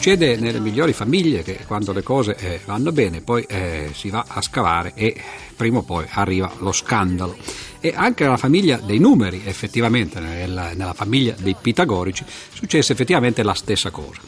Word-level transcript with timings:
Succede 0.00 0.36
nelle 0.36 0.60
migliori 0.60 0.94
famiglie 0.94 1.42
che 1.42 1.58
quando 1.66 1.92
le 1.92 2.02
cose 2.02 2.34
eh, 2.34 2.60
vanno 2.64 2.90
bene 2.90 3.20
poi 3.20 3.44
eh, 3.46 3.90
si 3.92 4.08
va 4.08 4.24
a 4.26 4.40
scavare 4.40 4.92
e 4.94 5.14
prima 5.54 5.80
o 5.80 5.82
poi 5.82 6.06
arriva 6.08 6.50
lo 6.60 6.72
scandalo. 6.72 7.36
E 7.80 7.92
anche 7.94 8.24
nella 8.24 8.38
famiglia 8.38 8.78
dei 8.78 8.98
numeri, 8.98 9.42
effettivamente, 9.44 10.18
nella, 10.18 10.72
nella 10.72 10.94
famiglia 10.94 11.34
dei 11.38 11.54
pitagorici, 11.54 12.24
successe 12.50 12.94
effettivamente 12.94 13.42
la 13.42 13.52
stessa 13.52 13.90
cosa. 13.90 14.22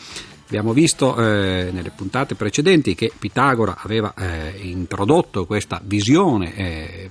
Abbiamo 0.45 0.75
visto 0.75 1.17
eh, 1.17 1.71
nelle 1.73 1.91
puntate 1.97 2.35
precedenti 2.35 2.95
che 2.95 3.11
Pitagora 3.19 3.79
aveva 3.79 4.13
eh, 4.13 4.53
introdotto 4.61 5.47
questa 5.47 5.81
visione 5.83 6.55
eh, 6.55 7.11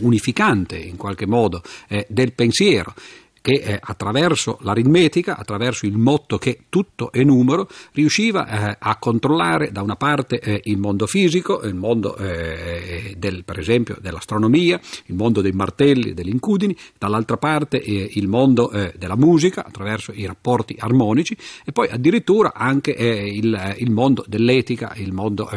unificante 0.00 0.76
in 0.76 0.96
qualche 0.96 1.26
modo 1.26 1.62
eh, 1.86 2.06
del 2.08 2.32
pensiero 2.32 2.92
che 3.40 3.52
eh, 3.52 3.78
attraverso 3.80 4.58
l'aritmetica, 4.62 5.36
attraverso 5.36 5.86
il 5.86 5.96
motto 5.96 6.38
che 6.38 6.64
tutto 6.68 7.10
è 7.10 7.22
numero, 7.22 7.68
riusciva 7.92 8.46
eh, 8.46 8.76
a 8.78 8.96
controllare 8.98 9.72
da 9.72 9.82
una 9.82 9.96
parte 9.96 10.40
eh, 10.40 10.60
il 10.64 10.78
mondo 10.78 11.06
fisico, 11.06 11.62
il 11.62 11.74
mondo 11.74 12.16
eh, 12.16 13.14
del, 13.16 13.44
per 13.44 13.58
esempio 13.58 13.96
dell'astronomia, 14.00 14.78
il 15.06 15.14
mondo 15.14 15.40
dei 15.40 15.52
martelli, 15.52 16.12
delle 16.12 16.30
incudini, 16.30 16.76
dall'altra 16.98 17.38
parte 17.38 17.80
eh, 17.80 18.10
il 18.14 18.28
mondo 18.28 18.70
eh, 18.70 18.92
della 18.98 19.16
musica 19.16 19.64
attraverso 19.64 20.12
i 20.12 20.26
rapporti 20.26 20.76
armonici 20.78 21.36
e 21.64 21.72
poi 21.72 21.88
addirittura 21.88 22.52
anche 22.54 22.90
il, 22.90 23.76
il, 23.78 23.90
mondo 23.90 24.24
dell'etica, 24.26 24.92
il 24.96 25.12
mondo 25.12 25.48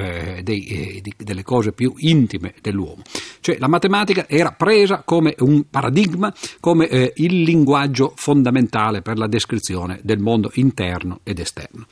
dei, 0.42 1.02
di, 1.02 1.14
delle 1.18 1.44
cose 1.44 1.74
più 1.74 1.94
intime 1.98 2.54
dell'uomo. 2.62 3.02
Cioè 3.40 3.58
la 3.60 3.68
matematica 3.68 4.28
era 4.28 4.52
presa 4.52 5.04
come 5.06 5.36
un 5.40 5.66
paradigma, 5.70 6.34
come 6.60 7.12
il 7.16 7.42
linguaggio 7.42 7.73
linguaggio 7.74 8.14
fondamentale 8.16 9.02
per 9.02 9.18
la 9.18 9.28
descrizione 9.28 10.00
del 10.04 10.20
mondo 10.20 10.52
interno 10.56 11.22
ed 11.24 11.40
esterno. 11.40 11.88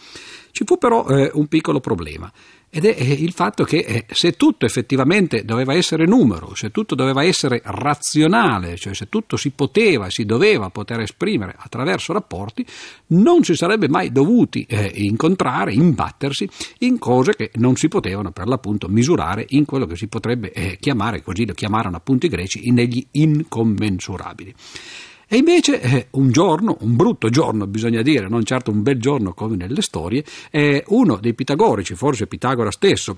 Ci 0.52 0.64
fu 0.66 0.78
però 0.78 1.08
eh, 1.08 1.32
un 1.34 1.48
piccolo 1.48 1.80
problema 1.80 2.32
ed 2.70 2.86
è 2.86 2.96
eh, 2.96 3.14
il 3.14 3.32
fatto 3.32 3.64
che 3.64 3.78
eh, 3.78 4.06
se 4.12 4.34
tutto 4.34 4.66
effettivamente 4.66 5.44
doveva 5.44 5.74
essere 5.74 6.06
numero, 6.06 6.54
se 6.56 6.72
tutto 6.72 6.94
doveva 6.94 7.24
essere 7.24 7.62
razionale, 7.64 8.76
cioè 8.78 8.94
se 8.94 9.10
tutto 9.10 9.38
si 9.38 9.50
poteva 9.50 10.10
si 10.10 10.24
doveva 10.26 10.70
poter 10.70 11.00
esprimere 11.00 11.56
attraverso 11.58 12.14
rapporti, 12.14 12.66
non 13.08 13.44
si 13.44 13.56
sarebbe 13.56 13.90
mai 13.90 14.12
dovuti 14.12 14.66
eh, 14.70 14.92
incontrare, 14.96 15.74
imbattersi 15.74 16.48
in 16.80 17.00
cose 17.00 17.36
che 17.36 17.52
non 17.56 17.76
si 17.76 17.88
potevano 17.88 18.32
per 18.32 18.48
l'appunto 18.48 18.88
misurare 18.88 19.46
in 19.50 19.66
quello 19.66 19.86
che 19.86 19.96
si 19.96 20.08
potrebbe 20.08 20.52
eh, 20.52 20.78
chiamare, 20.80 21.24
così 21.24 21.46
lo 21.46 21.54
chiamarono 21.54 21.98
appunto 21.98 22.26
i 22.26 22.30
greci, 22.30 22.70
negli 22.72 23.06
incommensurabili. 23.12 24.54
E 25.34 25.38
invece 25.38 25.80
eh, 25.80 26.08
un 26.12 26.30
giorno, 26.30 26.76
un 26.82 26.98
brutto 26.98 27.30
giorno 27.30 27.66
bisogna 27.66 28.02
dire, 28.02 28.28
non 28.28 28.44
certo 28.44 28.70
un 28.70 28.84
bel 28.84 29.00
giorno 29.00 29.34
come 29.34 29.56
nelle 29.56 29.82
storie, 29.82 30.26
eh, 30.52 30.84
uno 30.90 31.20
dei 31.22 31.34
pitagorici, 31.34 31.96
forse 31.96 32.28
Pitagora 32.28 32.70
stesso, 32.70 33.18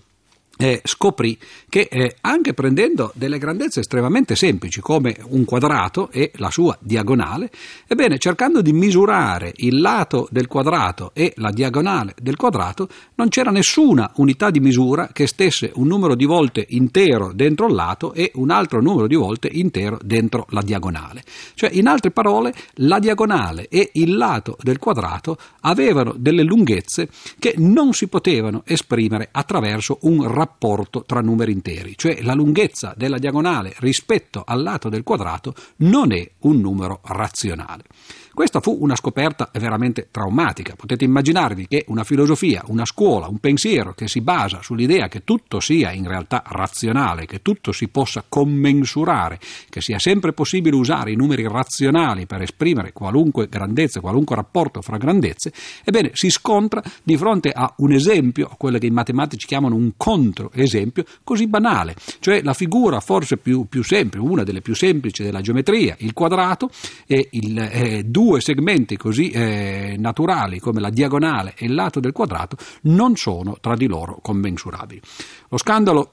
eh, 0.58 0.82
scoprì 0.84 1.38
che 1.68 1.88
eh, 1.90 2.16
anche 2.22 2.54
prendendo 2.54 3.12
delle 3.16 3.40
grandezze 3.40 3.80
estremamente 3.80 4.36
semplici 4.36 4.82
come 4.82 5.18
un 5.30 5.46
quadrato 5.46 6.12
e 6.12 6.32
la 6.36 6.52
sua 6.52 6.78
diagonale, 6.80 7.50
ebbene 7.88 8.20
cercando 8.20 8.62
di 8.62 8.72
misurare 8.72 9.52
il 9.58 9.82
lato 9.82 10.28
del 10.30 10.48
quadrato 10.48 11.12
e 11.16 11.34
la 11.38 11.50
diagonale 11.50 12.14
del 12.22 12.36
quadrato, 12.36 12.88
non 13.16 13.30
c'era 13.30 13.50
nessuna 13.50 14.12
unità 14.18 14.52
di 14.52 14.60
misura 14.60 15.10
che 15.12 15.26
stesse 15.26 15.72
un 15.76 15.88
numero 15.88 16.14
di 16.16 16.26
volte 16.26 16.66
intero 16.70 17.32
dentro 17.34 17.68
il 17.68 17.74
lato 17.74 18.14
e 18.14 18.32
un 18.36 18.52
altro 18.52 18.80
numero 18.80 19.08
di 19.08 19.16
volte 19.16 19.50
intero 19.52 19.98
dentro 20.04 20.46
la 20.50 20.62
diagonale. 20.62 21.24
Cioè, 21.56 21.72
in 21.74 21.88
altre 21.88 22.12
parole, 22.12 22.54
la 22.76 23.00
diagonale 23.00 23.68
e 23.70 23.90
il 23.94 24.16
lato 24.16 24.56
del 24.62 24.78
quadrato 24.78 25.38
avevano 25.62 26.14
delle 26.16 26.44
lunghezze 26.44 27.10
che 27.40 27.56
non 27.58 27.94
si 27.94 28.08
potevano 28.08 28.62
esprimere 28.66 29.30
attraverso 29.32 29.98
un 30.02 30.22
rapporto 30.24 30.42
rapporto 30.44 31.04
tra 31.06 31.22
numeri 31.22 31.54
interi, 31.54 31.94
cioè 31.96 32.22
la 32.22 32.34
lunghezza 32.34 32.94
della 32.98 33.18
diagonale 33.18 33.74
rispetto 33.78 34.44
al 34.46 34.62
lato 34.62 34.90
del 34.90 35.04
quadrato 35.04 35.54
non 35.78 36.12
è 36.12 36.30
un 36.40 36.60
numero 36.60 37.00
razionale. 37.06 37.84
Questa 38.34 38.62
fu 38.62 38.76
una 38.82 38.96
scoperta 38.96 39.52
veramente 39.54 40.08
traumatica. 40.10 40.74
Potete 40.76 41.04
immaginarvi 41.04 41.68
che 41.68 41.86
una 41.90 42.04
filosofia, 42.04 42.64
una 42.66 42.84
scuola, 42.84 43.28
un 43.28 43.38
pensiero 43.38 43.94
che 43.94 44.08
si 44.08 44.22
basa 44.22 44.60
sull'idea 44.64 45.08
che 45.08 45.24
tutto 45.24 45.60
sia 45.60 45.92
in 45.92 46.08
realtà 46.08 46.42
razionale, 46.44 47.28
che 47.28 47.44
tutto 47.44 47.72
si 47.72 47.90
possa 47.90 48.24
commensurare, 48.28 49.40
che 49.70 49.82
sia 49.82 50.00
sempre 50.00 50.34
possibile 50.34 50.76
usare 50.76 51.12
i 51.12 51.16
numeri 51.16 51.48
razionali 51.48 52.26
per 52.26 52.42
esprimere 52.42 52.92
qualunque 52.92 53.48
grandezza, 53.48 54.00
qualunque 54.00 54.36
rapporto 54.36 54.82
fra 54.82 54.98
grandezze, 54.98 55.54
ebbene 55.84 56.10
si 56.14 56.32
scontra 56.32 56.82
di 57.04 57.16
fronte 57.18 57.52
a 57.52 57.72
un 57.78 57.92
esempio, 57.92 58.48
a 58.52 58.56
quello 58.58 58.80
che 58.80 58.88
i 58.88 58.92
matematici 58.92 59.46
chiamano 59.46 59.76
un 59.76 59.92
controesempio, 59.96 61.04
così 61.24 61.46
banale, 61.46 61.94
cioè 62.20 62.42
la 62.42 62.56
figura 62.56 63.00
forse 63.00 63.38
più, 63.38 63.68
più 63.70 63.84
semplice, 63.84 64.26
una 64.26 64.42
delle 64.44 64.62
più 64.62 64.74
semplici 64.74 65.22
della 65.22 65.42
geometria, 65.42 65.96
il 66.00 66.14
quadrato 66.14 66.72
e 67.06 67.28
il 67.30 67.60
eh, 67.60 68.04
due 68.24 68.40
segmenti 68.40 68.96
così 68.96 69.32
eh, 69.32 69.96
naturali 70.00 70.60
come 70.60 70.80
la 70.80 70.90
diagonale 70.90 71.56
e 71.58 71.66
il 71.66 71.74
lato 71.74 72.00
del 72.00 72.14
quadrato 72.14 72.56
non 72.84 73.18
sono 73.18 73.58
tra 73.60 73.76
di 73.76 73.86
loro 73.86 74.20
commensurabili. 74.22 75.02
Lo 75.50 75.58
scandalo 75.58 76.12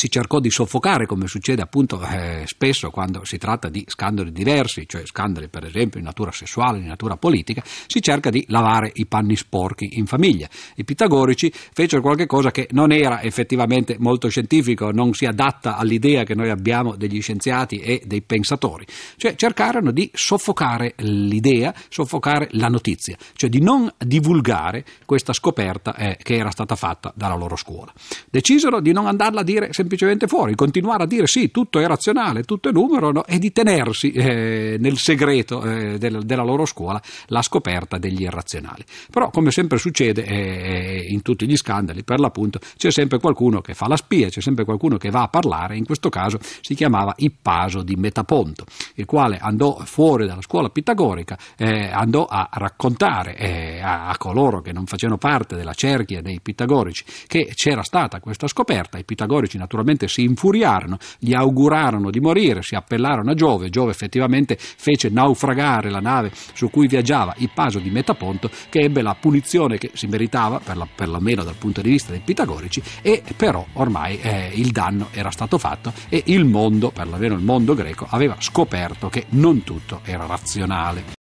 si 0.00 0.10
cercò 0.10 0.40
di 0.40 0.48
soffocare, 0.48 1.04
come 1.04 1.26
succede 1.26 1.60
appunto 1.60 2.00
eh, 2.00 2.44
spesso 2.46 2.88
quando 2.88 3.22
si 3.26 3.36
tratta 3.36 3.68
di 3.68 3.84
scandali 3.86 4.32
diversi, 4.32 4.88
cioè 4.88 5.04
scandali 5.04 5.48
per 5.48 5.66
esempio 5.66 6.00
di 6.00 6.06
natura 6.06 6.32
sessuale, 6.32 6.80
di 6.80 6.86
natura 6.86 7.18
politica, 7.18 7.62
si 7.86 8.00
cerca 8.00 8.30
di 8.30 8.42
lavare 8.48 8.90
i 8.94 9.04
panni 9.04 9.36
sporchi 9.36 9.98
in 9.98 10.06
famiglia. 10.06 10.48
I 10.76 10.84
pitagorici 10.84 11.52
fecero 11.52 12.00
qualcosa 12.00 12.50
che 12.50 12.68
non 12.70 12.92
era 12.92 13.20
effettivamente 13.20 13.96
molto 13.98 14.28
scientifico, 14.28 14.90
non 14.90 15.12
si 15.12 15.26
adatta 15.26 15.76
all'idea 15.76 16.24
che 16.24 16.34
noi 16.34 16.48
abbiamo 16.48 16.96
degli 16.96 17.20
scienziati 17.20 17.80
e 17.80 18.00
dei 18.06 18.22
pensatori, 18.22 18.86
cioè 19.18 19.34
cercarono 19.34 19.90
di 19.90 20.10
soffocare 20.14 20.94
l'idea, 21.00 21.74
soffocare 21.90 22.48
la 22.52 22.68
notizia, 22.68 23.18
cioè 23.34 23.50
di 23.50 23.60
non 23.60 23.92
divulgare 23.98 24.82
questa 25.04 25.34
scoperta 25.34 25.94
eh, 25.94 26.16
che 26.22 26.36
era 26.36 26.50
stata 26.50 26.74
fatta 26.74 27.12
dalla 27.14 27.36
loro 27.36 27.56
scuola. 27.56 27.92
Decisero 28.30 28.80
di 28.80 28.92
non 28.92 29.06
andarla 29.06 29.40
a 29.40 29.44
dire 29.44 29.64
semplicemente 29.64 29.88
semplicemente 29.90 30.28
fuori, 30.28 30.54
continuare 30.54 31.02
a 31.02 31.06
dire 31.06 31.26
sì, 31.26 31.50
tutto 31.50 31.80
è 31.80 31.86
razionale, 31.86 32.44
tutto 32.44 32.68
è 32.68 32.72
numero 32.72 33.10
no? 33.10 33.24
e 33.24 33.40
di 33.40 33.50
tenersi 33.50 34.12
eh, 34.12 34.76
nel 34.78 34.98
segreto 34.98 35.64
eh, 35.64 35.98
del, 35.98 36.22
della 36.24 36.44
loro 36.44 36.64
scuola 36.64 37.02
la 37.26 37.42
scoperta 37.42 37.98
degli 37.98 38.22
irrazionali. 38.22 38.84
Però 39.10 39.30
come 39.30 39.50
sempre 39.50 39.78
succede 39.78 40.24
eh, 40.24 41.06
in 41.08 41.22
tutti 41.22 41.48
gli 41.48 41.56
scandali, 41.56 42.04
per 42.04 42.20
l'appunto 42.20 42.60
c'è 42.76 42.92
sempre 42.92 43.18
qualcuno 43.18 43.60
che 43.60 43.74
fa 43.74 43.88
la 43.88 43.96
spia, 43.96 44.28
c'è 44.28 44.40
sempre 44.40 44.64
qualcuno 44.64 44.96
che 44.96 45.10
va 45.10 45.22
a 45.22 45.28
parlare, 45.28 45.76
in 45.76 45.84
questo 45.84 46.08
caso 46.08 46.38
si 46.60 46.76
chiamava 46.76 47.12
Ippaso 47.16 47.82
di 47.82 47.96
Metaponto, 47.96 48.66
il 48.94 49.06
quale 49.06 49.38
andò 49.38 49.76
fuori 49.84 50.26
dalla 50.26 50.42
scuola 50.42 50.68
pitagorica, 50.68 51.36
eh, 51.56 51.90
andò 51.90 52.26
a 52.26 52.48
raccontare 52.52 53.36
eh, 53.36 53.80
a, 53.80 54.08
a 54.08 54.16
coloro 54.18 54.60
che 54.60 54.72
non 54.72 54.86
facevano 54.86 55.18
parte 55.18 55.56
della 55.56 55.74
cerchia 55.74 56.22
dei 56.22 56.38
pitagorici 56.40 57.04
che 57.26 57.50
c'era 57.56 57.82
stata 57.82 58.20
questa 58.20 58.46
scoperta, 58.46 58.96
i 58.96 59.04
pitagorici 59.04 59.58
naturalmente 59.58 59.78
naturalmente 59.80 60.08
si 60.08 60.22
infuriarono, 60.22 60.98
gli 61.18 61.32
augurarono 61.32 62.10
di 62.10 62.20
morire, 62.20 62.62
si 62.62 62.74
appellarono 62.74 63.30
a 63.30 63.34
Giove, 63.34 63.70
Giove 63.70 63.90
effettivamente 63.90 64.56
fece 64.58 65.08
naufragare 65.08 65.90
la 65.90 66.00
nave 66.00 66.30
su 66.52 66.70
cui 66.70 66.86
viaggiava 66.86 67.34
il 67.38 67.50
paso 67.52 67.78
di 67.78 67.90
Metaponto 67.90 68.50
che 68.68 68.80
ebbe 68.80 69.02
la 69.02 69.16
punizione 69.18 69.78
che 69.78 69.90
si 69.94 70.06
meritava, 70.06 70.60
perlomeno 70.94 71.42
dal 71.42 71.56
punto 71.56 71.80
di 71.80 71.90
vista 71.90 72.10
dei 72.10 72.20
pitagorici, 72.24 72.82
e 73.02 73.22
però 73.36 73.64
ormai 73.74 74.20
eh, 74.20 74.50
il 74.54 74.70
danno 74.70 75.08
era 75.12 75.30
stato 75.30 75.58
fatto 75.58 75.92
e 76.08 76.22
il 76.26 76.44
mondo, 76.44 76.90
perlomeno 76.90 77.34
il 77.34 77.42
mondo 77.42 77.74
greco, 77.74 78.06
aveva 78.08 78.36
scoperto 78.38 79.08
che 79.08 79.26
non 79.30 79.62
tutto 79.62 80.00
era 80.04 80.26
razionale. 80.26 81.18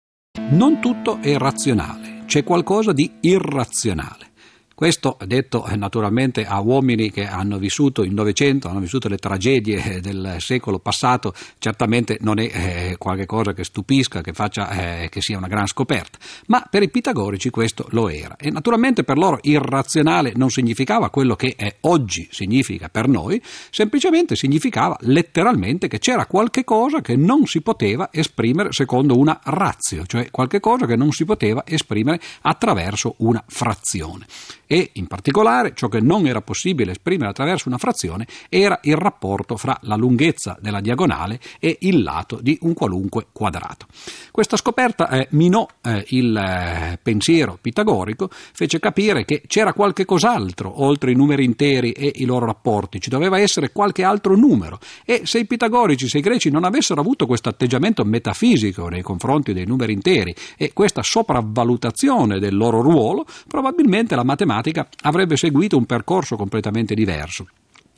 Non 0.49 0.79
tutto 0.79 1.19
è 1.21 1.37
razionale, 1.37 2.23
c'è 2.25 2.43
qualcosa 2.43 2.91
di 2.91 3.11
irrazionale. 3.21 4.32
Questo 4.75 5.17
detto 5.25 5.67
eh, 5.67 5.75
naturalmente 5.75 6.45
a 6.45 6.59
uomini 6.59 7.11
che 7.11 7.27
hanno 7.27 7.59
vissuto 7.59 8.01
il 8.01 8.11
Novecento, 8.11 8.67
hanno 8.67 8.79
vissuto 8.79 9.07
le 9.07 9.17
tragedie 9.17 9.83
eh, 9.83 10.01
del 10.01 10.37
secolo 10.39 10.79
passato, 10.79 11.33
certamente 11.59 12.17
non 12.21 12.39
è 12.39 12.49
eh, 12.51 12.95
qualcosa 12.97 13.53
che 13.53 13.63
stupisca, 13.63 14.21
che, 14.21 14.33
faccia, 14.33 15.03
eh, 15.03 15.09
che 15.09 15.21
sia 15.21 15.37
una 15.37 15.47
gran 15.47 15.67
scoperta, 15.67 16.17
ma 16.47 16.65
per 16.67 16.81
i 16.81 16.89
pitagorici 16.89 17.51
questo 17.51 17.85
lo 17.91 18.09
era. 18.09 18.35
E 18.35 18.49
naturalmente 18.49 19.03
per 19.03 19.17
loro 19.17 19.37
irrazionale 19.43 20.33
non 20.35 20.49
significava 20.49 21.11
quello 21.11 21.35
che 21.35 21.55
oggi 21.81 22.27
significa 22.31 22.89
per 22.89 23.07
noi, 23.07 23.39
semplicemente 23.69 24.35
significava 24.35 24.97
letteralmente 25.01 25.87
che 25.87 25.99
c'era 25.99 26.25
qualche 26.25 26.63
cosa 26.63 27.01
che 27.01 27.15
non 27.15 27.45
si 27.45 27.61
poteva 27.61 28.09
esprimere 28.11 28.71
secondo 28.71 29.17
una 29.17 29.39
razio, 29.43 30.07
cioè 30.07 30.31
qualche 30.31 30.59
cosa 30.59 30.87
che 30.87 30.95
non 30.95 31.11
si 31.11 31.25
poteva 31.25 31.63
esprimere 31.63 32.19
attraverso 32.41 33.13
una 33.19 33.43
frazione. 33.47 34.25
E 34.73 34.89
in 34.93 35.05
particolare 35.05 35.73
ciò 35.75 35.87
che 35.87 36.01
non 36.01 36.25
era 36.25 36.41
possibile 36.41 36.93
esprimere 36.93 37.29
attraverso 37.29 37.67
una 37.67 37.77
frazione 37.77 38.25
era 38.49 38.79
il 38.81 38.95
rapporto 38.95 39.55
fra 39.55 39.77
la 39.81 39.95
lunghezza 39.95 40.57
della 40.59 40.81
diagonale 40.81 41.39
e 41.59 41.77
il 41.81 42.01
lato 42.01 42.39
di 42.41 42.57
un 42.61 42.73
qualunque 42.73 43.27
quadrato. 43.31 43.85
Questa 44.31 44.57
scoperta 44.57 45.09
eh, 45.09 45.27
minò 45.33 45.67
eh, 45.83 46.03
il 46.07 46.35
eh, 46.35 46.97
pensiero 47.03 47.59
pitagorico, 47.61 48.29
fece 48.31 48.79
capire 48.79 49.25
che 49.25 49.43
c'era 49.45 49.73
qualche 49.73 50.05
cos'altro 50.05 50.81
oltre 50.83 51.11
i 51.11 51.15
numeri 51.15 51.43
interi 51.43 51.91
e 51.91 52.11
i 52.15 52.25
loro 52.25 52.47
rapporti, 52.47 52.99
ci 52.99 53.11
doveva 53.11 53.37
essere 53.37 53.71
qualche 53.71 54.03
altro 54.03 54.35
numero 54.35 54.79
e 55.05 55.21
se 55.25 55.37
i 55.37 55.45
pitagorici, 55.45 56.07
se 56.07 56.17
i 56.17 56.21
greci 56.21 56.49
non 56.49 56.63
avessero 56.63 56.99
avuto 56.99 57.27
questo 57.27 57.47
atteggiamento 57.47 58.03
metafisico 58.05 58.89
nei 58.89 59.03
confronti 59.03 59.53
dei 59.53 59.67
numeri 59.67 59.93
interi 59.93 60.33
e 60.57 60.73
questa 60.73 61.03
sopravvalutazione 61.03 62.39
del 62.39 62.55
loro 62.55 62.81
ruolo, 62.81 63.27
probabilmente 63.47 64.15
la 64.15 64.23
matematica 64.23 64.61
avrebbe 65.01 65.37
seguito 65.37 65.77
un 65.77 65.85
percorso 65.85 66.35
completamente 66.35 66.93
diverso. 66.93 67.47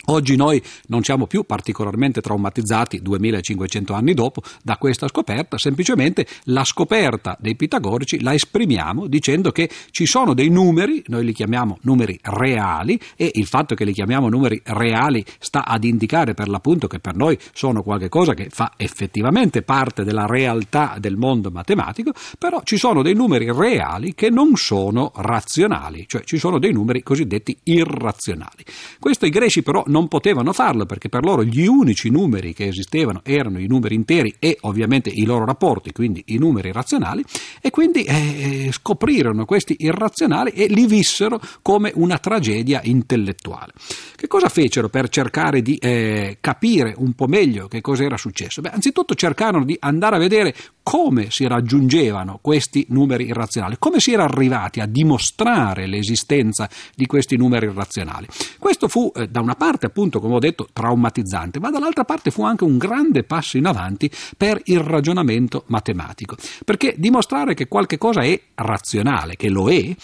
Oggi 0.07 0.35
noi 0.35 0.61
non 0.87 1.03
siamo 1.03 1.25
più 1.25 1.45
particolarmente 1.45 2.21
traumatizzati 2.21 3.01
2500 3.01 3.93
anni 3.93 4.13
dopo 4.13 4.41
da 4.61 4.77
questa 4.77 5.07
scoperta, 5.07 5.57
semplicemente 5.57 6.27
la 6.45 6.63
scoperta 6.63 7.35
dei 7.39 7.55
pitagorici 7.55 8.21
la 8.21 8.33
esprimiamo 8.33 9.07
dicendo 9.07 9.51
che 9.51 9.67
ci 9.89 10.05
sono 10.05 10.35
dei 10.35 10.49
numeri, 10.49 11.03
noi 11.07 11.25
li 11.25 11.33
chiamiamo 11.33 11.79
numeri 11.81 12.19
reali 12.21 12.99
e 13.15 13.31
il 13.33 13.47
fatto 13.47 13.73
che 13.73 13.83
li 13.83 13.93
chiamiamo 13.93 14.29
numeri 14.29 14.61
reali 14.65 15.25
sta 15.39 15.65
ad 15.65 15.83
indicare 15.83 16.35
per 16.35 16.49
l'appunto 16.49 16.85
che 16.85 16.99
per 16.99 17.15
noi 17.15 17.37
sono 17.53 17.81
qualcosa 17.81 18.35
che 18.35 18.49
fa 18.51 18.73
effettivamente 18.77 19.63
parte 19.63 20.03
della 20.03 20.27
realtà 20.27 20.97
del 20.99 21.17
mondo 21.17 21.49
matematico, 21.49 22.11
però 22.37 22.61
ci 22.63 22.77
sono 22.77 23.01
dei 23.01 23.15
numeri 23.15 23.51
reali 23.51 24.13
che 24.13 24.29
non 24.29 24.55
sono 24.55 25.11
razionali, 25.15 26.05
cioè 26.07 26.23
ci 26.23 26.37
sono 26.37 26.59
dei 26.59 26.73
numeri 26.73 27.01
cosiddetti 27.01 27.57
irrazionali. 27.63 28.63
Questo 28.99 29.25
i 29.25 29.29
greci 29.29 29.63
però 29.63 29.83
potevano 30.03 30.53
farlo 30.53 30.85
perché 30.85 31.09
per 31.09 31.23
loro 31.23 31.43
gli 31.43 31.65
unici 31.65 32.09
numeri 32.09 32.53
che 32.53 32.67
esistevano 32.67 33.21
erano 33.23 33.59
i 33.59 33.67
numeri 33.67 33.95
interi 33.95 34.35
e 34.39 34.57
ovviamente 34.61 35.09
i 35.09 35.25
loro 35.25 35.45
rapporti, 35.45 35.91
quindi 35.91 36.23
i 36.27 36.37
numeri 36.37 36.71
razionali, 36.71 37.23
e 37.61 37.69
quindi 37.69 38.03
eh, 38.03 38.69
scoprirono 38.71 39.45
questi 39.45 39.75
irrazionali 39.79 40.51
e 40.51 40.67
li 40.67 40.85
vissero 40.85 41.39
come 41.61 41.91
una 41.95 42.17
tragedia 42.17 42.81
intellettuale. 42.83 43.71
Che 44.15 44.27
cosa 44.27 44.49
fecero 44.49 44.89
per 44.89 45.09
cercare 45.09 45.61
di 45.61 45.75
eh, 45.77 46.37
capire 46.41 46.93
un 46.97 47.13
po' 47.13 47.27
meglio 47.27 47.67
che 47.67 47.81
cosa 47.81 48.03
era 48.03 48.17
successo? 48.17 48.61
Beh, 48.61 48.69
anzitutto 48.69 49.15
cercarono 49.15 49.65
di 49.65 49.77
andare 49.79 50.15
a 50.17 50.19
vedere 50.19 50.53
come 50.85 51.31
si 51.31 51.47
raggiungevano 51.47 52.37
questi 52.43 52.85
numeri 52.89 53.25
irrazionali, 53.25 53.77
come 53.79 53.99
si 53.99 54.13
era 54.13 54.25
arrivati 54.25 54.81
a 54.81 54.85
dimostrare 54.85 55.87
l'esistenza 55.87 56.69
di 56.93 57.07
questi 57.07 57.37
numeri 57.37 57.65
irrazionali. 57.65 58.27
Questo 58.59 58.87
fu 58.87 59.11
eh, 59.15 59.27
da 59.27 59.41
una 59.41 59.55
parte 59.55 59.87
appunto 59.87 60.19
come 60.19 60.35
ho 60.35 60.39
detto 60.39 60.67
traumatizzante, 60.71 61.59
ma 61.59 61.71
dall'altra 61.71 62.03
parte 62.03 62.29
fu 62.29 62.43
anche 62.43 62.65
un 62.65 62.77
grande 62.77 63.23
passo 63.23 63.57
in 63.57 63.65
avanti 63.65 64.11
per 64.37 64.61
il 64.65 64.79
ragionamento 64.79 65.63
matematico, 65.69 66.35
perché 66.63 66.93
dimostrare 66.97 67.55
che 67.55 67.67
qualche 67.67 67.97
cosa 67.97 68.21
è 68.21 68.39
razionale, 68.53 69.37
che 69.37 69.49
lo 69.49 69.71
è, 69.71 69.95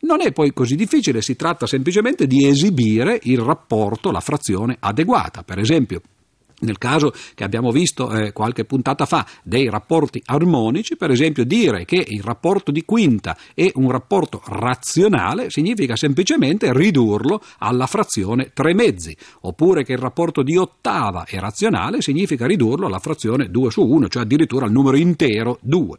non 0.00 0.20
è 0.20 0.32
poi 0.32 0.52
così 0.52 0.76
difficile, 0.76 1.22
si 1.22 1.34
tratta 1.34 1.66
semplicemente 1.66 2.26
di 2.26 2.46
esibire 2.46 3.18
il 3.22 3.38
rapporto, 3.38 4.10
la 4.10 4.20
frazione 4.20 4.76
adeguata. 4.78 5.42
Per 5.44 5.58
esempio, 5.58 6.02
nel 6.60 6.78
caso 6.78 7.12
che 7.34 7.44
abbiamo 7.44 7.70
visto 7.70 8.10
eh, 8.10 8.32
qualche 8.32 8.64
puntata 8.64 9.04
fa 9.04 9.26
dei 9.42 9.68
rapporti 9.68 10.22
armonici, 10.24 10.96
per 10.96 11.10
esempio 11.10 11.44
dire 11.44 11.84
che 11.84 12.02
il 12.06 12.22
rapporto 12.22 12.70
di 12.70 12.84
quinta 12.84 13.36
è 13.54 13.70
un 13.74 13.90
rapporto 13.90 14.42
razionale 14.46 15.50
significa 15.50 15.96
semplicemente 15.96 16.72
ridurlo 16.72 17.42
alla 17.58 17.86
frazione 17.86 18.52
tre 18.54 18.72
mezzi, 18.74 19.14
oppure 19.42 19.84
che 19.84 19.92
il 19.92 19.98
rapporto 19.98 20.42
di 20.42 20.56
ottava 20.56 21.24
è 21.24 21.38
razionale 21.38 22.00
significa 22.00 22.46
ridurlo 22.46 22.86
alla 22.86 23.00
frazione 23.00 23.50
2 23.50 23.70
su 23.70 23.82
1, 23.82 24.08
cioè 24.08 24.22
addirittura 24.22 24.64
al 24.64 24.72
numero 24.72 24.96
intero 24.96 25.58
2. 25.60 25.98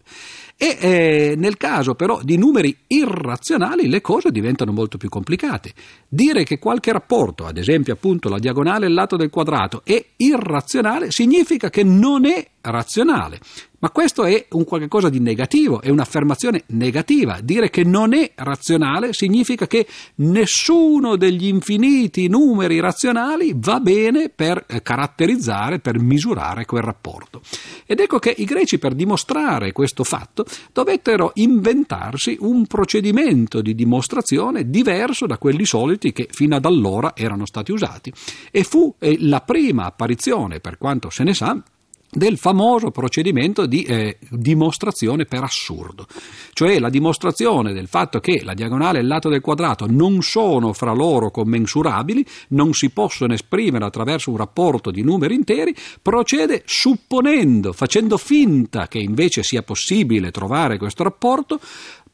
E 0.57 0.77
eh, 0.79 1.35
nel 1.37 1.55
caso 1.55 1.93
però 1.93 2.19
di 2.23 2.35
numeri 2.35 2.75
irrazionali 2.87 3.87
le 3.87 4.01
cose 4.01 4.31
diventano 4.31 4.71
molto 4.71 4.97
più 4.97 5.07
complicate. 5.07 5.71
Dire 6.07 6.43
che 6.43 6.57
qualche 6.57 6.91
rapporto, 6.91 7.45
ad 7.45 7.57
esempio 7.57 7.93
appunto 7.93 8.27
la 8.27 8.39
diagonale 8.39 8.85
e 8.85 8.89
il 8.89 8.95
lato 8.95 9.17
del 9.17 9.29
quadrato, 9.29 9.81
è 9.83 10.03
irrazionale 10.17 11.11
significa 11.11 11.69
che 11.69 11.83
non 11.83 12.25
è 12.25 12.45
razionale. 12.69 13.39
Ma 13.79 13.91
questo 13.91 14.25
è 14.25 14.47
un 14.51 14.63
qualche 14.63 14.87
cosa 14.87 15.07
di 15.07 15.19
negativo, 15.19 15.81
è 15.81 15.89
un'affermazione 15.89 16.63
negativa. 16.67 17.41
Dire 17.41 17.69
che 17.69 17.83
non 17.83 18.13
è 18.15 18.31
razionale 18.33 19.13
significa 19.13 19.67
che 19.67 19.85
nessuno 20.15 21.15
degli 21.15 21.45
infiniti 21.45 22.27
numeri 22.27 22.79
razionali 22.79 23.53
va 23.55 23.79
bene 23.79 24.29
per 24.29 24.63
eh, 24.67 24.81
caratterizzare, 24.81 25.77
per 25.77 25.99
misurare 25.99 26.65
quel 26.65 26.81
rapporto. 26.81 27.41
Ed 27.85 27.99
ecco 27.99 28.17
che 28.17 28.33
i 28.35 28.45
greci 28.45 28.79
per 28.79 28.95
dimostrare 28.95 29.71
questo 29.73 30.03
fatto 30.03 30.45
dovettero 30.73 31.31
inventarsi 31.35 32.35
un 32.39 32.65
procedimento 32.65 33.61
di 33.61 33.75
dimostrazione 33.75 34.71
diverso 34.71 35.27
da 35.27 35.37
quelli 35.37 35.65
soliti 35.65 36.13
che 36.13 36.27
fino 36.31 36.55
ad 36.55 36.65
allora 36.65 37.13
erano 37.15 37.45
stati 37.45 37.71
usati. 37.71 38.11
E 38.49 38.63
fu 38.63 38.95
eh, 38.97 39.17
la 39.19 39.41
prima 39.41 39.85
apparizione, 39.85 40.59
per 40.59 40.79
quanto 40.79 41.11
se 41.11 41.23
ne 41.23 41.35
sa, 41.35 41.61
del 42.09 42.37
famoso 42.37 42.89
procedimento 42.91 43.65
di 43.65 43.83
eh, 43.83 44.17
dimostrazione 44.29 45.25
per 45.25 45.43
assurdo, 45.43 46.07
cioè 46.53 46.79
la 46.79 46.89
dimostrazione 46.89 47.73
del 47.73 47.87
fatto 47.87 48.19
che 48.19 48.41
la 48.43 48.53
diagonale 48.53 48.99
e 48.99 49.01
il 49.01 49.07
lato 49.07 49.29
del 49.29 49.41
quadrato 49.41 49.85
non 49.87 50.21
sono 50.21 50.73
fra 50.73 50.93
loro 50.93 51.31
commensurabili, 51.31 52.25
non 52.49 52.73
si 52.73 52.89
possono 52.89 53.33
esprimere 53.33 53.85
attraverso 53.85 54.31
un 54.31 54.37
rapporto 54.37 54.89
di 54.89 55.03
numeri 55.03 55.35
interi, 55.35 55.75
procede 56.01 56.63
supponendo, 56.65 57.73
facendo 57.73 58.17
finta 58.17 58.87
che 58.87 58.99
invece 58.99 59.43
sia 59.43 59.61
possibile 59.61 60.31
trovare 60.31 60.77
questo 60.77 61.03
rapporto, 61.03 61.59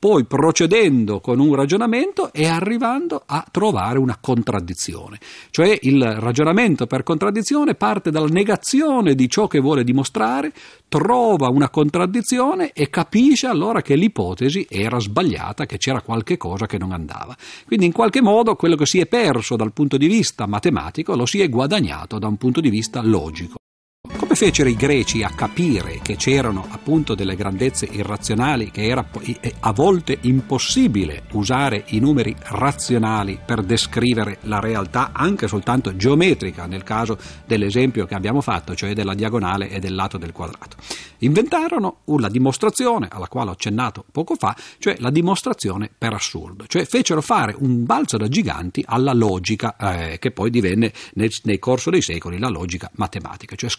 poi 0.04 0.26
procedendo 0.26 1.22
con 1.22 1.40
un 1.40 1.56
ragionamento 1.56 2.34
e 2.34 2.46
arrivando 2.46 3.24
a 3.26 3.46
trovare 3.50 4.00
una 4.00 4.18
contraddizione. 4.20 5.18
Cioè 5.50 5.80
il 5.84 6.04
ragionamento 6.04 6.88
per 6.88 7.04
contraddizione 7.04 7.76
parte 7.76 8.12
dalla 8.12 8.28
negazione 8.28 9.16
di 9.16 9.30
ciò 9.30 9.48
che 9.48 9.62
vuole 9.62 9.86
dimostrare, 9.86 10.52
trova 10.90 11.48
una 11.48 11.70
contraddizione 11.70 12.74
e 12.74 12.90
capisce 12.90 13.48
allora 13.48 13.82
che 13.82 13.96
l'ipotesi 13.96 14.68
era 14.70 15.00
sbagliata, 15.00 15.66
che 15.66 15.78
c'era 15.78 16.02
qualche 16.02 16.36
cosa 16.36 16.66
che 16.66 16.78
non 16.78 16.92
andava. 16.92 17.34
Quindi 17.66 17.86
in 17.86 17.94
qualche 17.94 18.22
modo 18.22 18.58
quello 18.58 18.76
che 18.76 18.86
si 18.86 19.00
è 19.00 19.06
perso 19.06 19.56
dal 19.56 19.72
punto 19.72 19.96
di 19.96 20.08
vista 20.08 20.46
matematico 20.48 21.16
lo 21.16 21.26
si 21.26 21.40
è 21.40 21.48
guadagnato 21.48 22.20
da 22.20 22.28
un 22.28 22.36
punto 22.36 22.60
di 22.60 22.70
vista 22.70 23.02
logico. 23.02 23.56
Come 24.34 24.46
fecero 24.46 24.68
i 24.68 24.76
greci 24.76 25.22
a 25.22 25.30
capire 25.30 26.00
che 26.02 26.16
c'erano 26.16 26.66
appunto 26.68 27.14
delle 27.14 27.36
grandezze 27.36 27.86
irrazionali, 27.86 28.72
che 28.72 28.88
era 28.88 29.06
a 29.60 29.72
volte 29.74 30.18
impossibile 30.22 31.26
usare 31.34 31.84
i 31.90 32.00
numeri 32.00 32.36
razionali 32.42 33.38
per 33.46 33.62
descrivere 33.62 34.40
la 34.46 34.60
realtà 34.60 35.12
anche 35.14 35.48
soltanto 35.48 35.96
geometrica, 35.96 36.66
nel 36.66 36.82
caso 36.82 37.20
dell'esempio 37.46 38.08
che 38.08 38.16
abbiamo 38.16 38.42
fatto, 38.42 38.74
cioè 38.74 38.96
della 38.96 39.14
diagonale 39.14 39.70
e 39.70 39.80
del 39.80 39.94
lato 39.94 40.18
del 40.18 40.32
quadrato? 40.32 40.78
Inventarono 41.20 41.98
la 42.18 42.28
dimostrazione 42.28 43.08
alla 43.12 43.28
quale 43.28 43.52
ho 43.52 43.54
accennato 43.54 44.04
poco 44.12 44.34
fa, 44.36 44.56
cioè 44.80 44.96
la 44.98 45.12
dimostrazione 45.12 45.92
per 45.96 46.12
assurdo, 46.14 46.66
cioè 46.66 46.86
fecero 46.86 47.22
fare 47.22 47.56
un 47.60 47.86
balzo 47.86 48.18
da 48.18 48.28
giganti 48.28 48.84
alla 48.86 49.14
logica 49.14 49.76
eh, 49.78 50.18
che 50.18 50.32
poi 50.32 50.50
divenne 50.50 50.92
nel, 51.14 51.32
nel 51.44 51.60
corso 51.60 51.92
dei 51.92 52.02
secoli 52.02 52.40
la 52.40 52.50
logica 52.50 52.90
matematica, 52.96 53.56
cioè 53.56 53.70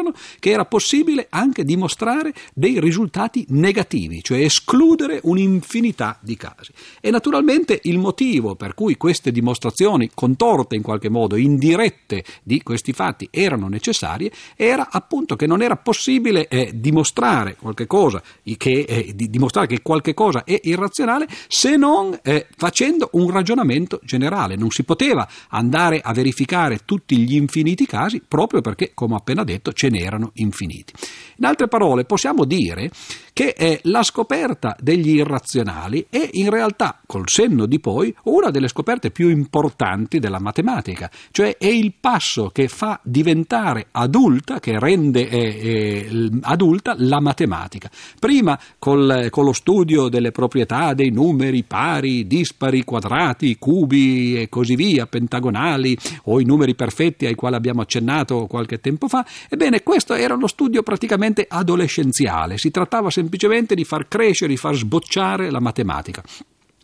scoprirono 0.00 0.14
che 0.38 0.50
era 0.50 0.64
possibile 0.64 1.26
anche 1.30 1.64
dimostrare 1.64 2.32
dei 2.54 2.80
risultati 2.80 3.44
negativi, 3.50 4.22
cioè 4.22 4.40
escludere 4.40 5.20
un'infinità 5.22 6.18
di 6.20 6.36
casi. 6.36 6.72
E 7.00 7.10
naturalmente 7.10 7.80
il 7.84 7.98
motivo 7.98 8.54
per 8.54 8.74
cui 8.74 8.96
queste 8.96 9.30
dimostrazioni 9.30 10.10
contorte 10.14 10.76
in 10.76 10.82
qualche 10.82 11.08
modo, 11.08 11.36
indirette 11.36 12.24
di 12.42 12.62
questi 12.62 12.92
fatti 12.92 13.28
erano 13.30 13.68
necessarie, 13.68 14.32
era 14.56 14.88
appunto 14.90 15.36
che 15.36 15.46
non 15.46 15.62
era 15.62 15.76
possibile 15.76 16.48
eh, 16.48 16.70
dimostrare 16.74 17.56
qualche 17.56 17.86
cosa, 17.86 18.22
che, 18.56 18.84
eh, 18.88 19.12
di, 19.14 19.28
dimostrare 19.28 19.66
che 19.66 19.82
qualche 19.82 20.14
cosa 20.14 20.44
è 20.44 20.58
irrazionale 20.64 21.26
se 21.48 21.76
non 21.76 22.18
eh, 22.22 22.46
facendo 22.56 23.10
un 23.12 23.30
ragionamento 23.30 24.00
generale. 24.02 24.56
Non 24.56 24.70
si 24.70 24.84
poteva 24.84 25.28
andare 25.48 26.00
a 26.00 26.12
verificare 26.12 26.80
tutti 26.84 27.16
gli 27.18 27.34
infiniti 27.34 27.86
casi 27.86 28.22
proprio 28.26 28.60
perché, 28.60 28.92
come 28.94 29.14
ho 29.14 29.16
appena 29.16 29.44
detto, 29.44 29.72
ce 29.72 29.89
n'erano 29.90 30.30
infiniti. 30.34 30.92
In 31.36 31.44
altre 31.44 31.68
parole, 31.68 32.04
possiamo 32.04 32.44
dire 32.44 32.90
che 33.32 33.54
è 33.54 33.80
la 33.84 34.02
scoperta 34.02 34.76
degli 34.80 35.14
irrazionali 35.14 36.06
è 36.10 36.28
in 36.32 36.50
realtà, 36.50 37.00
col 37.06 37.28
senno 37.28 37.66
di 37.66 37.80
poi, 37.80 38.14
una 38.24 38.50
delle 38.50 38.68
scoperte 38.68 39.10
più 39.10 39.30
importanti 39.30 40.18
della 40.18 40.40
matematica, 40.40 41.10
cioè 41.30 41.56
è 41.56 41.66
il 41.66 41.94
passo 41.98 42.50
che 42.50 42.68
fa 42.68 43.00
diventare 43.02 43.86
adulta, 43.92 44.60
che 44.60 44.78
rende 44.78 45.28
eh, 45.28 45.38
eh, 45.38 46.30
adulta 46.42 46.94
la 46.98 47.20
matematica. 47.20 47.90
Prima 48.18 48.58
col, 48.78 49.28
con 49.30 49.44
lo 49.44 49.52
studio 49.52 50.08
delle 50.08 50.32
proprietà 50.32 50.92
dei 50.92 51.10
numeri 51.10 51.62
pari, 51.62 52.26
dispari, 52.26 52.84
quadrati, 52.84 53.56
cubi 53.58 54.40
e 54.40 54.48
così 54.48 54.74
via, 54.74 55.06
pentagonali 55.06 55.96
o 56.24 56.40
i 56.40 56.44
numeri 56.44 56.74
perfetti 56.74 57.26
ai 57.26 57.34
quali 57.34 57.54
abbiamo 57.54 57.80
accennato 57.80 58.46
qualche 58.46 58.80
tempo 58.80 59.08
fa, 59.08 59.24
ebbene 59.48 59.79
questo 59.82 60.14
era 60.14 60.34
lo 60.34 60.46
studio 60.46 60.82
praticamente 60.82 61.46
adolescenziale, 61.48 62.58
si 62.58 62.70
trattava 62.70 63.10
semplicemente 63.10 63.74
di 63.74 63.84
far 63.84 64.08
crescere, 64.08 64.50
di 64.50 64.56
far 64.56 64.74
sbocciare 64.74 65.50
la 65.50 65.60
matematica. 65.60 66.22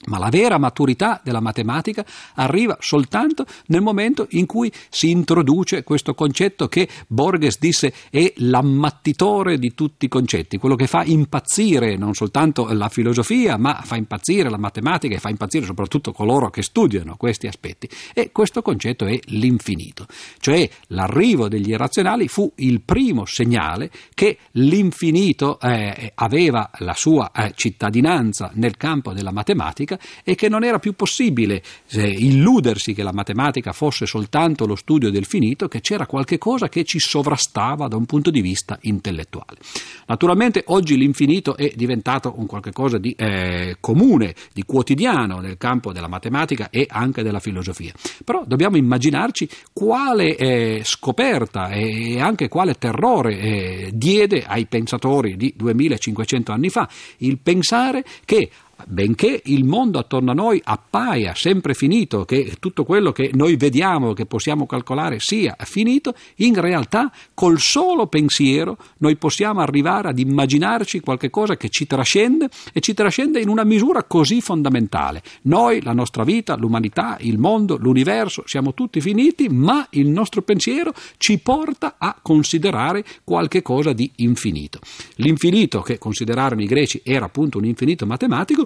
Ma 0.07 0.19
la 0.19 0.29
vera 0.29 0.59
maturità 0.59 1.21
della 1.23 1.41
matematica 1.41 2.05
arriva 2.35 2.77
soltanto 2.81 3.45
nel 3.67 3.83
momento 3.83 4.27
in 4.31 4.47
cui 4.47 4.73
si 4.89 5.11
introduce 5.11 5.83
questo 5.83 6.15
concetto 6.15 6.69
che 6.69 6.89
Borges 7.07 7.59
disse 7.59 7.93
è 8.11 8.33
l'ammattitore 8.37 9.59
di 9.59 9.75
tutti 9.75 10.07
i 10.07 10.09
concetti, 10.09 10.59
quello 10.59 10.75
che 10.75 10.87
fa 10.87 11.05
impazzire 11.05 11.97
non 11.97 12.15
soltanto 12.15 12.73
la 12.73 12.89
filosofia, 12.89 13.57
ma 13.57 13.81
fa 13.85 13.97
impazzire 13.97 14.49
la 14.49 14.59
matematica 14.59 15.15
e 15.15 15.19
fa 15.19 15.29
impazzire 15.29 15.67
soprattutto 15.67 16.13
coloro 16.13 16.51
che 16.51 16.63
studiano 16.63 17.17
questi 17.17 17.47
aspetti. 17.47 17.89
E 18.15 18.31
questo 18.33 18.63
concetto 18.63 19.07
è 19.07 19.19
l'infinito, 19.27 20.07
cioè 20.39 20.69
l'arrivo 20.89 21.49
degli 21.49 21.71
irrazionali 21.71 22.29
fu 22.29 22.51
il 22.57 22.81
primo 22.81 23.25
segnale 23.25 23.91
che 24.15 24.39
l'infinito 24.53 25.59
eh, 25.61 26.13
aveva 26.15 26.71
la 26.79 26.95
sua 26.95 27.31
eh, 27.33 27.53
cittadinanza 27.55 28.51
nel 28.55 28.77
campo 28.77 29.13
della 29.13 29.33
matematica 29.33 29.96
matematica 29.97 30.23
e 30.23 30.35
che 30.35 30.49
non 30.49 30.65
era 30.65 30.79
più 30.79 30.95
possibile 30.95 31.63
illudersi 31.91 32.95
che 32.95 33.03
la 33.03 33.13
matematica 33.13 33.73
fosse 33.73 34.07
soltanto 34.07 34.67
lo 34.67 34.77
studio 34.77 35.11
del 35.11 35.25
finito, 35.25 35.69
che 35.69 35.81
c'era 35.81 36.07
qualche 36.07 36.39
cosa 36.39 36.69
che 36.69 36.85
ci 36.85 36.99
sovrastava 36.99 37.89
da 37.89 37.97
un 37.97 38.07
punto 38.07 38.31
di 38.31 38.41
vista 38.41 38.79
intellettuale. 38.83 39.59
Naturalmente 40.07 40.63
oggi 40.67 40.97
l'infinito 40.97 41.57
è 41.57 41.73
diventato 41.75 42.35
un 42.37 42.47
qualche 42.47 42.73
cosa 42.73 42.99
di 42.99 43.15
eh, 43.17 43.77
comune, 43.81 44.35
di 44.53 44.65
quotidiano 44.65 45.39
nel 45.41 45.57
campo 45.57 45.93
della 45.93 46.09
matematica 46.09 46.69
e 46.71 46.87
anche 46.89 47.23
della 47.23 47.41
filosofia. 47.41 47.93
Però 48.25 48.45
dobbiamo 48.47 48.77
immaginarci 48.77 49.49
quale 49.73 50.37
eh, 50.37 50.81
scoperta 50.85 51.69
e 51.71 52.21
anche 52.21 52.49
quale 52.49 52.75
terrore 52.75 53.39
eh, 53.39 53.91
diede 53.93 54.45
ai 54.47 54.67
pensatori 54.67 55.37
di 55.37 55.53
2500 55.57 56.53
anni 56.53 56.69
fa 56.69 56.89
il 57.19 57.39
pensare 57.39 58.05
che 58.25 58.51
benché 58.87 59.43
il 59.47 59.65
mondo 59.65 59.99
attorno 59.99 60.31
a 60.31 60.35
noi 60.35 60.61
appaia 60.63 61.35
sempre 61.35 61.75
finito, 61.75 62.25
che 62.25 62.57
tutto 62.61 62.85
quello 62.85 63.13
che 63.13 63.31
noi 63.33 63.57
vediamo, 63.57 64.13
che 64.13 64.27
possiamo 64.27 64.67
calcolare 64.67 65.19
sia 65.21 65.57
finito, 65.61 66.15
in 66.37 66.61
realtà 66.61 67.11
col 67.35 67.59
solo 67.59 68.07
pensiero 68.07 68.77
noi 68.99 69.17
possiamo 69.17 69.61
arrivare 69.61 70.09
ad 70.09 70.19
immaginarci 70.19 71.01
qualcosa 71.01 71.57
che 71.57 71.69
ci 71.69 71.87
trascende 71.87 72.49
e 72.73 72.81
ci 72.81 72.95
trascende 72.95 73.41
in 73.41 73.49
una 73.49 73.65
misura 73.65 74.05
così 74.05 74.41
fondamentale. 74.41 75.23
Noi, 75.43 75.83
la 75.83 75.93
nostra 75.93 76.25
vita, 76.25 76.57
l'umanità, 76.57 77.17
il 77.21 77.39
mondo, 77.39 77.77
l'universo, 77.77 78.43
siamo 78.47 78.75
tutti 78.75 79.01
finiti, 79.01 79.49
ma 79.49 79.87
il 79.91 80.09
nostro 80.09 80.43
pensiero 80.43 80.93
ci 81.17 81.39
porta 81.39 81.95
a 81.99 82.17
considerare 82.21 83.05
qualche 83.25 83.63
cosa 83.63 83.93
di 83.93 84.11
infinito. 84.17 84.81
L'infinito 85.17 85.81
che 85.81 85.99
considerarono 85.99 86.63
i 86.63 86.67
greci 86.67 87.01
era 87.05 87.27
appunto 87.27 87.59
un 87.59 87.65
infinito 87.65 88.07
matematico, 88.07 88.66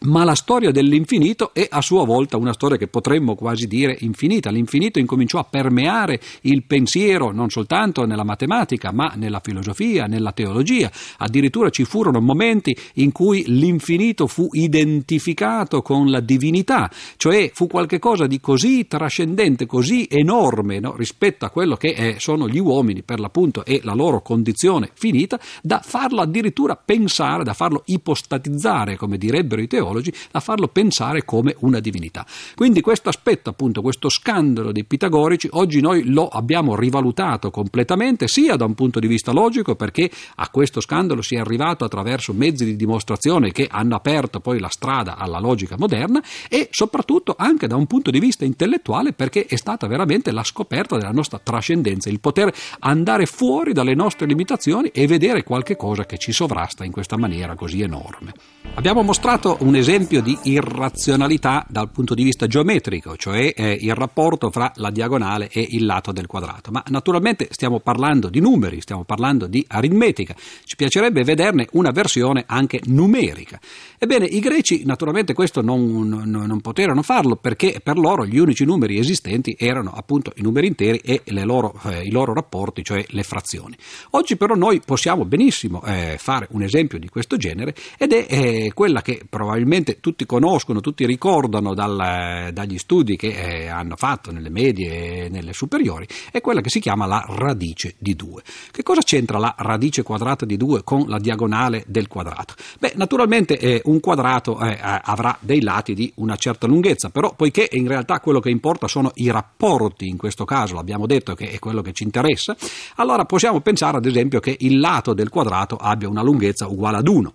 ma 0.00 0.24
la 0.24 0.34
storia 0.34 0.70
dell'infinito 0.70 1.54
è 1.54 1.66
a 1.70 1.80
sua 1.80 2.04
volta 2.04 2.36
una 2.36 2.52
storia 2.52 2.76
che 2.76 2.86
potremmo 2.86 3.34
quasi 3.34 3.66
dire 3.66 3.96
infinita. 4.00 4.50
L'infinito 4.50 4.98
incominciò 4.98 5.38
a 5.38 5.46
permeare 5.48 6.20
il 6.42 6.64
pensiero 6.64 7.32
non 7.32 7.48
soltanto 7.48 8.04
nella 8.04 8.24
matematica, 8.24 8.92
ma 8.92 9.12
nella 9.16 9.40
filosofia, 9.42 10.06
nella 10.06 10.32
teologia. 10.32 10.90
Addirittura 11.18 11.70
ci 11.70 11.84
furono 11.84 12.20
momenti 12.20 12.76
in 12.94 13.10
cui 13.10 13.44
l'infinito 13.46 14.26
fu 14.26 14.48
identificato 14.52 15.80
con 15.80 16.10
la 16.10 16.20
divinità, 16.20 16.90
cioè 17.16 17.50
fu 17.54 17.66
qualcosa 17.66 18.26
di 18.26 18.38
così 18.38 18.86
trascendente, 18.86 19.66
così 19.66 20.06
enorme 20.10 20.78
no? 20.78 20.94
rispetto 20.94 21.46
a 21.46 21.50
quello 21.50 21.76
che 21.76 21.94
è, 21.94 22.16
sono 22.18 22.48
gli 22.48 22.58
uomini 22.58 23.02
per 23.02 23.18
l'appunto 23.18 23.64
e 23.64 23.80
la 23.82 23.94
loro 23.94 24.20
condizione 24.20 24.90
finita, 24.94 25.40
da 25.62 25.80
farlo 25.82 26.20
addirittura 26.20 26.76
pensare, 26.76 27.44
da 27.44 27.54
farlo 27.54 27.82
ipostatizzare, 27.86 28.96
come 28.96 29.16
direbbero 29.16 29.62
i 29.62 29.66
teologi 29.66 29.85
teologi 29.86 30.12
a 30.32 30.40
farlo 30.40 30.68
pensare 30.68 31.24
come 31.24 31.54
una 31.60 31.80
divinità. 31.80 32.26
Quindi 32.54 32.80
questo 32.80 33.08
aspetto, 33.08 33.50
appunto, 33.50 33.80
questo 33.82 34.08
scandalo 34.08 34.72
dei 34.72 34.84
pitagorici, 34.84 35.48
oggi 35.52 35.80
noi 35.80 36.10
lo 36.10 36.28
abbiamo 36.28 36.74
rivalutato 36.74 37.50
completamente, 37.50 38.26
sia 38.28 38.56
da 38.56 38.64
un 38.64 38.74
punto 38.74 38.98
di 38.98 39.06
vista 39.06 39.32
logico, 39.32 39.74
perché 39.76 40.10
a 40.36 40.48
questo 40.50 40.80
scandalo 40.80 41.22
si 41.22 41.36
è 41.36 41.38
arrivato 41.38 41.84
attraverso 41.84 42.32
mezzi 42.32 42.64
di 42.64 42.76
dimostrazione 42.76 43.52
che 43.52 43.68
hanno 43.70 43.94
aperto 43.94 44.40
poi 44.40 44.58
la 44.58 44.68
strada 44.68 45.16
alla 45.16 45.38
logica 45.38 45.76
moderna, 45.78 46.22
e 46.48 46.68
soprattutto 46.70 47.34
anche 47.38 47.66
da 47.66 47.76
un 47.76 47.86
punto 47.86 48.10
di 48.10 48.18
vista 48.18 48.44
intellettuale, 48.44 49.12
perché 49.12 49.46
è 49.46 49.56
stata 49.56 49.86
veramente 49.86 50.32
la 50.32 50.44
scoperta 50.44 50.96
della 50.96 51.12
nostra 51.12 51.38
trascendenza, 51.38 52.08
il 52.08 52.20
poter 52.20 52.52
andare 52.80 53.26
fuori 53.26 53.72
dalle 53.72 53.94
nostre 53.94 54.26
limitazioni 54.26 54.88
e 54.88 55.06
vedere 55.06 55.44
qualche 55.44 55.76
cosa 55.76 56.04
che 56.04 56.18
ci 56.18 56.32
sovrasta 56.32 56.84
in 56.84 56.92
questa 56.92 57.16
maniera 57.16 57.54
così 57.54 57.82
enorme. 57.82 58.32
Abbiamo 58.74 59.02
mostrato 59.02 59.56
un 59.60 59.75
esempio 59.76 60.22
di 60.22 60.36
irrazionalità 60.44 61.64
dal 61.68 61.90
punto 61.90 62.14
di 62.14 62.22
vista 62.22 62.46
geometrico, 62.46 63.16
cioè 63.16 63.52
eh, 63.54 63.78
il 63.80 63.94
rapporto 63.94 64.50
fra 64.50 64.72
la 64.76 64.90
diagonale 64.90 65.48
e 65.50 65.66
il 65.70 65.84
lato 65.84 66.12
del 66.12 66.26
quadrato. 66.26 66.70
Ma 66.70 66.82
naturalmente 66.88 67.48
stiamo 67.50 67.80
parlando 67.80 68.28
di 68.28 68.40
numeri, 68.40 68.80
stiamo 68.80 69.04
parlando 69.04 69.46
di 69.46 69.64
aritmetica. 69.68 70.34
Ci 70.64 70.76
piacerebbe 70.76 71.22
vederne 71.24 71.68
una 71.72 71.90
versione 71.90 72.44
anche 72.46 72.80
numerica. 72.86 73.60
Ebbene, 73.98 74.24
i 74.24 74.40
greci 74.40 74.84
naturalmente 74.84 75.34
questo 75.34 75.60
non, 75.60 76.08
non, 76.08 76.30
non 76.30 76.60
poterono 76.60 77.02
farlo 77.02 77.36
perché 77.36 77.80
per 77.82 77.98
loro 77.98 78.26
gli 78.26 78.38
unici 78.38 78.64
numeri 78.64 78.98
esistenti 78.98 79.56
erano 79.58 79.92
appunto 79.92 80.32
i 80.36 80.42
numeri 80.42 80.66
interi 80.66 80.98
e 80.98 81.22
loro, 81.44 81.78
eh, 81.84 82.02
i 82.02 82.10
loro 82.10 82.32
rapporti, 82.32 82.82
cioè 82.82 83.04
le 83.08 83.22
frazioni. 83.22 83.76
Oggi 84.10 84.36
però 84.36 84.54
noi 84.54 84.80
possiamo 84.84 85.24
benissimo 85.24 85.82
eh, 85.84 86.16
fare 86.18 86.48
un 86.50 86.62
esempio 86.62 86.98
di 86.98 87.08
questo 87.08 87.36
genere 87.36 87.74
ed 87.98 88.12
è 88.12 88.26
eh, 88.28 88.70
quella 88.74 89.02
che 89.02 89.22
probabilmente 89.28 89.64
tutti 90.00 90.26
conoscono, 90.26 90.80
tutti 90.80 91.04
ricordano 91.06 91.74
dal, 91.74 92.50
dagli 92.52 92.78
studi 92.78 93.16
che 93.16 93.28
eh, 93.28 93.68
hanno 93.68 93.96
fatto 93.96 94.30
nelle 94.30 94.50
medie 94.50 95.24
e 95.24 95.28
nelle 95.28 95.52
superiori, 95.52 96.06
è 96.30 96.40
quella 96.40 96.60
che 96.60 96.70
si 96.70 96.80
chiama 96.80 97.06
la 97.06 97.24
radice 97.28 97.94
di 97.98 98.14
2. 98.14 98.42
Che 98.70 98.82
cosa 98.82 99.00
c'entra 99.02 99.38
la 99.38 99.54
radice 99.58 100.02
quadrata 100.02 100.44
di 100.44 100.56
2 100.56 100.82
con 100.84 101.04
la 101.08 101.18
diagonale 101.18 101.84
del 101.86 102.08
quadrato? 102.08 102.54
Beh, 102.78 102.92
naturalmente 102.96 103.58
eh, 103.58 103.80
un 103.84 104.00
quadrato 104.00 104.60
eh, 104.60 104.78
avrà 104.80 105.36
dei 105.40 105.62
lati 105.62 105.94
di 105.94 106.12
una 106.16 106.36
certa 106.36 106.66
lunghezza, 106.66 107.10
però 107.10 107.34
poiché 107.34 107.68
in 107.72 107.88
realtà 107.88 108.20
quello 108.20 108.40
che 108.40 108.50
importa 108.50 108.88
sono 108.88 109.10
i 109.14 109.30
rapporti, 109.30 110.06
in 110.06 110.16
questo 110.16 110.44
caso 110.44 110.74
l'abbiamo 110.74 111.06
detto 111.06 111.34
che 111.34 111.50
è 111.50 111.58
quello 111.58 111.82
che 111.82 111.92
ci 111.92 112.04
interessa, 112.04 112.56
allora 112.96 113.24
possiamo 113.24 113.60
pensare 113.60 113.96
ad 113.96 114.06
esempio 114.06 114.40
che 114.40 114.56
il 114.60 114.78
lato 114.78 115.14
del 115.14 115.28
quadrato 115.28 115.76
abbia 115.76 116.08
una 116.08 116.22
lunghezza 116.22 116.66
uguale 116.66 116.98
ad 116.98 117.08
1. 117.08 117.32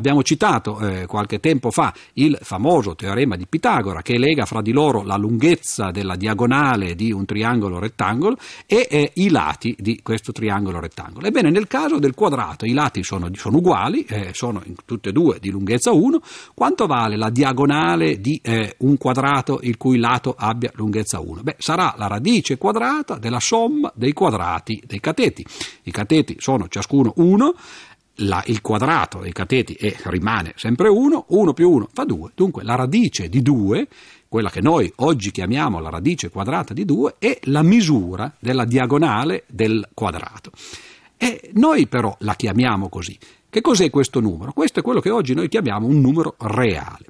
Abbiamo 0.00 0.22
citato 0.22 0.80
eh, 0.80 1.04
qualche 1.04 1.40
tempo 1.40 1.70
fa 1.70 1.92
il 2.14 2.38
famoso 2.40 2.94
teorema 2.94 3.36
di 3.36 3.46
Pitagora 3.46 4.00
che 4.00 4.16
lega 4.16 4.46
fra 4.46 4.62
di 4.62 4.72
loro 4.72 5.02
la 5.02 5.18
lunghezza 5.18 5.90
della 5.90 6.16
diagonale 6.16 6.94
di 6.94 7.12
un 7.12 7.26
triangolo 7.26 7.78
rettangolo 7.78 8.38
e 8.64 8.86
eh, 8.88 9.10
i 9.16 9.28
lati 9.28 9.76
di 9.78 10.00
questo 10.02 10.32
triangolo 10.32 10.80
rettangolo. 10.80 11.26
Ebbene, 11.26 11.50
nel 11.50 11.66
caso 11.66 11.98
del 11.98 12.14
quadrato 12.14 12.64
i 12.64 12.72
lati 12.72 13.04
sono, 13.04 13.28
sono 13.34 13.58
uguali, 13.58 14.06
eh, 14.06 14.30
sono 14.32 14.62
tutti 14.86 15.10
e 15.10 15.12
due 15.12 15.38
di 15.38 15.50
lunghezza 15.50 15.92
1. 15.92 16.18
Quanto 16.54 16.86
vale 16.86 17.18
la 17.18 17.28
diagonale 17.28 18.22
di 18.22 18.40
eh, 18.42 18.76
un 18.78 18.96
quadrato 18.96 19.60
il 19.64 19.76
cui 19.76 19.98
lato 19.98 20.34
abbia 20.34 20.70
lunghezza 20.76 21.20
1? 21.20 21.42
Beh, 21.42 21.56
sarà 21.58 21.92
la 21.98 22.06
radice 22.06 22.56
quadrata 22.56 23.18
della 23.18 23.38
somma 23.38 23.92
dei 23.94 24.14
quadrati 24.14 24.82
dei 24.86 24.98
cateti. 24.98 25.44
I 25.82 25.90
cateti 25.90 26.36
sono 26.38 26.68
ciascuno 26.68 27.12
1 27.16 27.54
la, 28.20 28.42
il 28.46 28.60
quadrato 28.60 29.18
dei 29.18 29.32
cateti 29.32 29.74
è, 29.74 29.94
rimane 30.04 30.52
sempre 30.56 30.88
1, 30.88 31.26
1 31.28 31.52
più 31.52 31.70
1 31.70 31.88
fa 31.92 32.04
2, 32.04 32.30
dunque 32.34 32.62
la 32.62 32.74
radice 32.74 33.28
di 33.28 33.42
2, 33.42 33.88
quella 34.28 34.50
che 34.50 34.60
noi 34.60 34.90
oggi 34.96 35.30
chiamiamo 35.30 35.80
la 35.80 35.90
radice 35.90 36.30
quadrata 36.30 36.72
di 36.72 36.84
2, 36.84 37.16
è 37.18 37.38
la 37.44 37.62
misura 37.62 38.32
della 38.38 38.64
diagonale 38.64 39.44
del 39.48 39.88
quadrato. 39.92 40.50
E 41.16 41.50
noi 41.54 41.86
però 41.86 42.14
la 42.20 42.34
chiamiamo 42.34 42.88
così. 42.88 43.18
Che 43.48 43.60
cos'è 43.60 43.90
questo 43.90 44.20
numero? 44.20 44.52
Questo 44.52 44.80
è 44.80 44.82
quello 44.82 45.00
che 45.00 45.10
oggi 45.10 45.34
noi 45.34 45.48
chiamiamo 45.48 45.86
un 45.86 46.00
numero 46.00 46.36
reale. 46.38 47.06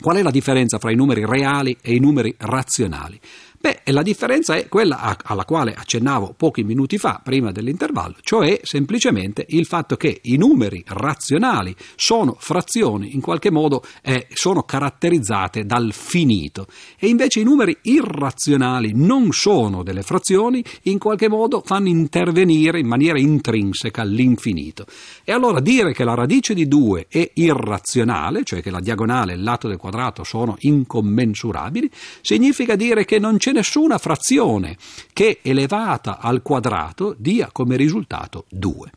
Qual 0.00 0.16
è 0.16 0.22
la 0.22 0.30
differenza 0.30 0.78
fra 0.78 0.90
i 0.90 0.96
numeri 0.96 1.24
reali 1.24 1.76
e 1.80 1.94
i 1.94 1.98
numeri 1.98 2.34
razionali? 2.38 3.18
Beh, 3.60 3.80
la 3.86 4.02
differenza 4.02 4.54
è 4.54 4.68
quella 4.68 5.16
alla 5.24 5.44
quale 5.44 5.74
accennavo 5.74 6.32
pochi 6.36 6.62
minuti 6.62 6.96
fa, 6.96 7.20
prima 7.20 7.50
dell'intervallo, 7.50 8.14
cioè 8.20 8.60
semplicemente 8.62 9.44
il 9.48 9.66
fatto 9.66 9.96
che 9.96 10.20
i 10.22 10.36
numeri 10.36 10.84
razionali 10.86 11.74
sono 11.96 12.36
frazioni, 12.38 13.14
in 13.16 13.20
qualche 13.20 13.50
modo 13.50 13.82
eh, 14.00 14.28
sono 14.32 14.62
caratterizzate 14.62 15.66
dal 15.66 15.92
finito, 15.92 16.68
e 17.00 17.08
invece 17.08 17.40
i 17.40 17.42
numeri 17.42 17.76
irrazionali 17.82 18.92
non 18.94 19.32
sono 19.32 19.82
delle 19.82 20.02
frazioni, 20.02 20.62
in 20.82 20.98
qualche 20.98 21.28
modo 21.28 21.60
fanno 21.64 21.88
intervenire 21.88 22.78
in 22.78 22.86
maniera 22.86 23.18
intrinseca 23.18 24.04
l'infinito. 24.04 24.86
E 25.24 25.32
allora 25.32 25.58
dire 25.58 25.92
che 25.92 26.04
la 26.04 26.14
radice 26.14 26.54
di 26.54 26.68
2 26.68 27.06
è 27.08 27.28
irrazionale, 27.34 28.44
cioè 28.44 28.62
che 28.62 28.70
la 28.70 28.78
diagonale 28.78 29.32
e 29.32 29.34
il 29.34 29.42
lato 29.42 29.66
del 29.66 29.78
quadrato 29.78 30.22
sono 30.22 30.54
incommensurabili, 30.60 31.90
significa 32.20 32.76
dire 32.76 33.04
che 33.04 33.18
non 33.18 33.36
c'è 33.36 33.46
nessuna 33.52 33.98
frazione 33.98 34.76
che 35.12 35.40
elevata 35.42 36.18
al 36.18 36.42
quadrato 36.42 37.14
dia 37.18 37.50
come 37.52 37.76
risultato 37.76 38.44
2 38.50 38.90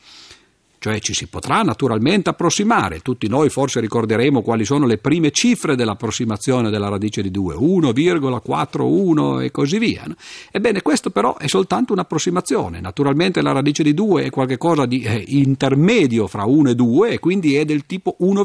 cioè 0.81 0.99
ci 0.99 1.13
si 1.13 1.27
potrà 1.27 1.61
naturalmente 1.61 2.31
approssimare. 2.31 3.01
Tutti 3.01 3.27
noi 3.27 3.51
forse 3.51 3.79
ricorderemo 3.79 4.41
quali 4.41 4.65
sono 4.65 4.87
le 4.87 4.97
prime 4.97 5.29
cifre 5.29 5.75
dell'approssimazione 5.75 6.71
della 6.71 6.89
radice 6.89 7.21
di 7.21 7.29
2, 7.29 7.53
1,41 7.53 9.43
e 9.43 9.51
così 9.51 9.77
via. 9.77 10.03
Ebbene, 10.49 10.81
questo 10.81 11.11
però 11.11 11.37
è 11.37 11.45
soltanto 11.45 11.93
un'approssimazione. 11.93 12.81
Naturalmente 12.81 13.43
la 13.43 13.51
radice 13.51 13.83
di 13.83 13.93
2 13.93 14.23
è 14.23 14.29
qualcosa 14.31 14.87
di 14.87 15.03
eh, 15.03 15.23
intermedio 15.27 16.25
fra 16.25 16.45
1 16.45 16.71
e 16.71 16.75
2 16.75 17.09
e 17.11 17.19
quindi 17.19 17.57
è 17.57 17.63
del 17.63 17.85
tipo 17.85 18.15
1, 18.17 18.43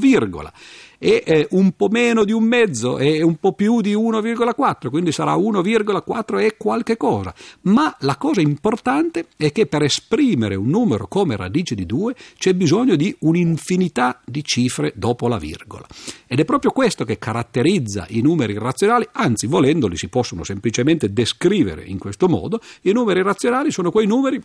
e 0.98 1.22
eh, 1.24 1.46
un 1.50 1.72
po' 1.72 1.88
meno 1.88 2.24
di 2.24 2.32
un 2.32 2.44
mezzo 2.44 2.98
e 2.98 3.22
un 3.22 3.36
po' 3.36 3.52
più 3.52 3.80
di 3.80 3.94
1,4, 3.94 4.88
quindi 4.88 5.12
sarà 5.12 5.34
1,4 5.34 6.40
e 6.40 6.56
qualche 6.56 6.96
cosa. 6.96 7.34
Ma 7.62 7.94
la 8.00 8.16
cosa 8.16 8.40
importante 8.40 9.26
è 9.36 9.52
che 9.52 9.66
per 9.66 9.82
esprimere 9.82 10.54
un 10.54 10.68
numero 10.68 11.06
come 11.06 11.36
radice 11.36 11.74
di 11.74 11.86
2 11.86 12.14
c'è 12.38 12.54
bisogno 12.54 12.96
di 12.96 13.14
un'infinità 13.20 14.20
di 14.24 14.42
cifre 14.44 14.92
dopo 14.94 15.28
la 15.28 15.38
virgola. 15.38 15.86
Ed 16.26 16.40
è 16.40 16.44
proprio 16.44 16.70
questo 16.70 17.04
che 17.04 17.18
caratterizza 17.18 18.06
i 18.10 18.20
numeri 18.20 18.52
irrazionali, 18.52 19.06
anzi 19.12 19.46
volendoli 19.46 19.96
si 19.96 20.08
possono 20.08 20.44
semplicemente 20.44 21.12
descrivere 21.12 21.84
in 21.84 21.98
questo 21.98 22.28
modo. 22.28 22.60
I 22.82 22.92
numeri 22.92 23.20
irrazionali 23.20 23.70
sono 23.70 23.90
quei 23.90 24.06
numeri 24.06 24.40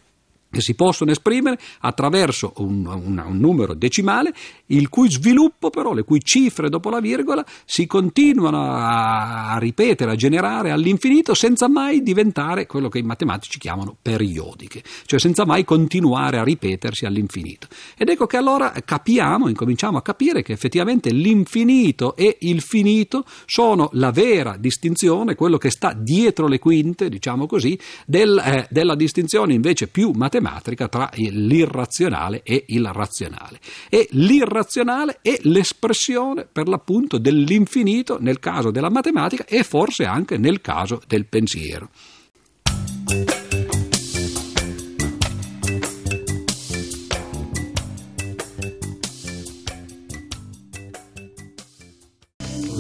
si 0.60 0.76
possono 0.76 1.12
esprimere 1.12 1.58
attraverso 1.80 2.54
un, 2.58 2.86
un, 2.86 3.24
un, 3.26 3.38
numero 3.38 3.74
decimale, 3.74 4.34
il 4.68 4.90
cui 4.90 5.10
sviluppo 5.10 5.70
però, 5.70 5.94
le 5.94 6.04
cui 6.04 6.22
cifre 6.22 6.70
dopo 6.70 6.90
la 6.90 7.00
virgola, 7.00 7.46
si 7.64 7.88
continuano 7.88 8.62
a, 8.62 9.52
a, 9.52 9.58
ripetere, 9.58 10.12
a 10.12 10.16
generare 10.16 10.72
all'infinito 10.72 11.34
senza 11.34 11.70
mai 11.70 12.04
diventare 12.04 12.66
quello 12.66 12.90
che 12.90 13.00
i 13.00 13.04
matematici 13.04 13.60
chiamano 13.60 13.96
periodiche, 14.02 14.84
cioè 15.06 15.20
senza 15.20 15.46
mai 15.46 15.64
continuare 15.64 16.38
a 16.38 16.44
ripetersi 16.44 17.06
all'infinito. 17.06 17.68
Ed 17.96 18.10
ecco 18.10 18.28
che 18.28 18.38
allora 18.38 18.74
capiamo, 18.84 19.48
incominciamo 19.48 19.98
a 19.98 20.02
capire 20.02 20.42
che 20.42 20.52
effettivamente 20.52 21.12
l'infinito 21.12 22.16
e 22.16 22.38
il 22.42 22.62
finito 22.62 23.24
sono 23.46 23.90
la 23.94 24.12
vera 24.12 24.58
distinzione, 24.58 25.36
quello 25.36 25.58
che 25.58 25.70
sta 25.70 25.94
dietro 25.94 26.48
le 26.48 26.60
quinte, 26.60 27.08
diciamo 27.08 27.46
così, 27.46 27.80
del, 28.06 28.38
eh, 28.44 28.68
della 28.70 28.96
distinzione 28.96 29.54
invece 29.54 29.88
più 29.88 30.12
matematica 30.12 30.40
matematica 30.42 30.88
tra 30.88 31.10
l'irrazionale 31.16 32.42
e 32.44 32.66
il 32.68 32.86
razionale. 32.88 33.60
E 33.90 34.08
l'irrazionale 34.12 35.20
è 35.22 35.38
l'espressione 35.44 36.48
per 36.52 36.68
l'appunto 36.68 37.18
dell'infinito 37.18 38.18
nel 38.20 38.40
caso 38.40 38.72
della 38.72 38.90
matematica 38.90 39.46
e 39.46 39.64
forse 39.64 40.06
anche 40.06 40.38
nel 40.38 40.62
caso 40.62 41.02
del 41.08 41.26
pensiero. 41.26 41.90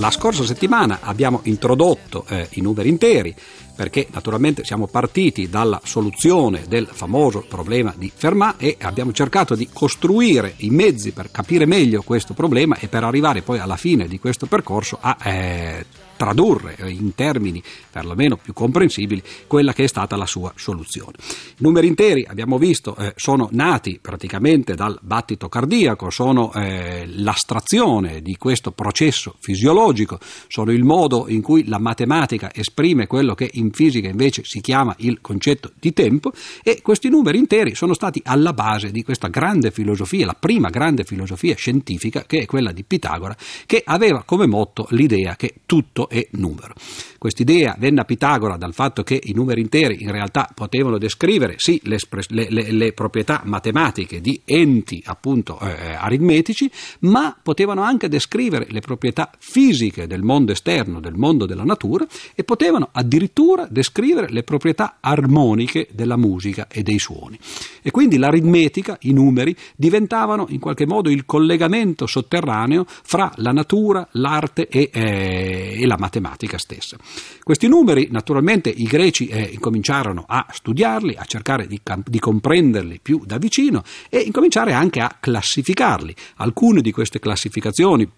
La 0.02 0.10
scorsa 0.10 0.44
settimana 0.46 1.02
abbiamo 1.04 1.42
introdotto 1.44 2.26
eh, 2.28 2.48
i 2.54 2.62
numeri 2.62 2.90
interi 2.90 3.36
perché 3.76 4.08
naturalmente 4.12 4.66
siamo 4.66 4.88
partiti 4.88 5.48
dalla 5.48 5.80
soluzione 5.84 6.64
del 6.68 6.90
famoso 6.92 7.46
problema 7.48 7.94
di 7.96 8.12
Fermat 8.12 8.56
e 8.58 8.78
abbiamo 8.82 9.12
cercato 9.12 9.54
di 9.54 9.70
costruire 9.72 10.56
i 10.58 10.72
mezzi 10.72 11.12
per 11.12 11.30
capire 11.30 11.68
meglio 11.68 12.02
questo 12.02 12.34
problema 12.34 12.78
e 12.80 12.88
per 12.88 13.04
arrivare 13.04 13.44
poi 13.44 13.60
alla 13.60 13.78
fine 13.78 14.08
di 14.08 14.18
questo 14.18 14.48
percorso 14.48 14.98
a 15.00 15.16
eh, 15.24 15.86
tradurre 16.22 16.76
in 16.88 17.16
termini 17.16 17.64
perlomeno 17.90 18.38
più 18.38 18.54
comprensibili 18.54 19.24
quella 19.48 19.74
che 19.74 19.86
è 19.86 19.88
stata 19.88 20.16
la 20.16 20.28
sua 20.28 20.54
soluzione. 20.56 21.14
I 21.18 21.64
numeri 21.64 21.88
interi, 21.88 22.28
abbiamo 22.30 22.60
visto, 22.60 22.96
eh, 22.96 23.14
sono 23.16 23.50
nati 23.54 23.98
praticamente 24.00 24.76
dal 24.76 25.00
battito 25.02 25.50
cardiaco, 25.50 26.12
sono 26.12 26.54
eh, 26.54 27.08
l'astrazione 27.08 28.22
di 28.22 28.38
questo 28.38 28.72
processo 28.72 29.36
fisiologico, 29.40 30.20
sono 30.48 30.72
il 30.72 30.84
modo 30.84 31.26
in 31.28 31.42
cui 31.42 31.68
la 31.68 31.80
matematica 31.80 32.54
esprime 32.54 33.08
quello 33.08 33.34
che 33.34 33.50
in 33.54 33.72
fisica 33.72 34.08
invece 34.08 34.44
si 34.44 34.62
chiama 34.62 34.94
il 35.00 35.22
concetto 35.22 35.72
di 35.80 35.92
tempo 35.92 36.32
e 36.62 36.84
questi 36.84 37.10
numeri 37.10 37.40
interi 37.40 37.74
sono 37.74 37.96
stati 37.96 38.22
alla 38.26 38.54
base 38.54 38.92
di 38.92 39.02
questa 39.04 39.30
grande 39.30 39.72
filosofia, 39.72 40.28
la 40.28 40.38
prima 40.40 40.70
grande 40.70 41.04
filosofia 41.04 41.56
scientifica 41.56 42.26
che 42.28 42.42
è 42.42 42.46
quella 42.46 42.72
di 42.72 42.84
Pitagora, 42.84 43.36
che 43.66 43.82
aveva 43.84 44.22
come 44.24 44.46
motto 44.46 44.86
l'idea 44.92 45.36
che 45.36 45.56
tutto 45.66 46.10
e 46.12 46.28
numero. 46.32 46.74
Quest'idea 47.18 47.76
venne 47.80 48.02
a 48.02 48.04
Pitagora 48.04 48.58
dal 48.58 48.74
fatto 48.74 49.04
che 49.04 49.20
i 49.24 49.34
numeri 49.34 49.62
interi 49.62 50.02
in 50.04 50.12
realtà 50.12 50.50
potevano 50.54 50.98
descrivere 50.98 51.56
sì 51.58 51.80
le, 51.84 51.98
le, 52.28 52.72
le 52.72 52.94
proprietà 52.94 53.42
matematiche 53.46 54.20
di 54.20 54.42
enti 54.44 55.02
appunto 55.06 55.60
eh, 55.60 55.94
aritmetici, 55.94 56.70
ma 57.02 57.38
potevano 57.42 57.84
anche 57.84 58.10
descrivere 58.10 58.68
le 58.70 58.82
proprietà 58.82 59.32
fisiche 59.38 60.08
del 60.08 60.24
mondo 60.24 60.52
esterno, 60.52 61.00
del 61.00 61.16
mondo 61.16 61.46
della 61.46 61.64
natura 61.64 62.06
e 62.36 62.44
potevano 62.44 62.90
addirittura 62.92 63.68
descrivere 63.70 64.28
le 64.30 64.44
proprietà 64.44 64.98
armoniche 65.00 65.88
della 65.94 66.18
musica 66.18 66.68
e 66.68 66.84
dei 66.84 67.00
suoni. 67.00 67.40
E 67.82 67.92
quindi 67.92 68.18
l'aritmetica, 68.18 68.98
i 69.02 69.14
numeri, 69.14 69.56
diventavano 69.76 70.48
in 70.50 70.60
qualche 70.60 70.86
modo 70.86 71.10
il 71.10 71.26
collegamento 71.26 72.08
sotterraneo 72.08 72.86
fra 72.88 73.32
la 73.38 73.52
natura, 73.52 74.08
l'arte 74.14 74.68
e, 74.68 74.90
eh, 74.92 75.78
e 75.80 75.86
la 75.86 75.98
matematica 76.02 76.58
stessa. 76.58 76.98
Questi 77.44 77.68
numeri, 77.68 78.08
naturalmente, 78.10 78.70
i 78.70 78.84
greci 78.84 79.28
eh, 79.28 79.42
incominciarono 79.42 80.26
a 80.28 80.48
studiarli, 80.50 81.16
a 81.16 81.26
cercare 81.26 81.68
di, 81.68 81.80
di 82.04 82.20
comprenderli 82.20 83.00
più 83.02 83.22
da 83.24 83.38
vicino 83.38 83.84
e 84.10 84.20
incominciare 84.20 84.74
anche 84.74 85.00
a 85.00 85.16
classificarli. 85.20 86.16
Alcune 86.38 86.82
di 86.82 86.92
queste 86.92 87.20
classificazioni 87.20 88.10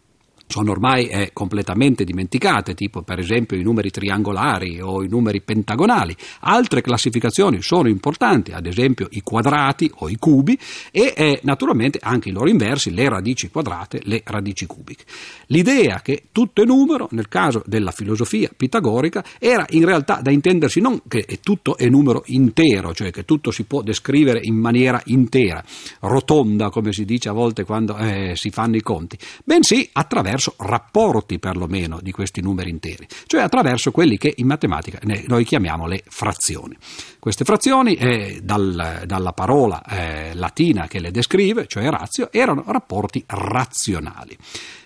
sono 0.47 0.71
ormai 0.71 1.07
eh, 1.07 1.29
completamente 1.33 2.03
dimenticate, 2.03 2.75
tipo 2.75 3.01
per 3.01 3.17
esempio 3.17 3.57
i 3.57 3.63
numeri 3.63 3.89
triangolari 3.89 4.79
o 4.81 5.03
i 5.03 5.07
numeri 5.07 5.41
pentagonali. 5.41 6.15
Altre 6.41 6.81
classificazioni 6.81 7.61
sono 7.61 7.87
importanti, 7.87 8.51
ad 8.51 8.67
esempio 8.67 9.07
i 9.11 9.21
quadrati 9.21 9.89
o 9.95 10.09
i 10.09 10.17
cubi 10.17 10.57
e 10.91 11.13
eh, 11.15 11.39
naturalmente 11.43 11.99
anche 12.01 12.29
i 12.29 12.31
loro 12.31 12.49
inversi, 12.49 12.93
le 12.93 13.09
radici 13.09 13.49
quadrate, 13.49 14.01
le 14.03 14.21
radici 14.23 14.65
cubiche. 14.67 15.05
L'idea 15.47 16.01
che 16.01 16.25
tutto 16.31 16.61
è 16.61 16.65
numero, 16.65 17.07
nel 17.11 17.29
caso 17.29 17.63
della 17.65 17.91
filosofia 17.91 18.49
pitagorica, 18.55 19.23
era 19.39 19.65
in 19.71 19.85
realtà 19.85 20.19
da 20.21 20.29
intendersi 20.29 20.79
non 20.81 21.01
che 21.07 21.39
tutto 21.41 21.77
è 21.77 21.87
numero 21.87 22.23
intero, 22.27 22.93
cioè 22.93 23.09
che 23.11 23.25
tutto 23.25 23.49
si 23.49 23.63
può 23.63 23.81
descrivere 23.81 24.39
in 24.43 24.55
maniera 24.55 25.01
intera, 25.05 25.63
rotonda 26.01 26.69
come 26.69 26.91
si 26.91 27.05
dice 27.05 27.29
a 27.29 27.33
volte 27.33 27.63
quando 27.63 27.97
eh, 27.97 28.33
si 28.35 28.51
fanno 28.51 28.75
i 28.75 28.81
conti, 28.81 29.17
bensì 29.43 29.89
attraverso 29.93 30.32
attraverso 30.33 30.55
rapporti 30.57 31.39
perlomeno 31.39 31.99
di 32.01 32.11
questi 32.11 32.41
numeri 32.41 32.69
interi, 32.69 33.07
cioè 33.27 33.41
attraverso 33.41 33.91
quelli 33.91 34.17
che 34.17 34.33
in 34.37 34.47
matematica 34.47 34.99
noi 35.27 35.43
chiamiamo 35.43 35.87
le 35.87 36.03
frazioni. 36.07 36.75
Queste 37.19 37.43
frazioni, 37.43 37.95
eh, 37.95 38.39
dal, 38.43 39.03
dalla 39.05 39.33
parola 39.33 39.83
eh, 39.85 40.33
latina 40.33 40.87
che 40.87 40.99
le 40.99 41.11
descrive, 41.11 41.67
cioè 41.67 41.89
razio, 41.89 42.31
erano 42.31 42.63
rapporti 42.67 43.23
razionali. 43.27 44.37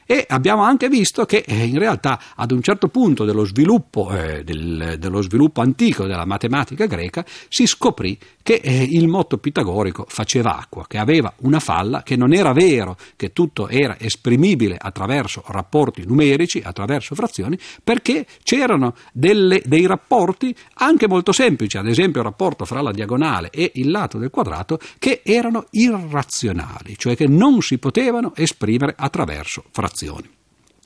E 0.09 0.25
abbiamo 0.29 0.63
anche 0.63 0.87
visto 0.87 1.25
che 1.25 1.43
eh, 1.45 1.65
in 1.65 1.77
realtà 1.77 2.17
ad 2.33 2.51
un 2.51 2.61
certo 2.61 2.87
punto 2.87 3.25
dello 3.25 3.43
sviluppo, 3.43 4.09
eh, 4.11 4.41
del, 4.45 4.95
dello 4.97 5.21
sviluppo 5.21 5.59
antico 5.59 6.05
della 6.05 6.23
matematica 6.23 6.85
greca 6.85 7.25
si 7.49 7.67
scoprì 7.67 8.17
che 8.41 8.61
eh, 8.63 8.87
il 8.89 9.09
motto 9.09 9.37
pitagorico 9.37 10.05
faceva 10.07 10.57
acqua, 10.57 10.85
che 10.87 10.97
aveva 10.97 11.33
una 11.39 11.59
falla, 11.59 12.03
che 12.03 12.15
non 12.15 12.31
era 12.31 12.53
vero 12.53 12.95
che 13.17 13.33
tutto 13.33 13.67
era 13.67 13.99
esprimibile 13.99 14.77
attraverso 14.79 15.43
rapporti 15.47 16.05
numerici, 16.05 16.61
attraverso 16.63 17.13
frazioni, 17.13 17.59
perché 17.83 18.25
c'erano 18.43 18.95
delle, 19.11 19.61
dei 19.65 19.85
rapporti 19.85 20.55
anche 20.75 21.09
molto 21.09 21.33
semplici, 21.33 21.77
ad 21.77 21.87
esempio 21.87 22.21
il 22.21 22.27
rapporto 22.27 22.63
fra 22.63 22.79
la 22.81 22.91
diagonale 22.91 23.49
e 23.49 23.73
il 23.75 23.91
lato 23.91 24.17
del 24.17 24.29
quadrato, 24.29 24.79
che 24.97 25.19
erano 25.25 25.65
irrazionali, 25.71 26.97
cioè 26.97 27.17
che 27.17 27.27
non 27.27 27.61
si 27.61 27.77
potevano 27.77 28.31
esprimere 28.33 28.93
attraverso 28.97 29.65
frazioni. 29.71 29.95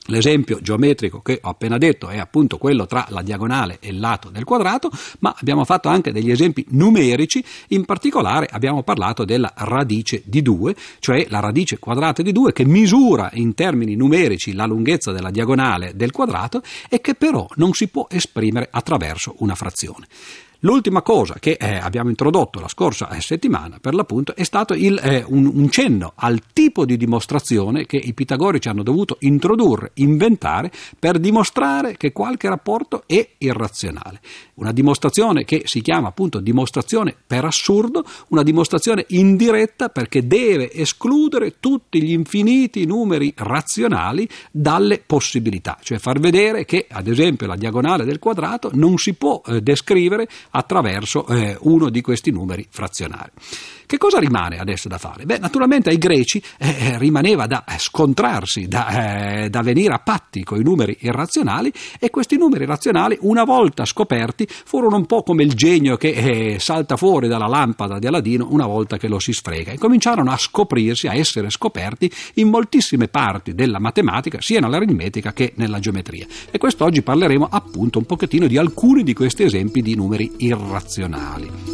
L'esempio 0.06 0.60
geometrico 0.60 1.22
che 1.22 1.38
ho 1.40 1.50
appena 1.50 1.78
detto 1.78 2.08
è 2.08 2.18
appunto 2.18 2.58
quello 2.58 2.86
tra 2.86 3.06
la 3.10 3.22
diagonale 3.22 3.76
e 3.78 3.90
il 3.90 4.00
lato 4.00 4.30
del 4.30 4.42
quadrato, 4.42 4.90
ma 5.20 5.32
abbiamo 5.38 5.64
fatto 5.64 5.88
anche 5.88 6.10
degli 6.10 6.32
esempi 6.32 6.66
numerici, 6.70 7.44
in 7.68 7.84
particolare 7.84 8.48
abbiamo 8.50 8.82
parlato 8.82 9.24
della 9.24 9.52
radice 9.54 10.22
di 10.24 10.42
2, 10.42 10.74
cioè 10.98 11.26
la 11.28 11.38
radice 11.38 11.78
quadrata 11.78 12.20
di 12.20 12.32
2 12.32 12.52
che 12.52 12.64
misura 12.64 13.30
in 13.34 13.54
termini 13.54 13.94
numerici 13.94 14.54
la 14.54 14.66
lunghezza 14.66 15.12
della 15.12 15.30
diagonale 15.30 15.92
del 15.94 16.10
quadrato 16.10 16.62
e 16.88 17.00
che 17.00 17.14
però 17.14 17.46
non 17.54 17.72
si 17.72 17.86
può 17.86 18.08
esprimere 18.10 18.68
attraverso 18.72 19.36
una 19.38 19.54
frazione. 19.54 20.08
L'ultima 20.64 21.02
cosa 21.02 21.34
che 21.40 21.56
eh, 21.58 21.74
abbiamo 21.74 22.08
introdotto 22.08 22.60
la 22.60 22.68
scorsa 22.68 23.08
eh, 23.10 23.20
settimana, 23.20 23.78
per 23.80 23.94
l'appunto, 23.94 24.36
è 24.36 24.44
stato 24.44 24.74
il, 24.74 24.96
eh, 25.02 25.24
un, 25.26 25.50
un, 25.52 25.68
cenno 25.70 26.12
al 26.14 26.40
tipo 26.52 26.84
di 26.84 26.96
dimostrazione 26.96 27.84
che 27.84 27.96
i 27.96 28.12
pitagorici 28.12 28.68
hanno 28.68 28.84
dovuto 28.84 29.16
introdurre, 29.20 29.90
inventare, 29.94 30.70
per 30.96 31.18
dimostrare 31.18 31.96
che 31.96 32.12
qualche 32.12 32.48
rapporto 32.48 33.02
è 33.06 33.28
irrazionale. 33.38 34.20
Una 34.54 34.70
dimostrazione 34.70 35.44
che 35.44 35.62
si 35.64 35.80
chiama 35.80 36.08
appunto 36.08 36.38
dimostrazione 36.38 37.16
per 37.26 37.44
assurdo, 37.44 38.04
una 38.28 38.44
dimostrazione 38.44 39.04
indiretta 39.08 39.88
perché 39.88 40.28
deve 40.28 40.70
escludere 40.72 41.54
tutti 41.58 42.00
gli 42.00 42.12
infiniti 42.12 42.86
numeri 42.86 43.34
razionali 43.36 44.28
dalle 44.52 45.02
possibilità, 45.04 45.76
cioè 45.82 45.98
far 45.98 46.20
vedere 46.20 46.64
che 46.64 46.86
ad 46.88 47.08
esempio 47.08 47.48
la 47.48 47.56
diagonale 47.56 48.04
del 48.04 48.20
quadrato 48.20 48.70
non 48.74 48.96
si 48.96 49.14
può 49.14 49.42
eh, 49.44 49.60
descrivere 49.60 50.28
attraverso 50.52 51.26
eh, 51.26 51.56
uno 51.60 51.90
di 51.90 52.00
questi 52.00 52.30
numeri 52.30 52.66
frazionari. 52.68 53.30
Che 53.92 53.98
cosa 53.98 54.18
rimane 54.18 54.56
adesso 54.56 54.88
da 54.88 54.96
fare? 54.96 55.26
Beh, 55.26 55.36
naturalmente 55.36 55.90
ai 55.90 55.98
greci 55.98 56.42
eh, 56.56 56.76
eh 56.78 56.98
rimaneva 56.98 57.46
da 57.46 57.62
eh, 57.68 57.74
scontrarsi, 57.76 58.66
da, 58.66 59.42
eh, 59.42 59.50
da, 59.50 59.60
venire 59.60 59.92
a 59.92 59.98
patti 59.98 60.44
con 60.44 60.58
i 60.58 60.62
numeri 60.62 60.96
irrazionali 61.00 61.70
e 61.98 62.08
questi 62.08 62.38
numeri 62.38 62.62
irrazionali, 62.62 63.18
una 63.20 63.44
volta 63.44 63.84
scoperti, 63.84 64.48
furono 64.48 64.96
un 64.96 65.04
po' 65.04 65.22
come 65.22 65.42
il 65.42 65.52
genio 65.52 65.98
che 65.98 66.08
eh, 66.08 66.58
salta 66.58 66.96
fuori 66.96 67.28
dalla 67.28 67.46
lampada 67.46 67.98
di 67.98 68.06
Aladino 68.06 68.46
una 68.48 68.64
volta 68.64 68.96
che 68.96 69.08
lo 69.08 69.18
si 69.18 69.34
sfrega 69.34 69.72
e 69.72 69.76
cominciarono 69.76 70.30
a 70.30 70.38
scoprirsi, 70.38 71.06
a 71.06 71.14
essere 71.14 71.50
scoperti 71.50 72.10
in 72.36 72.48
moltissime 72.48 73.08
parti 73.08 73.54
della 73.54 73.78
matematica, 73.78 74.40
sia 74.40 74.60
nell'aritmetica 74.60 75.34
che 75.34 75.52
nella 75.56 75.80
geometria. 75.80 76.26
E 76.50 76.56
quest'oggi 76.56 77.02
parleremo 77.02 77.46
appunto 77.50 77.98
un 77.98 78.06
pochettino 78.06 78.46
di 78.46 78.56
alcuni 78.56 79.02
di 79.02 79.12
questi 79.12 79.42
esempi 79.42 79.82
di 79.82 79.94
numeri 79.94 80.32
irrazionali. 80.38 81.71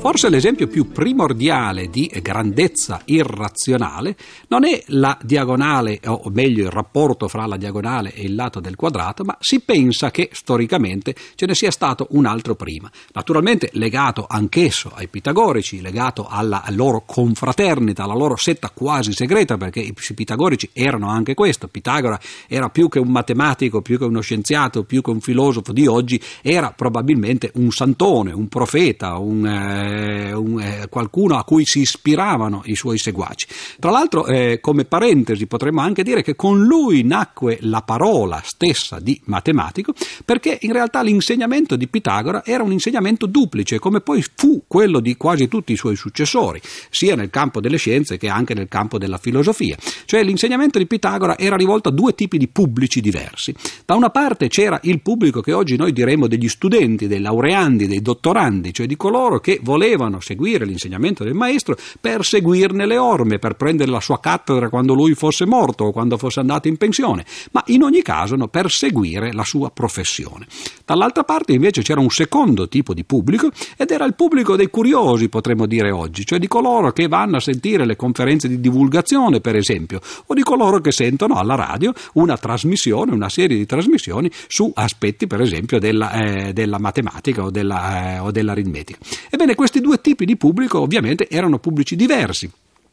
Forse 0.00 0.30
l'esempio 0.30 0.66
più 0.66 0.90
primordiale 0.90 1.90
di 1.90 2.10
grandezza 2.22 3.02
irrazionale 3.04 4.16
non 4.48 4.64
è 4.64 4.82
la 4.86 5.16
diagonale, 5.22 6.00
o 6.06 6.30
meglio 6.32 6.64
il 6.64 6.70
rapporto 6.70 7.28
fra 7.28 7.44
la 7.44 7.58
diagonale 7.58 8.14
e 8.14 8.22
il 8.22 8.34
lato 8.34 8.60
del 8.60 8.76
quadrato, 8.76 9.24
ma 9.24 9.36
si 9.38 9.60
pensa 9.60 10.10
che 10.10 10.30
storicamente 10.32 11.14
ce 11.34 11.44
ne 11.44 11.54
sia 11.54 11.70
stato 11.70 12.06
un 12.12 12.24
altro 12.24 12.54
prima. 12.54 12.90
Naturalmente 13.12 13.68
legato 13.74 14.24
anch'esso 14.26 14.90
ai 14.94 15.06
pitagorici, 15.06 15.82
legato 15.82 16.26
alla 16.26 16.64
loro 16.70 17.02
confraternita, 17.04 18.04
alla 18.04 18.14
loro 18.14 18.36
setta 18.36 18.70
quasi 18.70 19.12
segreta, 19.12 19.58
perché 19.58 19.80
i 19.80 19.94
pitagorici 20.14 20.70
erano 20.72 21.10
anche 21.10 21.34
questo. 21.34 21.68
Pitagora 21.68 22.18
era 22.48 22.70
più 22.70 22.88
che 22.88 22.98
un 22.98 23.10
matematico, 23.10 23.82
più 23.82 23.98
che 23.98 24.04
uno 24.04 24.22
scienziato, 24.22 24.82
più 24.82 25.02
che 25.02 25.10
un 25.10 25.20
filosofo 25.20 25.72
di 25.72 25.86
oggi, 25.86 26.18
era 26.40 26.72
probabilmente 26.72 27.52
un 27.56 27.70
santone, 27.70 28.32
un 28.32 28.48
profeta, 28.48 29.18
un 29.18 29.46
eh, 29.46 29.89
eh, 29.90 30.32
un, 30.32 30.60
eh, 30.60 30.86
qualcuno 30.88 31.36
a 31.36 31.44
cui 31.44 31.64
si 31.64 31.80
ispiravano 31.80 32.62
i 32.64 32.76
suoi 32.76 32.98
seguaci. 32.98 33.46
Tra 33.78 33.90
l'altro, 33.90 34.26
eh, 34.26 34.58
come 34.60 34.84
parentesi, 34.84 35.46
potremmo 35.46 35.80
anche 35.80 36.02
dire 36.02 36.22
che 36.22 36.36
con 36.36 36.62
lui 36.62 37.02
nacque 37.02 37.58
la 37.62 37.82
parola 37.82 38.40
stessa 38.44 38.98
di 39.00 39.20
matematico, 39.24 39.92
perché 40.24 40.58
in 40.62 40.72
realtà 40.72 41.02
l'insegnamento 41.02 41.76
di 41.76 41.88
Pitagora 41.88 42.44
era 42.44 42.62
un 42.62 42.72
insegnamento 42.72 43.26
duplice, 43.26 43.78
come 43.78 44.00
poi 44.00 44.24
fu 44.34 44.62
quello 44.66 45.00
di 45.00 45.16
quasi 45.16 45.48
tutti 45.48 45.72
i 45.72 45.76
suoi 45.76 45.96
successori, 45.96 46.60
sia 46.90 47.16
nel 47.16 47.30
campo 47.30 47.60
delle 47.60 47.76
scienze 47.76 48.16
che 48.16 48.28
anche 48.28 48.54
nel 48.54 48.68
campo 48.68 48.98
della 48.98 49.18
filosofia. 49.18 49.76
Cioè 50.04 50.22
l'insegnamento 50.22 50.78
di 50.78 50.86
Pitagora 50.86 51.36
era 51.38 51.56
rivolto 51.56 51.88
a 51.88 51.92
due 51.92 52.14
tipi 52.14 52.38
di 52.38 52.48
pubblici 52.48 53.00
diversi. 53.00 53.54
Da 53.84 53.94
una 53.94 54.10
parte 54.10 54.48
c'era 54.48 54.78
il 54.84 55.00
pubblico 55.00 55.40
che 55.40 55.52
oggi 55.52 55.76
noi 55.76 55.92
diremmo 55.92 56.26
degli 56.26 56.48
studenti, 56.48 57.06
dei 57.06 57.20
laureandi, 57.20 57.86
dei 57.86 58.02
dottorandi, 58.02 58.72
cioè 58.72 58.86
di 58.86 58.96
coloro 58.96 59.40
che 59.40 59.58
volevano 59.62 59.79
volevano 59.80 60.20
seguire 60.20 60.66
l'insegnamento 60.66 61.24
del 61.24 61.32
maestro 61.32 61.74
per 61.98 62.22
seguirne 62.22 62.84
le 62.84 62.98
orme, 62.98 63.38
per 63.38 63.54
prendere 63.54 63.90
la 63.90 64.00
sua 64.00 64.20
cattedra 64.20 64.68
quando 64.68 64.92
lui 64.92 65.14
fosse 65.14 65.46
morto 65.46 65.84
o 65.84 65.90
quando 65.90 66.18
fosse 66.18 66.40
andato 66.40 66.68
in 66.68 66.76
pensione, 66.76 67.24
ma 67.52 67.62
in 67.68 67.82
ogni 67.82 68.02
caso 68.02 68.36
no, 68.36 68.48
per 68.48 68.70
seguire 68.70 69.32
la 69.32 69.44
sua 69.44 69.70
professione. 69.70 70.46
Dall'altra 70.84 71.24
parte 71.24 71.52
invece 71.52 71.80
c'era 71.80 72.00
un 72.00 72.10
secondo 72.10 72.68
tipo 72.68 72.92
di 72.92 73.04
pubblico 73.04 73.48
ed 73.78 73.90
era 73.90 74.04
il 74.04 74.12
pubblico 74.12 74.54
dei 74.54 74.68
curiosi, 74.68 75.30
potremmo 75.30 75.64
dire 75.64 75.90
oggi, 75.90 76.26
cioè 76.26 76.38
di 76.38 76.46
coloro 76.46 76.92
che 76.92 77.08
vanno 77.08 77.36
a 77.36 77.40
sentire 77.40 77.86
le 77.86 77.96
conferenze 77.96 78.48
di 78.48 78.60
divulgazione, 78.60 79.40
per 79.40 79.56
esempio, 79.56 80.00
o 80.26 80.34
di 80.34 80.42
coloro 80.42 80.80
che 80.80 80.92
sentono 80.92 81.36
alla 81.36 81.54
radio 81.54 81.94
una 82.14 82.36
trasmissione, 82.36 83.12
una 83.12 83.30
serie 83.30 83.56
di 83.56 83.64
trasmissioni 83.64 84.30
su 84.46 84.70
aspetti, 84.74 85.26
per 85.26 85.40
esempio, 85.40 85.78
della, 85.78 86.12
eh, 86.12 86.52
della 86.52 86.78
matematica 86.78 87.44
o, 87.44 87.50
della, 87.50 88.16
eh, 88.16 88.18
o 88.18 88.30
dell'aritmetica. 88.30 88.98
Ebbene, 89.30 89.54
questi 89.70 89.80
due 89.80 90.00
tipi 90.00 90.24
di 90.24 90.36
pubblico 90.36 90.80
ovviamente 90.80 91.28
erano 91.28 91.60
pubblici 91.60 91.94
diversi 91.94 92.50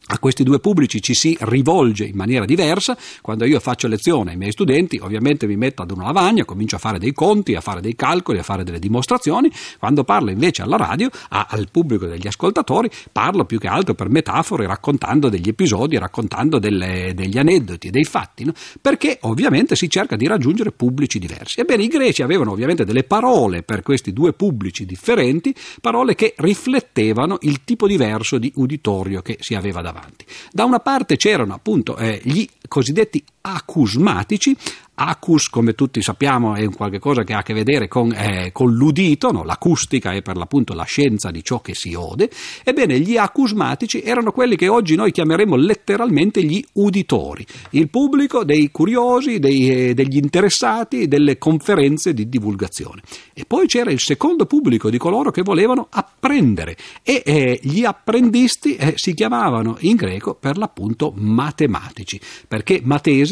a 0.07 0.19
questi 0.19 0.43
due 0.43 0.59
pubblici 0.59 1.01
ci 1.01 1.13
si 1.13 1.37
rivolge 1.41 2.05
in 2.05 2.15
maniera 2.15 2.45
diversa. 2.45 2.97
Quando 3.21 3.45
io 3.45 3.59
faccio 3.59 3.87
lezione 3.87 4.31
ai 4.31 4.37
miei 4.37 4.51
studenti, 4.51 4.99
ovviamente 5.01 5.47
mi 5.47 5.57
metto 5.57 5.81
ad 5.81 5.91
una 5.91 6.05
lavagna, 6.05 6.45
comincio 6.45 6.77
a 6.77 6.79
fare 6.79 6.97
dei 6.97 7.13
conti, 7.13 7.55
a 7.55 7.61
fare 7.61 7.81
dei 7.81 7.95
calcoli, 7.95 8.39
a 8.39 8.43
fare 8.43 8.63
delle 8.63 8.79
dimostrazioni. 8.79 9.51
Quando 9.77 10.03
parlo 10.03 10.31
invece 10.31 10.61
alla 10.61 10.77
radio, 10.77 11.09
a, 11.29 11.47
al 11.49 11.67
pubblico 11.71 12.05
degli 12.05 12.27
ascoltatori, 12.27 12.89
parlo 13.11 13.45
più 13.45 13.59
che 13.59 13.67
altro 13.67 13.95
per 13.95 14.09
metafore, 14.09 14.65
raccontando 14.65 15.27
degli 15.27 15.49
episodi, 15.49 15.97
raccontando 15.97 16.57
delle, 16.59 17.11
degli 17.13 17.37
aneddoti, 17.37 17.89
dei 17.89 18.05
fatti, 18.05 18.45
no? 18.45 18.53
perché 18.79 19.17
ovviamente 19.21 19.75
si 19.75 19.89
cerca 19.89 20.15
di 20.15 20.25
raggiungere 20.25 20.71
pubblici 20.71 21.19
diversi. 21.19 21.59
Ebbene, 21.59 21.83
i 21.83 21.87
greci 21.87 22.21
avevano 22.21 22.51
ovviamente 22.51 22.85
delle 22.85 23.03
parole 23.03 23.63
per 23.63 23.81
questi 23.81 24.13
due 24.13 24.31
pubblici 24.31 24.85
differenti, 24.85 25.53
parole 25.81 26.15
che 26.15 26.33
riflettevano 26.37 27.37
il 27.41 27.63
tipo 27.65 27.87
diverso 27.87 28.37
di 28.37 28.51
uditorio 28.55 29.21
che 29.21 29.37
si 29.41 29.53
aveva 29.55 29.81
davanti 29.81 29.96
avanti. 29.97 30.25
Da 30.51 30.65
una 30.65 30.79
parte 30.79 31.17
c'erano 31.17 31.53
appunto 31.53 31.97
eh, 31.97 32.21
gli 32.23 32.47
cosiddetti 32.67 33.23
acusmatici, 33.47 34.55
Acus, 34.99 35.47
come 35.49 35.73
tutti 35.73 36.01
sappiamo, 36.01 36.55
è 36.55 36.65
un 36.65 36.73
qualche 36.73 36.97
cosa 36.97 37.23
che 37.23 37.33
ha 37.33 37.39
a 37.39 37.43
che 37.43 37.53
vedere 37.53 37.87
con, 37.87 38.11
eh, 38.11 38.49
con 38.51 38.73
l'udito, 38.73 39.31
no? 39.31 39.43
l'acustica 39.43 40.11
è 40.11 40.23
per 40.23 40.37
l'appunto 40.37 40.73
la 40.73 40.85
scienza 40.85 41.29
di 41.29 41.43
ciò 41.43 41.61
che 41.61 41.75
si 41.75 41.93
ode. 41.93 42.31
Ebbene, 42.63 42.99
gli 42.99 43.15
acusmatici 43.15 44.01
erano 44.01 44.31
quelli 44.31 44.55
che 44.55 44.67
oggi 44.67 44.95
noi 44.95 45.11
chiameremo 45.11 45.55
letteralmente 45.55 46.43
gli 46.43 46.63
uditori, 46.73 47.45
il 47.71 47.89
pubblico 47.89 48.43
dei 48.43 48.71
curiosi, 48.71 49.37
dei, 49.37 49.69
eh, 49.89 49.93
degli 49.93 50.17
interessati 50.17 51.07
delle 51.07 51.37
conferenze 51.37 52.15
di 52.15 52.27
divulgazione. 52.27 53.01
E 53.35 53.45
poi 53.45 53.67
c'era 53.67 53.91
il 53.91 53.99
secondo 53.99 54.47
pubblico 54.47 54.89
di 54.89 54.97
coloro 54.97 55.29
che 55.29 55.43
volevano 55.43 55.89
apprendere 55.91 56.75
e 57.03 57.21
eh, 57.23 57.59
gli 57.61 57.83
apprendisti 57.83 58.75
eh, 58.75 58.93
si 58.95 59.13
chiamavano 59.13 59.77
in 59.81 59.95
greco 59.95 60.33
per 60.33 60.57
l'appunto 60.57 61.13
matematici, 61.15 62.19
perché 62.47 62.81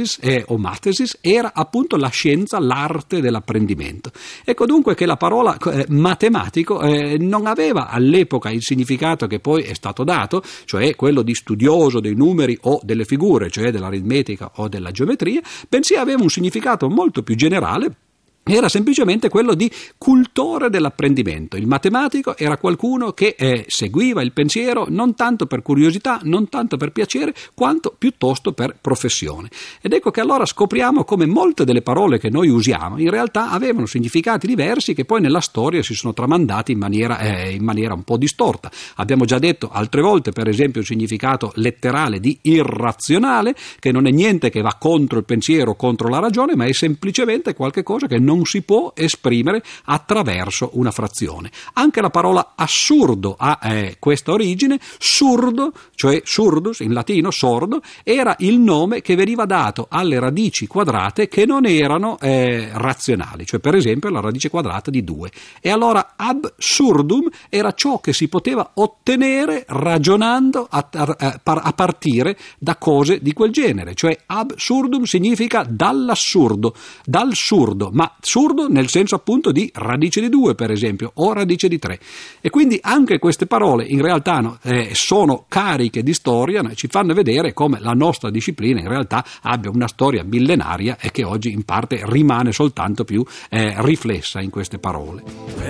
matesis 0.05 0.19
eh, 0.21 0.43
o 0.47 0.57
matesis 0.57 1.17
era 1.21 1.51
appunto 1.53 1.97
la 1.97 2.09
scienza, 2.09 2.59
l'arte 2.59 3.19
dell'apprendimento. 3.19 4.11
Ecco 4.43 4.65
dunque 4.65 4.95
che 4.95 5.05
la 5.05 5.17
parola 5.17 5.57
eh, 5.57 5.85
matematico 5.89 6.81
eh, 6.81 7.17
non 7.17 7.47
aveva 7.47 7.89
all'epoca 7.89 8.51
il 8.51 8.61
significato 8.61 9.27
che 9.27 9.39
poi 9.39 9.63
è 9.63 9.73
stato 9.73 10.03
dato, 10.03 10.43
cioè 10.65 10.95
quello 10.95 11.21
di 11.23 11.33
studioso 11.33 11.99
dei 11.99 12.15
numeri 12.15 12.57
o 12.61 12.79
delle 12.83 13.05
figure, 13.05 13.49
cioè 13.49 13.71
dell'aritmetica 13.71 14.51
o 14.55 14.67
della 14.67 14.91
geometria, 14.91 15.41
bensì 15.67 15.95
aveva 15.95 16.21
un 16.21 16.29
significato 16.29 16.87
molto 16.89 17.23
più 17.23 17.35
generale 17.35 17.95
era 18.53 18.69
semplicemente 18.69 19.27
quello 19.29 19.55
di 19.55 19.71
cultore 19.97 20.69
dell'apprendimento. 20.69 21.57
Il 21.57 21.65
matematico 21.65 22.37
era 22.37 22.57
qualcuno 22.57 23.11
che 23.11 23.35
eh, 23.37 23.65
seguiva 23.67 24.21
il 24.21 24.33
pensiero 24.33 24.85
non 24.87 25.15
tanto 25.15 25.47
per 25.47 25.63
curiosità, 25.63 26.19
non 26.23 26.47
tanto 26.47 26.77
per 26.77 26.91
piacere, 26.91 27.33
quanto 27.55 27.95
piuttosto 27.97 28.53
per 28.53 28.75
professione. 28.79 29.49
Ed 29.81 29.93
ecco 29.93 30.11
che 30.11 30.21
allora 30.21 30.45
scopriamo 30.45 31.03
come 31.03 31.25
molte 31.25 31.65
delle 31.65 31.81
parole 31.81 32.19
che 32.19 32.29
noi 32.29 32.49
usiamo 32.49 32.99
in 32.99 33.09
realtà 33.09 33.49
avevano 33.49 33.87
significati 33.87 34.45
diversi 34.45 34.93
che 34.93 35.05
poi 35.05 35.21
nella 35.21 35.41
storia 35.41 35.81
si 35.81 35.95
sono 35.95 36.13
tramandati 36.13 36.71
in 36.71 36.77
maniera, 36.77 37.17
eh, 37.19 37.51
in 37.51 37.63
maniera 37.63 37.93
un 37.93 38.03
po' 38.03 38.17
distorta. 38.17 38.69
Abbiamo 38.95 39.25
già 39.25 39.39
detto 39.39 39.69
altre 39.71 40.01
volte, 40.01 40.31
per 40.31 40.47
esempio, 40.47 40.81
il 40.81 40.87
significato 40.87 41.51
letterale 41.55 42.19
di 42.19 42.37
irrazionale, 42.43 43.55
che 43.79 43.91
non 43.91 44.05
è 44.05 44.11
niente 44.11 44.49
che 44.49 44.61
va 44.61 44.75
contro 44.79 45.17
il 45.17 45.25
pensiero, 45.25 45.75
contro 45.75 46.09
la 46.09 46.19
ragione, 46.19 46.55
ma 46.55 46.65
è 46.65 46.73
semplicemente 46.73 47.53
qualcosa 47.55 48.07
che 48.07 48.19
non 48.19 48.34
non 48.35 48.45
si 48.45 48.61
può 48.61 48.91
esprimere 48.95 49.63
attraverso 49.85 50.71
una 50.73 50.91
frazione. 50.91 51.49
Anche 51.73 52.01
la 52.01 52.09
parola 52.09 52.53
assurdo 52.55 53.35
ha 53.37 53.59
eh, 53.63 53.95
questa 53.97 54.31
origine, 54.31 54.79
surdo, 54.99 55.71
cioè 55.95 56.21
surdus 56.23 56.81
in 56.81 56.93
latino, 56.93 57.31
sordo, 57.31 57.81
era 58.03 58.35
il 58.39 58.59
nome 58.59 59.01
che 59.01 59.15
veniva 59.15 59.45
dato 59.45 59.87
alle 59.89 60.19
radici 60.19 60.67
quadrate 60.67 61.27
che 61.27 61.45
non 61.45 61.65
erano 61.65 62.19
eh, 62.19 62.69
razionali, 62.73 63.45
cioè 63.45 63.59
per 63.59 63.75
esempio 63.75 64.09
la 64.09 64.19
radice 64.19 64.49
quadrata 64.49 64.91
di 64.91 65.03
2. 65.03 65.31
E 65.61 65.69
allora 65.69 66.13
absurdum 66.17 67.29
era 67.49 67.71
ciò 67.73 67.99
che 67.99 68.13
si 68.13 68.27
poteva 68.27 68.71
ottenere 68.75 69.63
ragionando 69.67 70.67
a, 70.69 70.87
a, 70.91 71.39
a 71.41 71.73
partire 71.73 72.37
da 72.59 72.75
cose 72.75 73.21
di 73.21 73.31
quel 73.33 73.51
genere, 73.51 73.93
cioè 73.93 74.17
absurdum 74.25 75.03
significa 75.03 75.65
dall'assurdo, 75.67 76.75
dal 77.05 77.33
surdo, 77.33 77.91
ma 77.93 78.11
surdo 78.25 78.67
nel 78.67 78.89
senso 78.89 79.15
appunto 79.15 79.51
di 79.51 79.69
radice 79.73 80.19
di 80.19 80.29
2 80.29 80.55
per 80.55 80.71
esempio 80.71 81.11
o 81.15 81.33
radice 81.33 81.67
di 81.67 81.79
3. 81.79 81.99
E 82.41 82.49
quindi 82.49 82.79
anche 82.81 83.19
queste 83.19 83.45
parole 83.45 83.85
in 83.85 84.01
realtà 84.01 84.39
no, 84.39 84.57
eh, 84.63 84.89
sono 84.93 85.45
cariche 85.47 86.03
di 86.03 86.13
storia 86.13 86.61
no, 86.61 86.69
e 86.69 86.75
ci 86.75 86.87
fanno 86.87 87.13
vedere 87.13 87.53
come 87.53 87.79
la 87.79 87.93
nostra 87.93 88.29
disciplina 88.29 88.79
in 88.79 88.87
realtà 88.87 89.23
abbia 89.43 89.69
una 89.69 89.87
storia 89.87 90.23
millenaria 90.23 90.97
e 90.99 91.11
che 91.11 91.23
oggi 91.23 91.51
in 91.51 91.63
parte 91.63 92.01
rimane 92.03 92.51
soltanto 92.51 93.03
più 93.03 93.23
eh, 93.49 93.75
riflessa 93.77 94.41
in 94.41 94.49
queste 94.49 94.79
parole. 94.79 95.23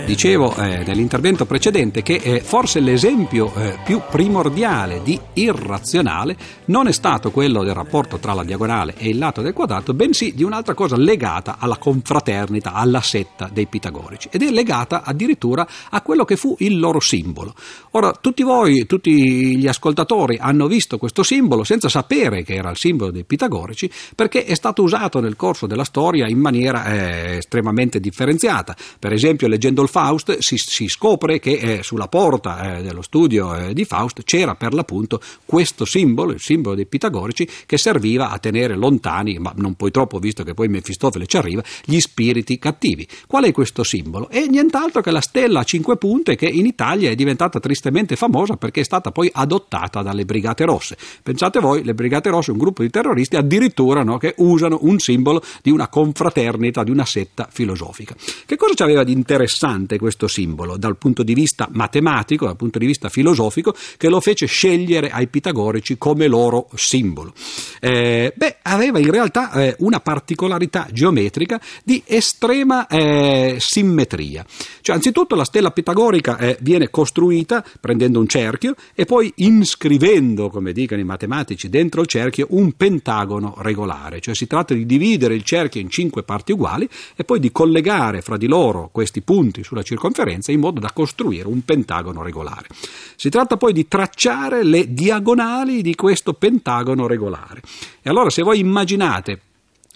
Dicevo 0.06 0.56
eh, 0.56 0.84
nell'intervento 0.86 1.46
precedente 1.46 2.02
che 2.02 2.16
eh, 2.16 2.40
forse 2.40 2.80
l'esempio 2.80 3.54
eh, 3.56 3.78
più 3.84 4.02
primordiale 4.10 5.02
di 5.04 5.20
irrazionale 5.34 6.38
non 6.66 6.88
è 6.88 6.92
stato 6.92 7.32
quello 7.32 7.64
del 7.64 7.74
rapporto 7.74 8.18
tra 8.18 8.34
la 8.34 8.44
diagonale 8.44 8.94
e 8.98 9.10
il 9.10 9.18
lato 9.18 9.42
del 9.42 9.54
quadrato, 9.54 9.94
bensì 9.94 10.34
di 10.34 10.44
un'altra 10.44 10.74
cosa 10.74 10.96
legata 10.96 11.58
alla 11.60 11.78
confraternita, 11.78 12.45
alla 12.64 13.02
setta 13.02 13.50
dei 13.52 13.68
pitagorici 13.68 14.30
ed 14.32 14.44
è 14.44 14.52
legata 14.52 15.04
addirittura 15.04 15.68
a 15.90 16.02
quello 16.02 16.26
che 16.26 16.36
fu 16.36 16.56
il 16.60 16.80
loro 16.80 17.00
simbolo. 17.00 17.54
Ora, 17.92 18.12
tutti 18.12 18.44
voi, 18.44 18.86
tutti 18.86 19.58
gli 19.58 19.68
ascoltatori 19.68 20.38
hanno 20.40 20.68
visto 20.68 20.98
questo 20.98 21.24
simbolo 21.24 21.64
senza 21.64 21.90
sapere 21.90 22.44
che 22.44 22.56
era 22.56 22.70
il 22.70 22.78
simbolo 22.78 23.12
dei 23.12 23.24
pitagorici 23.24 23.90
perché 24.16 24.46
è 24.46 24.56
stato 24.56 24.84
usato 24.84 25.20
nel 25.20 25.36
corso 25.36 25.66
della 25.66 25.84
storia 25.84 26.28
in 26.28 26.40
maniera 26.40 26.86
eh, 26.86 27.38
estremamente 27.38 28.00
differenziata. 28.00 28.76
Per 29.00 29.14
esempio, 29.14 29.48
leggendo 29.48 29.82
il 29.82 29.90
Faust 29.90 30.40
si, 30.40 30.58
si 30.58 30.88
scopre 30.88 31.40
che 31.40 31.54
eh, 31.54 31.84
sulla 31.84 32.08
porta 32.08 32.78
eh, 32.78 32.84
dello 32.84 33.02
studio 33.02 33.56
eh, 33.56 33.74
di 33.74 33.86
Faust 33.86 34.24
c'era 34.24 34.56
per 34.56 34.74
l'appunto 34.74 35.22
questo 35.46 35.86
simbolo, 35.86 36.32
il 36.32 36.40
simbolo 36.40 36.76
dei 36.76 36.86
pitagorici, 36.86 37.48
che 37.66 37.78
serviva 37.78 38.30
a 38.30 38.40
tenere 38.40 38.76
lontani, 38.76 39.38
ma 39.40 39.54
non 39.56 39.76
poi 39.76 39.92
troppo 39.92 40.20
visto 40.20 40.44
che 40.44 40.54
poi 40.54 40.68
Mefistofele 40.68 41.26
ci 41.26 41.38
arriva, 41.38 41.64
gli 41.86 42.00
spiriti 42.00 42.35
cattivi. 42.44 43.08
Qual 43.28 43.44
è 43.44 43.52
questo 43.52 43.84
simbolo? 43.84 44.30
È 44.30 44.46
nient'altro 44.46 45.02
che 45.02 45.12
la 45.12 45.22
stella 45.22 45.62
a 45.62 45.64
cinque 45.64 45.98
punte 45.98 46.36
che 46.36 46.48
in 46.48 46.66
Italia 46.66 47.10
è 47.10 47.16
diventata 47.16 47.60
tristemente 47.60 48.16
famosa 48.16 48.56
perché 48.58 48.82
è 48.82 48.84
stata 48.84 49.12
poi 49.12 49.30
adottata 49.32 50.02
dalle 50.02 50.26
Brigate 50.26 50.66
Rosse. 50.66 50.98
Pensate 51.24 51.60
voi, 51.60 51.84
le 51.84 51.94
Brigate 51.94 52.30
Rosse, 52.30 52.52
un 52.52 52.58
gruppo 52.58 52.82
di 52.82 52.90
terroristi 52.90 53.36
addirittura 53.36 54.04
no, 54.04 54.18
che 54.18 54.34
usano 54.38 54.80
un 54.82 55.00
simbolo 55.00 55.42
di 55.62 55.72
una 55.72 55.88
confraternita, 55.88 56.84
di 56.84 56.92
una 56.92 57.06
setta 57.06 57.48
filosofica. 57.52 58.16
Che 58.46 58.56
cosa 58.56 58.74
c'aveva 58.76 59.04
di 59.04 59.12
interessante 59.12 59.98
questo 59.98 60.28
simbolo 60.28 60.78
dal 60.78 60.98
punto 60.98 61.24
di 61.24 61.34
vista 61.34 61.68
matematico, 61.72 62.46
dal 62.46 62.56
punto 62.56 62.80
di 62.80 62.86
vista 62.86 63.10
filosofico, 63.10 63.76
che 63.98 64.10
lo 64.10 64.20
fece 64.20 64.46
scegliere 64.46 65.10
ai 65.10 65.28
pitagorici 65.28 65.98
come 65.98 66.28
loro 66.28 66.70
simbolo? 66.76 67.34
Eh, 67.80 68.34
beh, 68.36 68.58
aveva 68.64 69.00
in 69.00 69.12
realtà 69.12 69.52
eh, 69.52 69.76
una 69.80 70.00
particolarità 70.00 70.88
geometrica 70.92 71.60
di 71.84 72.02
estrema 72.16 72.88
eh, 72.88 73.58
simmetria. 73.60 74.46
Cioè, 74.82 74.96
anzitutto 74.96 75.36
la 75.36 75.44
stella 75.44 75.72
pitagorica 75.72 76.38
eh, 76.38 76.58
viene 76.62 76.90
costruita 76.90 77.64
prendendo 77.80 78.20
un 78.20 78.28
cerchio 78.28 78.76
e 78.94 79.06
poi 79.06 79.32
inscrivendo, 79.38 80.50
come 80.50 80.72
dicono 80.72 81.02
i 81.02 81.04
matematici, 81.04 81.70
dentro 81.70 82.02
il 82.02 82.08
cerchio 82.08 82.48
un 82.52 82.74
pentagono 82.74 83.56
regolare. 83.60 84.20
Cioè 84.22 84.36
si 84.36 84.48
tratta 84.48 84.74
di 84.74 84.86
dividere 84.86 85.36
il 85.36 85.44
cerchio 85.44 85.82
in 85.82 85.90
cinque 85.90 86.24
parti 86.24 86.52
uguali 86.52 86.88
e 87.16 87.24
poi 87.24 87.40
di 87.40 87.52
collegare 87.52 88.22
fra 88.22 88.38
di 88.38 88.48
loro 88.48 88.90
questi 88.92 89.22
punti 89.22 89.64
sulla 89.64 89.84
circonferenza 89.84 90.52
in 90.52 90.60
modo 90.60 90.80
da 90.80 90.92
costruire 90.94 91.48
un 91.48 91.64
pentagono 91.64 92.24
regolare. 92.24 92.68
Si 93.16 93.30
tratta 93.30 93.58
poi 93.58 93.74
di 93.74 93.88
tracciare 93.88 94.64
le 94.64 94.94
diagonali 94.94 95.82
di 95.82 95.96
questo 95.96 96.34
pentagono 96.34 97.08
regolare. 97.08 97.62
E 98.02 98.10
allora 98.10 98.30
se 98.30 98.42
voi 98.42 98.60
immaginate 98.60 99.40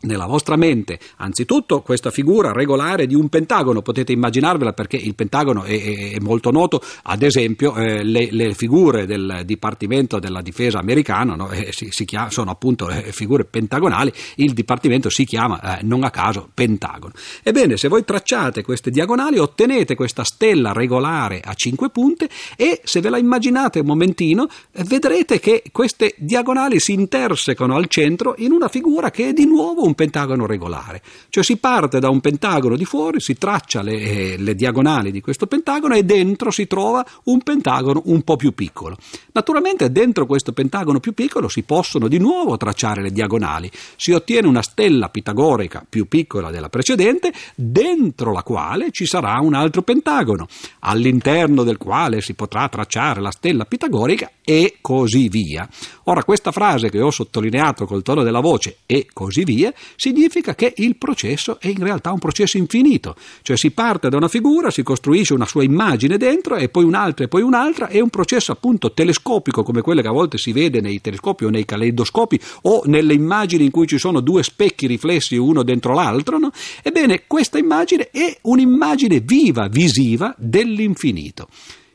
nella 0.01 0.25
vostra 0.25 0.55
mente, 0.55 0.99
anzitutto 1.17 1.81
questa 1.81 2.11
figura 2.11 2.51
regolare 2.51 3.05
di 3.05 3.15
un 3.15 3.27
pentagono, 3.29 3.81
potete 3.81 4.11
immaginarvela 4.11 4.73
perché 4.73 4.97
il 4.97 5.15
pentagono 5.15 5.63
è, 5.63 5.81
è, 5.81 6.11
è 6.13 6.19
molto 6.19 6.51
noto, 6.51 6.81
ad 7.03 7.21
esempio 7.21 7.75
eh, 7.75 8.03
le, 8.03 8.29
le, 8.31 8.53
figure 8.53 9.05
del 9.05 9.41
Dipartimento 9.45 10.19
della 10.19 10.41
Difesa 10.41 10.79
americano 10.79 11.35
no, 11.35 11.49
eh, 11.51 11.71
si, 11.71 11.89
si 11.91 12.05
chiama, 12.05 12.29
sono 12.29 12.51
appunto 12.51 12.89
eh, 12.89 13.11
figure 13.11 13.45
pentagonali, 13.45 14.11
il 14.35 14.53
Dipartimento 14.53 15.09
si 15.09 15.25
chiama 15.25 15.79
eh, 15.79 15.83
non 15.83 16.03
a 16.03 16.11
caso 16.11 16.49
Pentagono. 16.53 17.13
Ebbene, 17.43 17.77
se 17.77 17.87
voi 17.87 18.03
tracciate 18.03 18.63
queste 18.63 18.91
diagonali 18.91 19.37
ottenete 19.37 19.95
questa 19.95 20.23
stella 20.23 20.71
regolare 20.71 21.41
a 21.43 21.53
cinque 21.53 21.89
punte 21.89 22.29
e 22.55 22.81
se 22.83 23.01
ve 23.01 23.09
la 23.09 23.17
immaginate 23.17 23.79
un 23.79 23.85
momentino 23.85 24.47
vedrete 24.85 25.39
che 25.39 25.63
queste 25.71 26.15
diagonali 26.17 26.79
si 26.79 26.93
intersecano 26.93 27.75
al 27.75 27.87
centro 27.87 28.35
in 28.37 28.51
una 28.51 28.67
figura 28.67 29.11
che 29.11 29.29
è 29.29 29.33
di 29.33 29.45
nuovo 29.45 29.83
un 29.89 29.95
pentagono 29.95 30.45
regolare. 30.45 31.01
Cioè 31.29 31.43
si 31.43 31.57
parte 31.57 31.99
da 31.99 32.09
un 32.09 32.21
pentagono 32.21 32.77
di 32.77 32.85
fuori, 32.85 33.19
si 33.19 33.35
traccia 33.35 33.81
le, 33.81 33.99
eh, 33.99 34.35
le 34.37 34.55
diagonali 34.55 35.11
di 35.11 35.19
questo 35.19 35.47
pentagono 35.47 35.95
e 35.95 36.03
dentro 36.03 36.51
si 36.51 36.67
trova 36.67 37.05
un 37.25 37.41
pentagono 37.41 38.01
un 38.05 38.21
po' 38.21 38.35
più 38.35 38.53
piccolo. 38.53 38.97
Naturalmente 39.33 39.91
dentro 39.91 40.25
questo 40.25 40.53
pentagono 40.53 40.99
più 40.99 41.13
piccolo 41.13 41.47
si 41.47 41.63
possono 41.63 42.07
di 42.07 42.19
nuovo 42.19 42.57
tracciare 42.57 43.01
le 43.01 43.11
diagonali. 43.11 43.69
Si 43.95 44.11
ottiene 44.11 44.47
una 44.47 44.61
stella 44.61 45.09
pitagorica 45.09 45.85
più 45.87 46.07
piccola 46.07 46.51
della 46.51 46.69
precedente, 46.69 47.33
dentro 47.55 48.31
la 48.31 48.43
quale 48.43 48.91
ci 48.91 49.05
sarà 49.05 49.39
un 49.39 49.53
altro 49.53 49.81
pentagono, 49.81 50.47
all'interno 50.79 51.63
del 51.63 51.77
quale 51.77 52.21
si 52.21 52.35
potrà 52.35 52.69
tracciare 52.69 53.21
la 53.21 53.31
stella 53.31 53.65
pitagorica 53.65 54.31
e 54.43 54.77
così 54.81 55.27
via. 55.29 55.67
Ora 56.05 56.23
questa 56.23 56.51
frase 56.51 56.89
che 56.89 57.01
ho 57.01 57.11
sottolineato 57.11 57.85
col 57.85 58.03
tono 58.03 58.23
della 58.23 58.39
voce 58.39 58.77
e 58.85 59.07
così 59.11 59.43
via 59.43 59.73
significa 59.95 60.55
che 60.55 60.73
il 60.77 60.97
processo 60.97 61.59
è 61.59 61.67
in 61.67 61.83
realtà 61.83 62.11
un 62.11 62.19
processo 62.19 62.57
infinito, 62.57 63.15
cioè 63.41 63.57
si 63.57 63.71
parte 63.71 64.09
da 64.09 64.17
una 64.17 64.27
figura, 64.27 64.71
si 64.71 64.83
costruisce 64.83 65.33
una 65.33 65.45
sua 65.45 65.63
immagine 65.63 66.17
dentro 66.17 66.55
e 66.55 66.69
poi 66.69 66.83
un'altra 66.83 67.25
e 67.25 67.27
poi 67.27 67.41
un'altra, 67.41 67.87
è 67.87 67.99
un 67.99 68.09
processo 68.09 68.51
appunto 68.51 68.93
telescopico 68.93 69.63
come 69.63 69.81
quello 69.81 70.01
che 70.01 70.07
a 70.07 70.11
volte 70.11 70.37
si 70.37 70.51
vede 70.51 70.81
nei 70.81 71.01
telescopi 71.01 71.45
o 71.45 71.49
nei 71.49 71.65
caleidoscopi 71.65 72.39
o 72.63 72.81
nelle 72.85 73.13
immagini 73.13 73.65
in 73.65 73.71
cui 73.71 73.87
ci 73.87 73.97
sono 73.97 74.19
due 74.19 74.43
specchi 74.43 74.87
riflessi 74.87 75.35
uno 75.35 75.63
dentro 75.63 75.93
l'altro, 75.93 76.37
no? 76.37 76.51
Ebbene, 76.81 77.23
questa 77.27 77.57
immagine 77.57 78.09
è 78.11 78.37
un'immagine 78.41 79.19
viva, 79.19 79.67
visiva 79.67 80.33
dell'infinito. 80.37 81.47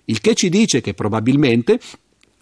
Il 0.07 0.21
che 0.21 0.35
ci 0.35 0.51
dice 0.51 0.81
che 0.83 0.93
probabilmente 0.93 1.81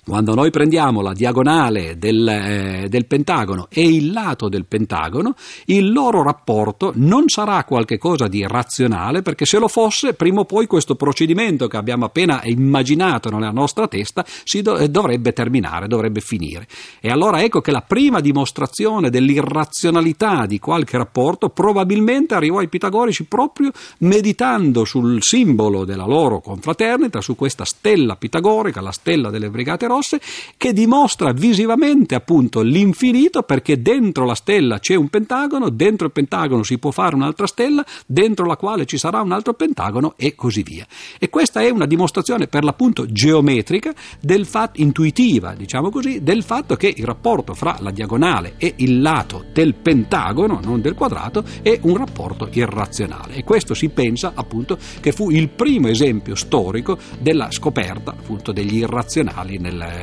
quando 0.04 0.34
noi 0.34 0.50
prendiamo 0.50 1.00
la 1.00 1.12
diagonale 1.12 1.96
del, 1.96 2.26
eh, 2.26 2.86
del, 2.88 3.06
pentagono 3.06 3.68
e 3.70 3.86
il 3.86 4.10
lato 4.10 4.48
del 4.48 4.66
pentagono, 4.66 5.36
il 5.66 5.92
loro 5.92 6.24
rapporto 6.24 6.90
non 6.96 7.28
sarà 7.28 7.62
qualcosa 7.62 8.26
di 8.26 8.44
razionale, 8.44 9.22
perché 9.22 9.44
se 9.44 9.58
lo 9.58 9.68
fosse, 9.68 10.14
prima 10.14 10.40
o 10.40 10.44
poi 10.44 10.66
questo 10.66 10.96
procedimento 10.96 11.68
che 11.68 11.76
abbiamo 11.76 12.04
appena 12.04 12.40
immaginato 12.42 13.30
nella 13.30 13.52
nostra 13.52 13.86
testa 13.86 14.24
si 14.42 14.60
do- 14.60 14.76
eh, 14.76 14.88
dovrebbe 14.88 15.32
terminare, 15.32 15.86
dovrebbe 15.86 16.20
finire. 16.20 16.66
E 17.00 17.08
allora 17.08 17.40
ecco 17.40 17.60
che 17.60 17.70
la 17.70 17.82
prima 17.82 18.18
dimostrazione 18.18 19.08
dell'irrazionalità 19.08 20.46
di 20.46 20.58
qualche 20.58 20.96
rapporto 20.96 21.50
probabilmente 21.50 22.34
arrivò 22.34 22.58
ai 22.58 22.68
pitagorici 22.68 23.26
proprio 23.26 23.70
meditando 23.98 24.84
sul 24.84 25.22
simbolo 25.22 25.84
della 25.84 26.06
loro 26.06 26.40
confraternita, 26.40 27.20
su 27.20 27.36
questa 27.36 27.64
stella 27.64 28.16
pitagorica, 28.16 28.80
la 28.80 28.90
stella 28.90 29.30
delle 29.30 29.48
brigate 29.48 29.90
rosse 29.92 30.20
che 30.56 30.72
dimostra 30.72 31.32
visivamente 31.32 32.14
appunto 32.14 32.62
l'infinito 32.62 33.42
perché 33.42 33.80
dentro 33.80 34.24
la 34.24 34.34
stella 34.34 34.78
c'è 34.78 34.94
un 34.94 35.08
pentagono, 35.08 35.68
dentro 35.68 36.06
il 36.06 36.12
pentagono 36.12 36.62
si 36.62 36.78
può 36.78 36.90
fare 36.90 37.14
un'altra 37.14 37.46
stella, 37.46 37.84
dentro 38.06 38.46
la 38.46 38.56
quale 38.56 38.86
ci 38.86 38.98
sarà 38.98 39.20
un 39.20 39.32
altro 39.32 39.54
pentagono 39.54 40.14
e 40.16 40.34
così 40.34 40.62
via. 40.62 40.86
E 41.18 41.28
questa 41.28 41.60
è 41.60 41.70
una 41.70 41.86
dimostrazione 41.86 42.46
per 42.46 42.64
l'appunto 42.64 43.06
geometrica 43.06 43.92
del 44.20 44.46
fatto 44.46 44.80
intuitiva, 44.80 45.54
diciamo 45.54 45.90
così, 45.90 46.22
del 46.22 46.42
fatto 46.42 46.76
che 46.76 46.92
il 46.94 47.04
rapporto 47.04 47.54
fra 47.54 47.76
la 47.80 47.90
diagonale 47.90 48.54
e 48.56 48.74
il 48.76 49.00
lato 49.00 49.44
del 49.52 49.74
pentagono, 49.74 50.60
non 50.62 50.80
del 50.80 50.94
quadrato, 50.94 51.44
è 51.62 51.78
un 51.82 51.96
rapporto 51.96 52.48
irrazionale. 52.50 53.34
E 53.34 53.44
questo 53.44 53.74
si 53.74 53.88
pensa 53.88 54.32
appunto 54.34 54.78
che 55.00 55.12
fu 55.12 55.30
il 55.30 55.48
primo 55.48 55.88
esempio 55.88 56.34
storico 56.34 56.98
della 57.18 57.50
scoperta 57.50 58.10
appunto 58.10 58.52
degli 58.52 58.76
irrazionali 58.76 59.58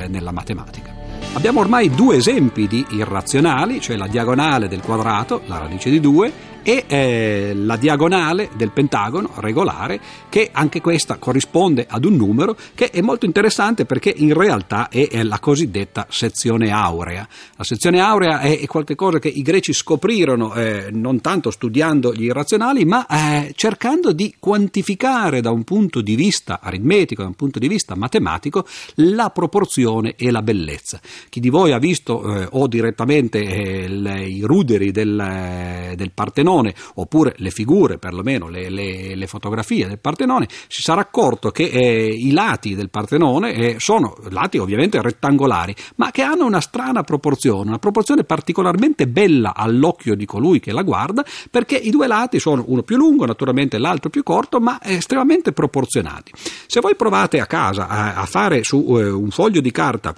nel 0.08 0.10
nella 0.10 0.32
matematica. 0.32 0.94
Abbiamo 1.34 1.60
ormai 1.60 1.90
due 1.90 2.18
esempi 2.18 2.68
di 2.68 2.86
irrazionali, 2.90 3.80
cioè 3.80 3.96
la 3.96 4.08
diagonale 4.08 4.68
del 4.68 4.82
quadrato, 4.82 5.42
la 5.46 5.60
radice 5.60 5.90
di 5.90 6.00
2, 6.00 6.32
e 6.70 6.84
eh, 6.86 7.54
la 7.56 7.78
diagonale 7.78 8.52
del 8.56 8.70
pentagono 8.70 9.32
regolare 9.38 10.00
che 10.30 10.50
anche 10.52 10.82
questa 10.82 11.18
corrisponde 11.18 11.88
ad 11.90 12.06
un 12.06 12.16
numero 12.16 12.56
che 12.76 12.92
è 12.92 13.02
molto 13.02 13.26
interessante 13.26 13.86
perché 13.86 14.14
in 14.16 14.36
realtà 14.36 14.88
è, 14.90 15.08
è 15.10 15.24
la 15.24 15.40
cosiddetta 15.40 16.06
sezione 16.12 16.70
aurea. 16.70 17.28
La 17.56 17.64
sezione 17.64 18.00
aurea 18.00 18.42
è, 18.42 18.60
è 18.60 18.68
qualcosa 18.68 19.18
che 19.18 19.30
i 19.30 19.42
greci 19.42 19.74
scoprirono 19.74 20.54
eh, 20.54 20.90
non 20.92 21.22
tanto 21.22 21.50
studiando 21.50 22.14
gli 22.14 22.26
irrazionali 22.26 22.86
ma 22.86 23.08
eh, 23.08 23.52
cercando 23.56 24.12
di 24.12 24.36
quantificare 24.38 25.42
da 25.42 25.50
un 25.50 25.64
punto 25.64 26.02
di 26.02 26.14
vista 26.14 26.60
aritmetico, 26.62 27.24
da 27.24 27.30
un 27.30 27.34
punto 27.34 27.58
di 27.58 27.68
vista 27.68 27.96
matematico 27.96 28.68
la 28.96 29.32
proporzione 29.32 30.14
e 30.16 30.30
la 30.30 30.44
bellezza. 30.44 31.00
Chi 31.30 31.40
di 31.40 31.50
voi 31.50 31.72
ha 31.72 31.80
visto 31.80 32.42
eh, 32.42 32.48
o 32.52 32.68
direttamente 32.68 33.40
eh, 33.40 33.88
le, 33.88 34.24
i 34.24 34.42
ruderi 34.42 34.92
del, 34.92 35.20
eh, 35.20 35.94
del, 35.96 36.12
Partenone 36.20 36.59
oppure 36.96 37.34
le 37.38 37.50
figure, 37.52 37.98
perlomeno 37.98 38.48
le, 38.50 38.70
le, 38.70 39.16
le, 39.16 39.28
fotografie 39.28 39.88
del 39.88 40.00
Partenone, 40.00 40.48
si 40.68 40.82
sarà 40.82 41.02
accorto 41.02 41.52
che 41.52 41.64
eh, 41.64 42.06
i 42.08 42.32
lati 42.32 42.76
del 42.76 42.90
Partenone 42.90 43.54
eh, 43.54 43.76
sono 43.80 44.16
lati 44.30 44.58
ovviamente 44.58 45.02
rettangolari, 45.02 45.76
ma 45.96 46.12
che 46.12 46.22
hanno 46.22 46.46
una 46.46 46.62
strana 46.62 47.04
proporzione, 47.04 47.70
una 47.70 47.80
proporzione 47.80 48.24
particolarmente 48.24 49.08
bella 49.08 49.54
all'occhio 49.56 50.16
di 50.16 50.26
colui 50.26 50.60
che 50.60 50.72
la 50.72 50.84
guarda, 50.84 51.24
perché 51.50 51.76
i 51.76 51.90
due 51.90 52.08
lati 52.08 52.40
sono 52.40 52.64
uno 52.68 52.84
più 52.84 52.98
lungo, 52.98 53.26
naturalmente 53.26 53.78
l'altro 53.78 54.10
più 54.10 54.24
corto, 54.24 54.60
ma 54.60 54.80
estremamente 54.82 55.52
proporzionati. 55.52 56.32
Se 56.68 56.80
voi 56.80 56.96
provate 56.96 57.40
a 57.40 57.46
casa 57.46 57.88
a, 57.88 58.16
a 58.16 58.26
fare 58.26 58.64
su 58.64 58.86
eh, 58.98 59.10
un 59.10 59.30
foglio 59.30 59.62
di 59.62 59.72
carta 59.72 60.16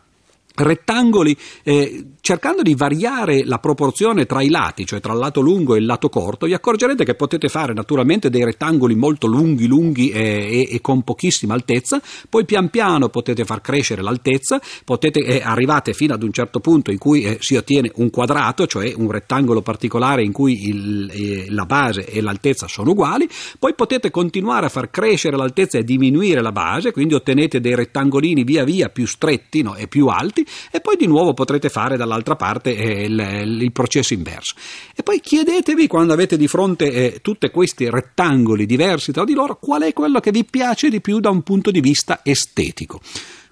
rettangoli 0.54 1.36
eh, 1.64 2.06
cercando 2.22 2.62
di 2.62 2.76
variare 2.76 3.44
la 3.44 3.58
proporzione 3.58 4.26
tra 4.26 4.42
i 4.42 4.50
lati, 4.50 4.86
cioè 4.86 5.00
tra 5.00 5.14
il 5.14 5.20
lato 5.20 5.42
lungo 5.42 5.76
e 5.76 5.80
il 5.80 5.86
lato 5.86 6.08
corto, 6.08 6.46
vi 6.46 6.54
accorgerete 6.54 7.04
che 7.04 7.16
potete 7.16 7.50
fare 7.50 7.74
naturalmente 7.74 8.30
dei 8.30 8.46
rettangoli 8.46 8.96
molto 8.96 9.26
lunghi, 9.28 9.66
lunghi 9.66 10.12
eh, 10.12 10.68
e, 10.70 10.76
e, 10.76 10.82
con 10.82 11.02
pochissima 11.02 11.56
altezza, 11.56 12.00
poi 12.30 12.46
pian 12.46 12.70
piano 12.70 13.10
potete 13.10 13.44
far 13.44 13.62
crescere 13.62 14.04
l'altezza, 14.04 14.62
potete, 14.86 15.20
eh, 15.20 15.42
arrivate 15.44 15.94
fino 15.94 16.14
ad 16.14 16.22
un 16.22 16.32
certo 16.32 16.60
punto 16.60 16.92
in 16.92 17.00
cui 17.00 17.24
eh, 17.24 17.38
si 17.42 17.56
ottiene 17.56 17.92
un 17.96 18.12
quadrato, 18.12 18.68
cioè 18.68 18.94
un 18.96 19.10
rettangolo 19.10 19.62
particolare 19.62 20.24
in 20.24 20.32
cui 20.32 20.68
il, 20.68 21.10
eh, 21.12 21.46
la 21.50 21.66
base 21.66 22.06
e 22.06 22.22
l'altezza 22.22 22.68
sono 22.68 22.92
uguali, 22.92 23.28
poi 23.58 23.74
potete 23.74 24.12
continuare 24.12 24.68
a 24.68 24.70
far 24.70 24.92
crescere 24.92 25.36
l'altezza 25.36 25.80
e 25.80 25.84
diminuire 25.84 26.42
la 26.42 26.52
base, 26.52 26.92
quindi 26.92 27.16
ottenete 27.16 27.60
dei 27.60 27.74
rettangolini 27.74 28.44
via 28.44 28.64
via 28.64 28.90
più 28.90 29.08
stretti 29.08 29.64
no, 29.64 29.76
e 29.76 29.88
più 29.88 30.06
alti. 30.06 30.46
E 30.72 30.82
poi 30.82 30.96
di 30.96 31.08
nuovo 31.08 31.34
potrete 31.34 31.70
fare 31.70 31.98
dalla 31.98 32.11
dall'altra 32.12 32.36
parte 32.36 32.76
è 32.76 32.84
il, 32.84 33.58
il, 33.62 33.72
processo 33.72 34.14
inverso. 34.14 34.56
E 34.96 35.04
poi 35.04 35.20
chiedetevi 35.22 35.88
quando 35.88 36.14
avete 36.14 36.38
di 36.38 36.48
fronte 36.48 36.92
eh, 36.92 37.20
tutti 37.22 37.50
questi 37.50 37.90
rettangoli 37.90 38.66
diversi 38.66 39.12
tra 39.12 39.24
di 39.24 39.34
loro 39.34 39.58
qual 39.58 39.84
è 39.84 39.94
quello 39.94 40.20
che 40.20 40.32
vi 40.32 40.44
piace 40.44 40.90
di 40.90 41.00
più 41.00 41.20
da 41.20 41.30
un 41.30 41.42
punto 41.42 41.72
di 41.72 41.80
vista 41.80 42.20
estetico. 42.24 43.00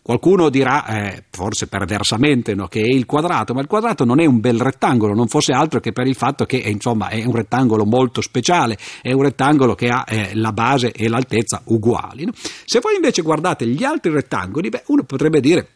Qualcuno 0.01 0.49
dirà, 0.49 0.87
eh, 0.87 1.23
forse 1.29 1.67
perversamente, 1.67 2.55
no, 2.55 2.67
che 2.67 2.81
è 2.81 2.87
il 2.87 3.05
quadrato, 3.05 3.53
ma 3.53 3.61
il 3.61 3.67
quadrato 3.67 4.05
non 4.05 4.19
è 4.19 4.25
un 4.25 4.39
bel 4.39 4.59
rettangolo, 4.59 5.13
non 5.13 5.27
fosse 5.27 5.51
altro 5.51 5.79
che 5.79 5.91
per 5.91 6.07
il 6.07 6.15
fatto 6.15 6.45
che 6.45 6.57
eh, 6.57 6.69
insomma, 6.71 7.09
è 7.09 7.23
un 7.25 7.35
rettangolo 7.35 7.85
molto 7.85 8.21
speciale, 8.21 8.77
è 9.03 9.11
un 9.11 9.21
rettangolo 9.21 9.75
che 9.75 9.89
ha 9.89 10.05
eh, 10.07 10.31
la 10.33 10.51
base 10.51 10.91
e 10.91 11.07
l'altezza 11.09 11.61
uguali. 11.65 12.25
No? 12.25 12.31
Se 12.33 12.79
voi 12.79 12.95
invece 12.95 13.21
guardate 13.21 13.67
gli 13.67 13.83
altri 13.83 14.11
rettangoli, 14.11 14.69
beh, 14.69 14.83
uno 14.87 15.03
potrebbe 15.03 15.41
dire 15.41 15.67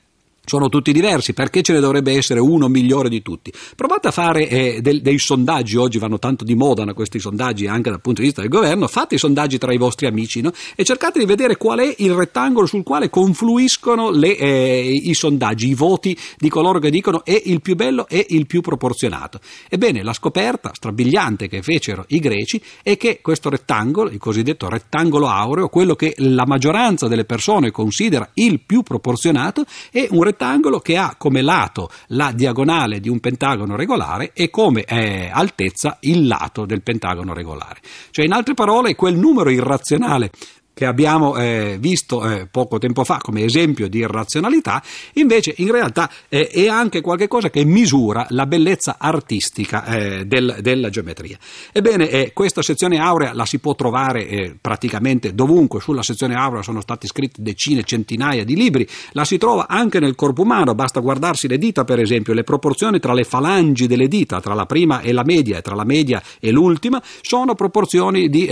sono 0.45 0.67
tutti 0.67 0.91
diversi, 0.91 1.33
perché 1.33 1.61
ce 1.61 1.73
ne 1.73 1.79
dovrebbe 1.79 2.13
essere 2.13 2.39
uno 2.39 2.67
migliore 2.67 3.07
di 3.07 3.21
tutti? 3.21 3.51
Provate 3.75 4.09
a 4.09 4.11
fare 4.11 4.47
eh, 4.49 4.81
del, 4.81 5.01
dei 5.01 5.17
sondaggi, 5.17 5.77
oggi 5.77 5.97
vanno 5.99 6.19
tanto 6.19 6.43
di 6.43 6.53
moda 6.53 6.81
questi 6.93 7.17
sondaggi 7.17 7.65
anche 7.65 7.89
dal 7.89 8.01
punto 8.01 8.19
di 8.19 8.27
vista 8.27 8.41
del 8.41 8.49
governo, 8.49 8.87
fate 8.87 9.15
i 9.15 9.17
sondaggi 9.17 9.57
tra 9.57 9.71
i 9.71 9.77
vostri 9.77 10.05
amici 10.05 10.41
no? 10.41 10.51
e 10.75 10.83
cercate 10.83 11.19
di 11.19 11.25
vedere 11.25 11.55
qual 11.55 11.79
è 11.79 11.95
il 11.99 12.11
rettangolo 12.11 12.65
sul 12.65 12.83
quale 12.83 13.09
confluiscono 13.09 14.11
le, 14.11 14.35
eh, 14.37 15.01
i 15.03 15.13
sondaggi, 15.13 15.69
i 15.69 15.73
voti 15.73 16.15
di 16.37 16.49
coloro 16.49 16.79
che 16.79 16.89
dicono 16.89 17.23
è 17.23 17.41
il 17.45 17.61
più 17.61 17.75
bello 17.75 18.05
e 18.09 18.25
il 18.29 18.45
più 18.45 18.59
proporzionato. 18.59 19.39
Ebbene, 19.69 20.03
la 20.03 20.13
scoperta 20.13 20.71
strabiliante 20.73 21.47
che 21.47 21.61
fecero 21.61 22.03
i 22.09 22.19
greci 22.19 22.61
è 22.83 22.97
che 22.97 23.19
questo 23.21 23.49
rettangolo, 23.49 24.09
il 24.09 24.19
cosiddetto 24.19 24.67
rettangolo 24.67 25.27
aureo, 25.27 25.69
quello 25.69 25.95
che 25.95 26.13
la 26.17 26.45
maggioranza 26.45 27.07
delle 27.07 27.25
persone 27.25 27.71
considera 27.71 28.29
il 28.33 28.59
più 28.59 28.83
proporzionato, 28.83 29.63
è 29.89 30.07
un 30.09 30.23
rettangolo 30.23 30.32
rettangolo 30.33 30.79
che 30.79 30.97
ha 30.97 31.15
come 31.17 31.41
lato 31.41 31.89
la 32.07 32.31
diagonale 32.33 32.99
di 32.99 33.09
un 33.09 33.19
pentagono 33.19 33.75
regolare 33.75 34.31
e 34.33 34.49
come 34.49 34.83
eh, 34.83 35.29
altezza 35.31 35.97
il 36.01 36.27
lato 36.27 36.65
del 36.65 36.81
pentagono 36.81 37.33
regolare. 37.33 37.79
Cioè, 38.09 38.25
in 38.25 38.33
altre 38.33 38.55
parole, 38.55 38.95
quel 38.95 39.15
numero 39.15 39.49
irrazionale 39.49 40.31
che 40.73 40.85
abbiamo 40.85 41.37
eh, 41.37 41.77
visto 41.79 42.27
eh, 42.27 42.47
poco 42.49 42.79
tempo 42.79 43.03
fa 43.03 43.19
come 43.21 43.43
esempio 43.43 43.87
di 43.87 43.99
irrazionalità, 43.99 44.81
invece 45.13 45.53
in 45.57 45.71
realtà 45.71 46.09
eh, 46.27 46.47
è 46.47 46.67
anche 46.67 47.01
qualcosa 47.01 47.49
che 47.49 47.63
misura 47.63 48.25
la 48.29 48.47
bellezza 48.47 48.95
artistica 48.97 49.85
eh, 49.85 50.25
del, 50.25 50.57
della 50.61 50.89
geometria. 50.89 51.37
Ebbene, 51.71 52.09
eh, 52.09 52.33
questa 52.33 52.63
sezione 52.63 52.97
aurea 52.97 53.33
la 53.33 53.45
si 53.45 53.59
può 53.59 53.75
trovare 53.75 54.27
eh, 54.27 54.55
praticamente 54.59 55.35
dovunque, 55.35 55.79
sulla 55.79 56.01
sezione 56.01 56.33
aurea 56.33 56.63
sono 56.63 56.81
stati 56.81 57.05
scritti 57.05 57.43
decine, 57.43 57.83
centinaia 57.83 58.43
di 58.43 58.55
libri, 58.55 58.87
la 59.11 59.25
si 59.25 59.37
trova 59.37 59.67
anche 59.67 59.99
nel 59.99 60.15
corpo 60.15 60.41
umano, 60.41 60.73
basta 60.73 60.99
guardarsi 60.99 61.47
le 61.47 61.59
dita 61.59 61.83
per 61.83 61.99
esempio, 61.99 62.33
le 62.33 62.43
proporzioni 62.43 62.99
tra 62.99 63.13
le 63.13 63.23
falangi 63.23 63.85
delle 63.85 64.07
dita, 64.07 64.41
tra 64.41 64.55
la 64.55 64.65
prima 64.65 65.01
e 65.01 65.11
la 65.11 65.23
media 65.23 65.57
e 65.57 65.61
tra 65.61 65.75
la 65.75 65.83
media 65.83 66.21
e 66.39 66.51
l'ultima, 66.51 67.01
sono 67.21 67.53
proporzioni 67.53 68.27
di, 68.29 68.47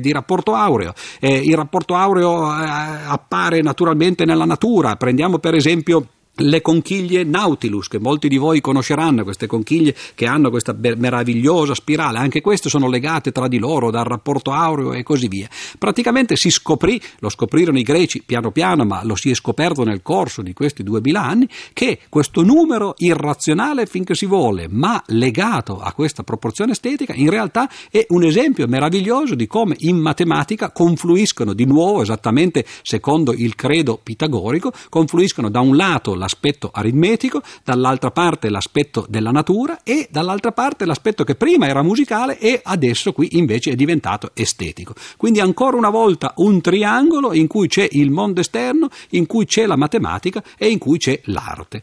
di 0.00 0.12
rapporto 0.12 0.54
aureo. 0.54 0.92
il 1.20 1.59
rapporto 1.60 1.94
aureo 1.94 2.50
eh, 2.50 2.66
appare 3.06 3.62
naturalmente 3.62 4.24
nella 4.24 4.44
natura. 4.44 4.96
Prendiamo 4.96 5.38
per 5.38 5.54
esempio 5.54 6.06
le 6.36 6.62
conchiglie 6.62 7.24
Nautilus, 7.24 7.88
che 7.88 7.98
molti 7.98 8.28
di 8.28 8.36
voi 8.36 8.60
conosceranno, 8.60 9.24
queste 9.24 9.46
conchiglie 9.46 9.94
che 10.14 10.26
hanno 10.26 10.50
questa 10.50 10.74
meravigliosa 10.74 11.74
spirale, 11.74 12.18
anche 12.18 12.40
queste 12.40 12.68
sono 12.68 12.88
legate 12.88 13.32
tra 13.32 13.48
di 13.48 13.58
loro 13.58 13.90
dal 13.90 14.04
rapporto 14.04 14.52
aureo 14.52 14.92
e 14.92 15.02
così 15.02 15.28
via. 15.28 15.48
Praticamente 15.78 16.36
si 16.36 16.50
scoprì, 16.50 17.00
lo 17.18 17.28
scoprirono 17.28 17.78
i 17.78 17.82
greci 17.82 18.22
piano 18.24 18.50
piano, 18.50 18.84
ma 18.84 19.04
lo 19.04 19.16
si 19.16 19.30
è 19.30 19.34
scoperto 19.34 19.84
nel 19.84 20.02
corso 20.02 20.42
di 20.42 20.52
questi 20.52 20.82
duemila 20.82 21.22
anni, 21.22 21.48
che 21.72 22.00
questo 22.08 22.42
numero 22.42 22.94
irrazionale 22.98 23.86
finché 23.86 24.14
si 24.14 24.26
vuole, 24.26 24.66
ma 24.68 25.02
legato 25.08 25.78
a 25.80 25.92
questa 25.92 26.22
proporzione 26.22 26.72
estetica, 26.72 27.12
in 27.14 27.30
realtà 27.30 27.68
è 27.90 28.06
un 28.10 28.24
esempio 28.24 28.66
meraviglioso 28.66 29.34
di 29.34 29.46
come 29.46 29.74
in 29.80 29.98
matematica 29.98 30.70
confluiscono 30.70 31.52
di 31.52 31.66
nuovo, 31.66 32.02
esattamente 32.02 32.64
secondo 32.82 33.32
il 33.32 33.54
credo 33.54 34.00
pitagorico, 34.02 34.72
confluiscono 34.88 35.50
da 35.50 35.60
un 35.60 35.76
lato 35.76 36.14
la 36.14 36.19
l'aspetto 36.20 36.70
aritmetico, 36.72 37.42
dall'altra 37.64 38.10
parte 38.10 38.50
l'aspetto 38.50 39.06
della 39.08 39.30
natura 39.30 39.80
e 39.82 40.06
dall'altra 40.10 40.52
parte 40.52 40.84
l'aspetto 40.84 41.24
che 41.24 41.34
prima 41.34 41.66
era 41.66 41.82
musicale 41.82 42.38
e 42.38 42.60
adesso 42.62 43.12
qui 43.12 43.38
invece 43.38 43.72
è 43.72 43.74
diventato 43.74 44.30
estetico. 44.34 44.94
Quindi 45.16 45.40
ancora 45.40 45.76
una 45.76 45.90
volta 45.90 46.34
un 46.36 46.60
triangolo 46.60 47.32
in 47.32 47.46
cui 47.46 47.66
c'è 47.66 47.88
il 47.92 48.10
mondo 48.10 48.40
esterno, 48.40 48.88
in 49.10 49.26
cui 49.26 49.46
c'è 49.46 49.66
la 49.66 49.76
matematica 49.76 50.42
e 50.56 50.68
in 50.68 50.78
cui 50.78 50.98
c'è 50.98 51.18
l'arte. 51.24 51.82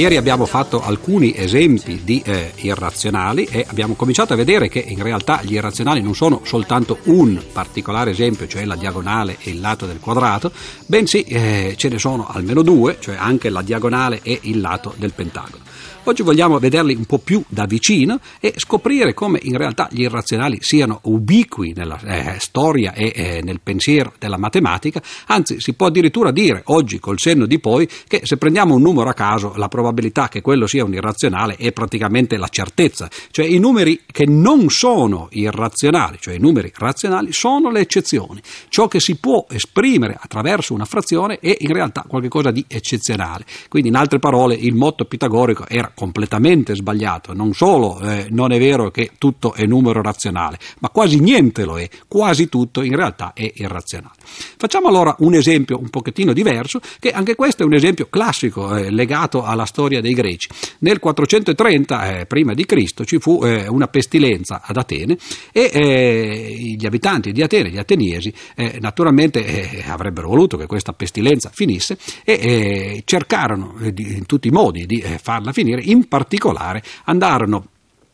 Ieri 0.00 0.16
abbiamo 0.16 0.46
fatto 0.46 0.82
alcuni 0.82 1.36
esempi 1.36 2.00
di 2.02 2.22
eh, 2.24 2.52
irrazionali 2.60 3.44
e 3.44 3.66
abbiamo 3.68 3.92
cominciato 3.92 4.32
a 4.32 4.36
vedere 4.36 4.70
che 4.70 4.78
in 4.78 5.02
realtà 5.02 5.42
gli 5.42 5.52
irrazionali 5.52 6.00
non 6.00 6.14
sono 6.14 6.40
soltanto 6.42 7.00
un 7.04 7.38
particolare 7.52 8.12
esempio, 8.12 8.46
cioè 8.46 8.64
la 8.64 8.76
diagonale 8.76 9.36
e 9.42 9.50
il 9.50 9.60
lato 9.60 9.84
del 9.84 10.00
quadrato, 10.00 10.52
bensì 10.86 11.20
eh, 11.24 11.74
ce 11.76 11.90
ne 11.90 11.98
sono 11.98 12.26
almeno 12.26 12.62
due, 12.62 12.96
cioè 12.98 13.16
anche 13.16 13.50
la 13.50 13.60
diagonale 13.60 14.20
e 14.22 14.38
il 14.44 14.62
lato 14.62 14.94
del 14.96 15.12
pentagono. 15.12 15.64
Oggi 16.04 16.22
vogliamo 16.22 16.58
vederli 16.58 16.94
un 16.94 17.04
po' 17.04 17.18
più 17.18 17.44
da 17.46 17.66
vicino 17.66 18.20
e 18.40 18.54
scoprire 18.56 19.12
come 19.12 19.38
in 19.42 19.58
realtà 19.58 19.86
gli 19.92 20.00
irrazionali 20.00 20.56
siano 20.60 21.00
ubiqui 21.04 21.74
nella 21.76 22.00
eh, 22.00 22.36
storia 22.40 22.94
e 22.94 23.12
eh, 23.14 23.40
nel 23.44 23.60
pensiero 23.62 24.14
della 24.18 24.38
matematica, 24.38 25.02
anzi 25.26 25.60
si 25.60 25.74
può 25.74 25.88
addirittura 25.88 26.30
dire 26.30 26.62
oggi 26.66 26.98
col 26.98 27.18
senno 27.18 27.44
di 27.44 27.60
poi 27.60 27.86
che 28.08 28.22
se 28.24 28.38
prendiamo 28.38 28.74
un 28.74 28.80
numero 28.80 29.10
a 29.10 29.12
caso 29.12 29.52
la 29.56 29.68
probabilità 29.68 30.28
che 30.28 30.40
quello 30.40 30.66
sia 30.66 30.84
un 30.84 30.94
irrazionale 30.94 31.56
è 31.56 31.70
praticamente 31.70 32.38
la 32.38 32.48
certezza, 32.48 33.08
cioè 33.30 33.44
i 33.44 33.58
numeri 33.58 34.00
che 34.10 34.24
non 34.24 34.70
sono 34.70 35.28
irrazionali, 35.32 36.16
cioè 36.18 36.34
i 36.34 36.40
numeri 36.40 36.72
razionali, 36.74 37.30
sono 37.32 37.70
le 37.70 37.80
eccezioni. 37.80 38.40
Ciò 38.70 38.88
che 38.88 39.00
si 39.00 39.16
può 39.16 39.44
esprimere 39.50 40.16
attraverso 40.18 40.72
una 40.72 40.86
frazione 40.86 41.38
è 41.40 41.54
in 41.60 41.74
realtà 41.74 42.06
qualcosa 42.08 42.50
di 42.50 42.64
eccezionale. 42.66 43.44
Quindi 43.68 43.90
in 43.90 43.96
altre 43.96 44.18
parole 44.18 44.54
il 44.54 44.74
motto 44.74 45.04
pitagorico 45.04 45.68
era 45.68 45.89
completamente 45.94 46.74
sbagliato, 46.74 47.32
non 47.34 47.52
solo 47.52 48.00
eh, 48.00 48.26
non 48.30 48.52
è 48.52 48.58
vero 48.58 48.90
che 48.90 49.12
tutto 49.18 49.54
è 49.54 49.64
numero 49.66 50.02
razionale, 50.02 50.58
ma 50.80 50.88
quasi 50.88 51.18
niente 51.20 51.64
lo 51.64 51.78
è, 51.78 51.88
quasi 52.08 52.48
tutto 52.48 52.82
in 52.82 52.96
realtà 52.96 53.32
è 53.34 53.50
irrazionale. 53.54 54.14
Facciamo 54.56 54.88
allora 54.88 55.14
un 55.18 55.34
esempio 55.34 55.78
un 55.78 55.88
pochettino 55.90 56.32
diverso, 56.32 56.80
che 56.98 57.10
anche 57.10 57.34
questo 57.34 57.62
è 57.62 57.66
un 57.66 57.74
esempio 57.74 58.08
classico 58.08 58.76
eh, 58.76 58.90
legato 58.90 59.44
alla 59.44 59.64
storia 59.64 60.00
dei 60.00 60.12
greci. 60.12 60.48
Nel 60.80 60.98
430 60.98 62.18
eh, 62.18 62.26
prima 62.26 62.54
di 62.54 62.64
Cristo 62.66 63.04
ci 63.04 63.18
fu 63.18 63.44
eh, 63.44 63.66
una 63.68 63.88
pestilenza 63.88 64.62
ad 64.64 64.76
Atene 64.76 65.16
e 65.52 65.70
eh, 65.72 66.74
gli 66.78 66.86
abitanti 66.86 67.32
di 67.32 67.42
Atene, 67.42 67.70
gli 67.70 67.78
ateniesi, 67.78 68.32
eh, 68.54 68.78
naturalmente 68.80 69.84
avrebbero 69.86 70.28
voluto 70.28 70.56
che 70.56 70.66
questa 70.66 70.92
pestilenza 70.92 71.50
finisse 71.52 71.98
e 72.24 73.02
cercarono 73.04 73.74
in 73.80 74.26
tutti 74.26 74.48
i 74.48 74.50
modi 74.50 74.86
di 74.86 75.00
farla 75.20 75.52
finire, 75.52 75.79
in 75.82 76.08
particolare 76.08 76.82
andarono 77.04 77.66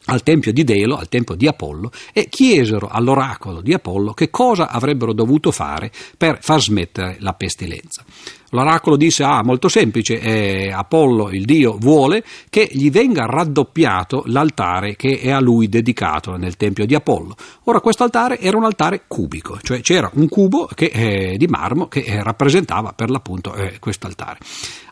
al 0.06 0.22
tempio 0.22 0.52
di 0.52 0.64
Delo, 0.64 0.96
al 0.96 1.08
tempio 1.08 1.34
di 1.34 1.46
Apollo, 1.46 1.90
e 2.12 2.28
chiesero 2.28 2.88
all'oracolo 2.88 3.60
di 3.60 3.72
Apollo 3.72 4.12
che 4.12 4.30
cosa 4.30 4.68
avrebbero 4.68 5.12
dovuto 5.12 5.50
fare 5.50 5.90
per 6.16 6.38
far 6.40 6.60
smettere 6.60 7.16
la 7.20 7.32
pestilenza. 7.32 8.04
L'oracolo 8.50 8.96
disse: 8.96 9.24
Ah, 9.24 9.42
molto 9.42 9.68
semplice, 9.68 10.20
eh, 10.20 10.70
Apollo, 10.72 11.30
il 11.30 11.44
dio, 11.44 11.76
vuole 11.78 12.24
che 12.48 12.68
gli 12.70 12.90
venga 12.90 13.26
raddoppiato 13.26 14.22
l'altare 14.26 14.96
che 14.96 15.18
è 15.20 15.30
a 15.30 15.40
lui 15.40 15.68
dedicato 15.68 16.36
nel 16.36 16.56
tempio 16.56 16.86
di 16.86 16.94
Apollo. 16.94 17.34
Ora, 17.64 17.80
questo 17.80 18.04
altare 18.04 18.38
era 18.38 18.56
un 18.56 18.64
altare 18.64 19.02
cubico, 19.06 19.58
cioè 19.62 19.80
c'era 19.80 20.10
un 20.14 20.28
cubo 20.28 20.68
che, 20.74 20.90
eh, 20.92 21.36
di 21.36 21.46
marmo 21.46 21.88
che 21.88 22.00
eh, 22.00 22.22
rappresentava 22.22 22.92
per 22.92 23.10
l'appunto 23.10 23.54
eh, 23.54 23.78
questo 23.78 24.06
altare. 24.06 24.38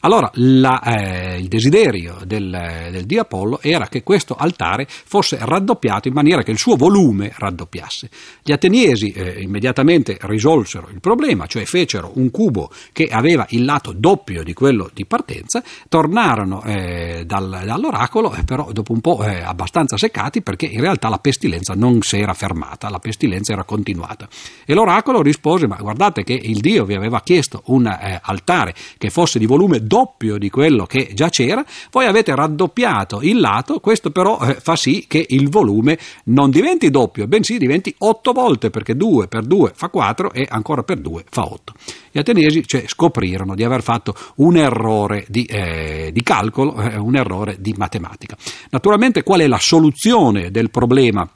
Allora, 0.00 0.30
la, 0.34 0.82
eh, 0.82 1.38
il 1.38 1.48
desiderio 1.48 2.18
del, 2.26 2.88
del 2.90 3.06
dio 3.06 3.22
Apollo 3.22 3.60
era 3.62 3.86
che 3.86 4.02
questo 4.02 4.34
altare 4.34 4.86
fosse 4.88 5.38
raddoppiato 5.40 6.08
in 6.08 6.14
maniera 6.14 6.42
che 6.42 6.50
il 6.50 6.58
suo 6.58 6.76
volume 6.76 7.32
raddoppiasse. 7.34 8.10
Gli 8.42 8.52
ateniesi 8.52 9.12
eh, 9.12 9.40
immediatamente 9.40 10.18
risolsero 10.20 10.90
il 10.92 11.00
problema, 11.00 11.46
cioè 11.46 11.64
fecero 11.64 12.12
un 12.16 12.30
cubo 12.30 12.70
che 12.92 13.06
aveva 13.06 13.43
il 13.50 13.64
lato 13.64 13.92
doppio 13.92 14.42
di 14.42 14.52
quello 14.52 14.90
di 14.92 15.04
partenza, 15.06 15.62
tornarono 15.88 16.62
eh, 16.64 17.24
dal, 17.26 17.62
dall'oracolo, 17.64 18.34
eh, 18.34 18.44
però 18.44 18.72
dopo 18.72 18.92
un 18.92 19.00
po' 19.00 19.22
eh, 19.22 19.40
abbastanza 19.40 19.96
seccati 19.96 20.42
perché 20.42 20.66
in 20.66 20.80
realtà 20.80 21.08
la 21.08 21.18
pestilenza 21.18 21.74
non 21.74 22.02
si 22.02 22.18
era 22.18 22.34
fermata, 22.34 22.90
la 22.90 22.98
pestilenza 22.98 23.52
era 23.52 23.64
continuata. 23.64 24.28
E 24.64 24.74
l'oracolo 24.74 25.22
rispose, 25.22 25.66
ma 25.66 25.76
guardate 25.76 26.24
che 26.24 26.32
il 26.34 26.60
Dio 26.60 26.84
vi 26.84 26.94
aveva 26.94 27.20
chiesto 27.22 27.62
un 27.66 27.86
eh, 27.86 28.20
altare 28.22 28.74
che 28.98 29.10
fosse 29.10 29.38
di 29.38 29.46
volume 29.46 29.84
doppio 29.86 30.38
di 30.38 30.50
quello 30.50 30.86
che 30.86 31.10
già 31.14 31.28
c'era, 31.28 31.64
voi 31.90 32.06
avete 32.06 32.34
raddoppiato 32.34 33.20
il 33.22 33.40
lato, 33.40 33.80
questo 33.80 34.10
però 34.10 34.38
eh, 34.40 34.54
fa 34.54 34.76
sì 34.76 35.06
che 35.08 35.24
il 35.28 35.48
volume 35.48 35.98
non 36.24 36.50
diventi 36.50 36.90
doppio, 36.90 37.26
bensì 37.26 37.58
diventi 37.58 37.94
otto 37.98 38.32
volte, 38.32 38.70
perché 38.70 38.96
2 38.96 39.28
per 39.28 39.44
2 39.44 39.72
fa 39.74 39.88
4 39.88 40.32
e 40.32 40.46
ancora 40.48 40.82
per 40.82 40.98
2 40.98 41.24
fa 41.28 41.44
8. 41.44 41.72
Gli 42.14 42.20
ateniesi 42.20 42.64
cioè, 42.64 42.84
scoprirono 42.86 43.56
di 43.56 43.64
aver 43.64 43.82
fatto 43.82 44.14
un 44.36 44.56
errore 44.56 45.24
di, 45.26 45.46
eh, 45.46 46.10
di 46.12 46.22
calcolo, 46.22 46.80
eh, 46.80 46.94
un 46.96 47.16
errore 47.16 47.56
di 47.58 47.74
matematica. 47.76 48.36
Naturalmente 48.70 49.24
qual 49.24 49.40
è 49.40 49.48
la 49.48 49.58
soluzione 49.58 50.52
del 50.52 50.70
problema? 50.70 51.28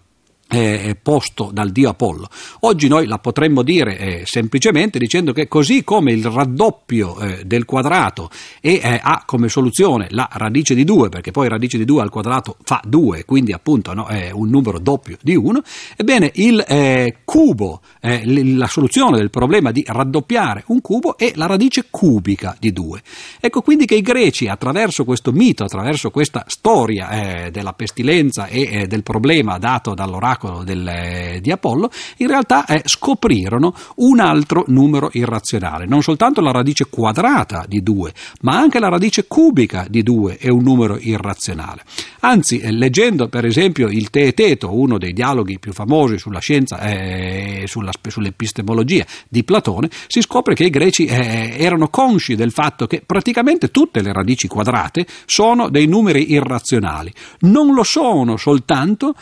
Eh, 0.49 0.97
posto 1.01 1.51
dal 1.53 1.71
dio 1.71 1.91
Apollo. 1.91 2.29
Oggi 2.61 2.89
noi 2.89 3.07
la 3.07 3.19
potremmo 3.19 3.63
dire 3.63 3.99
eh, 3.99 4.23
semplicemente 4.25 4.99
dicendo 4.99 5.33
che 5.33 5.47
così 5.47 5.85
come 5.85 6.13
il 6.13 6.25
raddoppio 6.25 7.19
eh, 7.21 7.45
del 7.45 7.65
quadrato 7.65 8.31
e, 8.61 8.81
eh, 8.83 9.01
ha 9.03 9.23
come 9.27 9.49
soluzione 9.49 10.07
la 10.11 10.29
radice 10.33 10.75
di 10.75 10.85
2, 10.85 11.11
perché 11.11 11.31
poi 11.31 11.49
radice 11.49 11.77
di 11.77 11.85
2 11.85 12.03
al 12.03 12.11
quadrato 12.11 12.57
fa 12.63 12.81
2, 12.85 13.25
quindi 13.25 13.53
appunto 13.53 13.93
no, 13.93 14.07
è 14.07 14.31
un 14.31 14.49
numero 14.49 14.79
doppio 14.79 15.19
di 15.21 15.37
1, 15.37 15.63
ebbene 15.97 16.31
il 16.35 16.65
eh, 16.67 17.19
cubo, 17.25 17.81
eh, 18.01 18.23
la 18.55 18.67
soluzione 18.67 19.19
del 19.19 19.31
problema 19.31 19.71
di 19.71 19.85
raddoppiare 19.87 20.65
un 20.69 20.81
cubo 20.81 21.19
è 21.19 21.33
la 21.35 21.47
radice 21.47 21.87
cubica 21.91 22.57
di 22.59 22.73
2. 22.73 23.03
Ecco 23.41 23.61
quindi 23.61 23.85
che 23.85 23.97
i 23.97 24.03
greci 24.03 24.49
attraverso 24.49 25.05
questo 25.05 25.33
mito, 25.33 25.65
attraverso 25.65 26.11
questa 26.11 26.45
storia 26.47 27.51
della 27.51 27.73
pestilenza 27.73 28.47
e 28.47 28.87
del 28.87 29.03
problema 29.03 29.59
dato 29.59 29.95
dall'oracolo, 29.95 30.38
miracolo 30.39 30.63
del, 30.63 30.87
eh, 30.87 31.39
di 31.43 31.51
Apollo, 31.51 31.91
in 32.19 32.29
realtà 32.29 32.65
eh, 32.65 32.83
scoprirono 32.85 33.75
un 33.97 34.21
altro 34.21 34.65
numero 34.69 35.11
irrazionale. 35.13 35.87
Non 35.87 36.03
soltanto 36.03 36.41
la 36.41 36.53
radice 36.53 36.87
quadrata 36.89 37.65
di 37.67 37.83
2, 37.83 38.13
ma 38.43 38.57
anche 38.57 38.79
la 38.79 38.89
radice 38.89 39.27
cubica 39.27 39.87
di 39.89 40.03
2 40.03 40.39
è 40.39 40.49
un 40.49 40.63
numero 40.63 40.97
irrazionale. 40.99 41.83
Anzi, 42.21 42.61
eh, 42.61 42.71
leggendo 42.71 43.29
per 43.29 43.45
esempio 43.45 43.89
il 43.89 44.11
Teeteto, 44.11 44.75
uno 44.75 44.99
dei 44.99 45.13
dialoghi 45.13 45.59
più 45.59 45.73
famosi 45.73 46.19
sulla 46.19 46.41
scienza 46.41 46.81
e 46.81 47.63
eh, 47.63 47.67
sull'epistemologia 47.67 49.05
di 49.29 49.45
Platone, 49.45 49.91
si 50.07 50.21
scopre 50.21 50.55
che 50.55 50.65
i 50.65 50.71
greci 50.71 51.07
eh, 51.07 51.57
erano 51.59 51.89
consci 51.89 52.35
del 52.37 52.53
fatto 52.53 52.87
che 52.87 53.03
praticamente 53.05 53.71
tutte 53.71 54.03
le 54.03 54.13
radici 54.13 54.47
quadrate 54.47 55.07
sono 55.27 55.69
dei 55.69 55.87
numeri 55.87 56.33
irrazionali. 56.33 57.13
Non 57.41 57.75
lo 57.75 57.83
sono 57.83 58.37
soltanto 58.37 59.15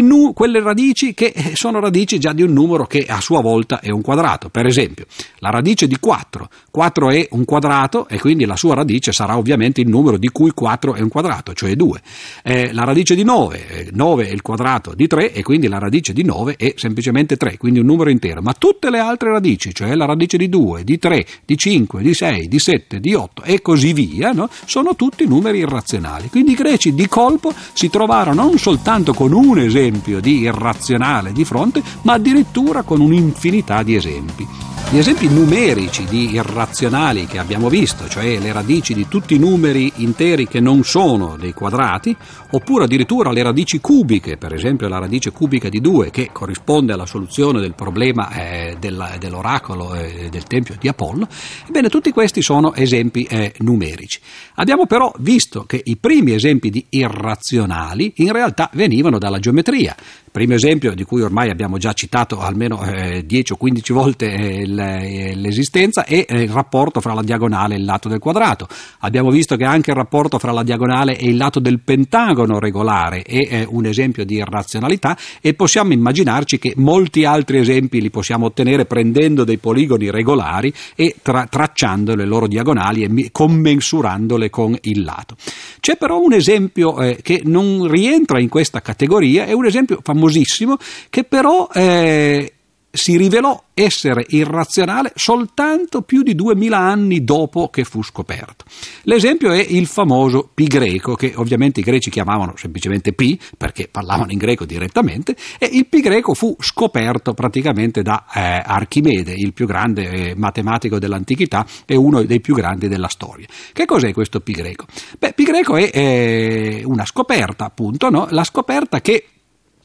nu- 0.00 0.32
quelle 0.32 0.59
delle 0.60 0.62
radici 0.62 1.14
che 1.14 1.32
eh, 1.34 1.52
sono 1.54 1.80
radici 1.80 2.18
già 2.18 2.32
di 2.32 2.42
un 2.42 2.52
numero 2.52 2.86
che 2.86 3.06
a 3.08 3.20
sua 3.20 3.40
volta 3.40 3.80
è 3.80 3.90
un 3.90 4.02
quadrato. 4.02 4.48
Per 4.50 4.66
esempio, 4.66 5.06
la 5.38 5.50
radice 5.50 5.86
di 5.86 5.98
4. 5.98 6.48
4 6.70 7.10
è 7.10 7.28
un 7.30 7.44
quadrato 7.44 8.06
e 8.08 8.18
quindi 8.18 8.44
la 8.44 8.56
sua 8.56 8.74
radice 8.74 9.12
sarà 9.12 9.36
ovviamente 9.36 9.80
il 9.80 9.88
numero 9.88 10.18
di 10.18 10.28
cui 10.28 10.52
4 10.52 10.94
è 10.94 11.00
un 11.00 11.08
quadrato, 11.08 11.54
cioè 11.54 11.74
2. 11.74 12.00
Eh, 12.42 12.72
la 12.72 12.84
radice 12.84 13.14
di 13.14 13.24
9. 13.24 13.88
9 13.92 14.28
è 14.28 14.30
il 14.30 14.42
quadrato 14.42 14.94
di 14.94 15.06
3 15.06 15.32
e 15.32 15.42
quindi 15.42 15.68
la 15.68 15.78
radice 15.78 16.12
di 16.12 16.22
9 16.22 16.54
è 16.56 16.74
semplicemente 16.76 17.36
3, 17.36 17.56
quindi 17.56 17.80
un 17.80 17.86
numero 17.86 18.10
intero. 18.10 18.42
Ma 18.42 18.52
tutte 18.52 18.90
le 18.90 18.98
altre 18.98 19.30
radici, 19.30 19.74
cioè 19.74 19.94
la 19.94 20.04
radice 20.04 20.36
di 20.36 20.48
2, 20.48 20.84
di 20.84 20.98
3, 20.98 21.26
di 21.44 21.56
5, 21.56 22.02
di 22.02 22.14
6, 22.14 22.48
di 22.48 22.58
7, 22.58 23.00
di 23.00 23.14
8 23.14 23.42
e 23.42 23.60
così 23.62 23.92
via, 23.92 24.32
no? 24.32 24.48
sono 24.66 24.94
tutti 24.94 25.26
numeri 25.26 25.58
irrazionali. 25.58 26.28
Quindi 26.28 26.52
i 26.52 26.54
greci 26.54 26.94
di 26.94 27.08
colpo 27.08 27.52
si 27.72 27.88
trovarono 27.88 28.42
non 28.42 28.58
soltanto 28.58 29.12
con 29.12 29.32
un 29.32 29.58
esempio 29.58 30.20
di 30.20 30.49
irrazionale 30.50 31.32
di 31.32 31.44
fronte, 31.44 31.82
ma 32.02 32.12
addirittura 32.14 32.82
con 32.82 33.00
un'infinità 33.00 33.82
di 33.82 33.94
esempi. 33.94 34.46
Gli 34.92 34.98
esempi 34.98 35.28
numerici 35.28 36.04
di 36.06 36.32
irrazionali 36.32 37.26
che 37.26 37.38
abbiamo 37.38 37.68
visto, 37.68 38.08
cioè 38.08 38.40
le 38.40 38.52
radici 38.52 38.92
di 38.92 39.06
tutti 39.06 39.36
i 39.36 39.38
numeri 39.38 39.92
interi 39.98 40.48
che 40.48 40.58
non 40.58 40.82
sono 40.82 41.36
dei 41.36 41.52
quadrati, 41.52 42.16
oppure 42.50 42.84
addirittura 42.84 43.30
le 43.30 43.44
radici 43.44 43.78
cubiche, 43.78 44.36
per 44.36 44.52
esempio 44.52 44.88
la 44.88 44.98
radice 44.98 45.30
cubica 45.30 45.68
di 45.68 45.80
2 45.80 46.10
che 46.10 46.30
corrisponde 46.32 46.92
alla 46.92 47.06
soluzione 47.06 47.60
del 47.60 47.74
problema 47.74 48.32
eh, 48.32 48.78
della, 48.80 49.14
dell'oracolo 49.16 49.94
eh, 49.94 50.26
del 50.28 50.42
Tempio 50.42 50.74
di 50.80 50.88
Apollo, 50.88 51.28
ebbene 51.68 51.88
tutti 51.88 52.10
questi 52.10 52.42
sono 52.42 52.74
esempi 52.74 53.22
eh, 53.30 53.54
numerici. 53.58 54.18
Abbiamo 54.56 54.86
però 54.86 55.12
visto 55.18 55.66
che 55.66 55.80
i 55.84 55.98
primi 55.98 56.34
esempi 56.34 56.68
di 56.68 56.84
irrazionali 56.88 58.14
in 58.16 58.32
realtà 58.32 58.68
venivano 58.72 59.18
dalla 59.18 59.38
geometria. 59.38 59.94
Primo 60.40 60.54
esempio 60.54 60.94
di 60.94 61.04
cui 61.04 61.20
ormai 61.20 61.50
abbiamo 61.50 61.76
già 61.76 61.92
citato 61.92 62.40
almeno 62.40 62.82
eh, 62.82 63.26
10 63.26 63.52
o 63.52 63.56
15 63.56 63.92
volte 63.92 64.32
eh, 64.32 64.62
eh, 64.62 65.34
l'esistenza 65.36 66.06
è 66.06 66.24
eh, 66.26 66.44
il 66.44 66.48
rapporto 66.48 67.02
fra 67.02 67.12
la 67.12 67.22
diagonale 67.22 67.74
e 67.74 67.76
il 67.76 67.84
lato 67.84 68.08
del 68.08 68.20
quadrato. 68.20 68.66
Abbiamo 69.00 69.28
visto 69.28 69.56
che 69.56 69.64
anche 69.64 69.90
il 69.90 69.96
rapporto 69.98 70.38
fra 70.38 70.50
la 70.52 70.62
diagonale 70.62 71.18
e 71.18 71.26
il 71.26 71.36
lato 71.36 71.60
del 71.60 71.80
pentagono 71.80 72.58
regolare 72.58 73.20
è 73.20 73.48
eh, 73.50 73.66
un 73.68 73.84
esempio 73.84 74.24
di 74.24 74.36
irrazionalità 74.36 75.14
e 75.42 75.52
possiamo 75.52 75.92
immaginarci 75.92 76.58
che 76.58 76.72
molti 76.76 77.26
altri 77.26 77.58
esempi 77.58 78.00
li 78.00 78.08
possiamo 78.08 78.46
ottenere 78.46 78.86
prendendo 78.86 79.44
dei 79.44 79.58
poligoni 79.58 80.10
regolari 80.10 80.72
e 80.94 81.16
tra- 81.20 81.48
tracciando 81.50 82.14
le 82.14 82.24
loro 82.24 82.46
diagonali 82.46 83.02
e 83.02 83.28
commensurandole 83.30 84.48
con 84.48 84.74
il 84.80 85.02
lato. 85.02 85.36
C'è 85.80 85.98
però 85.98 86.18
un 86.18 86.32
esempio 86.32 86.98
eh, 86.98 87.18
che 87.20 87.42
non 87.44 87.86
rientra 87.88 88.40
in 88.40 88.48
questa 88.48 88.80
categoria, 88.80 89.44
è 89.44 89.52
un 89.52 89.66
esempio 89.66 89.98
famoso 90.02 90.19
famosissimo 90.20 90.76
che 91.08 91.24
però 91.24 91.68
eh, 91.72 92.52
si 92.92 93.16
rivelò 93.16 93.62
essere 93.72 94.26
irrazionale 94.28 95.12
soltanto 95.14 96.02
più 96.02 96.22
di 96.22 96.34
duemila 96.34 96.78
anni 96.78 97.24
dopo 97.24 97.68
che 97.68 97.84
fu 97.84 98.02
scoperto. 98.02 98.64
L'esempio 99.02 99.52
è 99.52 99.64
il 99.66 99.86
famoso 99.86 100.50
pi 100.52 100.64
greco, 100.64 101.14
che 101.14 101.32
ovviamente 101.36 101.80
i 101.80 101.82
greci 101.82 102.10
chiamavano 102.10 102.54
semplicemente 102.56 103.12
pi, 103.12 103.38
perché 103.56 103.88
parlavano 103.90 104.32
in 104.32 104.38
greco 104.38 104.64
direttamente, 104.64 105.36
e 105.58 105.70
il 105.72 105.86
pi 105.86 106.00
greco 106.00 106.34
fu 106.34 106.54
scoperto 106.58 107.32
praticamente 107.32 108.02
da 108.02 108.26
eh, 108.34 108.60
Archimede, 108.64 109.32
il 109.32 109.52
più 109.52 109.66
grande 109.66 110.10
eh, 110.10 110.34
matematico 110.36 110.98
dell'antichità 110.98 111.64
e 111.86 111.96
uno 111.96 112.22
dei 112.22 112.40
più 112.40 112.54
grandi 112.54 112.88
della 112.88 113.08
storia. 113.08 113.46
Che 113.72 113.84
cos'è 113.86 114.12
questo 114.12 114.40
pi 114.40 114.52
greco? 114.52 114.86
Beh, 115.18 115.32
pi 115.32 115.44
greco 115.44 115.76
è 115.76 115.90
eh, 115.92 116.82
una 116.84 117.06
scoperta, 117.06 117.64
appunto, 117.64 118.10
no? 118.10 118.26
la 118.30 118.44
scoperta 118.44 119.00
che 119.00 119.26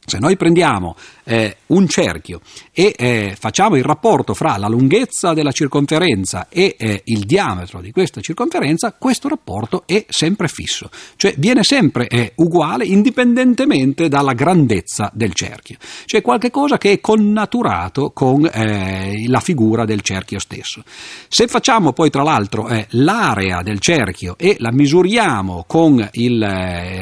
Se 0.06 0.20
noi 0.20 0.38
prendiamo 0.38 0.96
eh, 1.26 1.58
un 1.68 1.88
cerchio 1.88 2.40
e 2.72 2.94
eh, 2.98 3.36
facciamo 3.38 3.76
il 3.76 3.84
rapporto 3.84 4.34
fra 4.34 4.58
la 4.58 4.68
lunghezza 4.68 5.34
della 5.34 5.52
circonferenza 5.52 6.48
e 6.50 6.76
eh, 6.78 7.02
il 7.06 7.26
diametro 7.26 7.82
di 7.82 7.92
questa 7.92 8.22
circonferenza, 8.22 8.94
questo 8.98 9.28
rapporto 9.28 9.84
è 9.86 10.06
sempre 10.08 10.48
fisso, 10.48 10.90
cioè 11.16 11.34
viene 11.38 11.64
sempre 11.64 12.08
eh, 12.08 12.34
uguale 12.36 12.86
indipendentemente 12.86 14.08
dalla 14.08 14.34
grandezza 14.34 15.10
del 15.14 15.34
cerchio. 15.34 15.78
C'è 16.06 16.22
qualcosa 16.22 16.78
che 16.78 16.94
è 16.94 17.02
connaturato 17.02 18.12
con 18.12 18.50
eh, 18.52 19.26
la 19.28 19.40
figura 19.40 19.86
del 19.86 20.02
cerchio 20.02 20.40
stesso. 20.40 20.84
Se 21.28 21.48
facciamo 21.48 21.94
poi 21.94 22.10
tra 22.10 22.24
l'altro 22.24 22.68
eh, 22.68 22.86
l'area 22.92 23.62
del 23.62 23.80
cerchio 23.80 24.36
e 24.38 24.56
la 24.60 24.72
misuriamo 24.72 25.64
con 25.68 26.08
il 26.14 26.44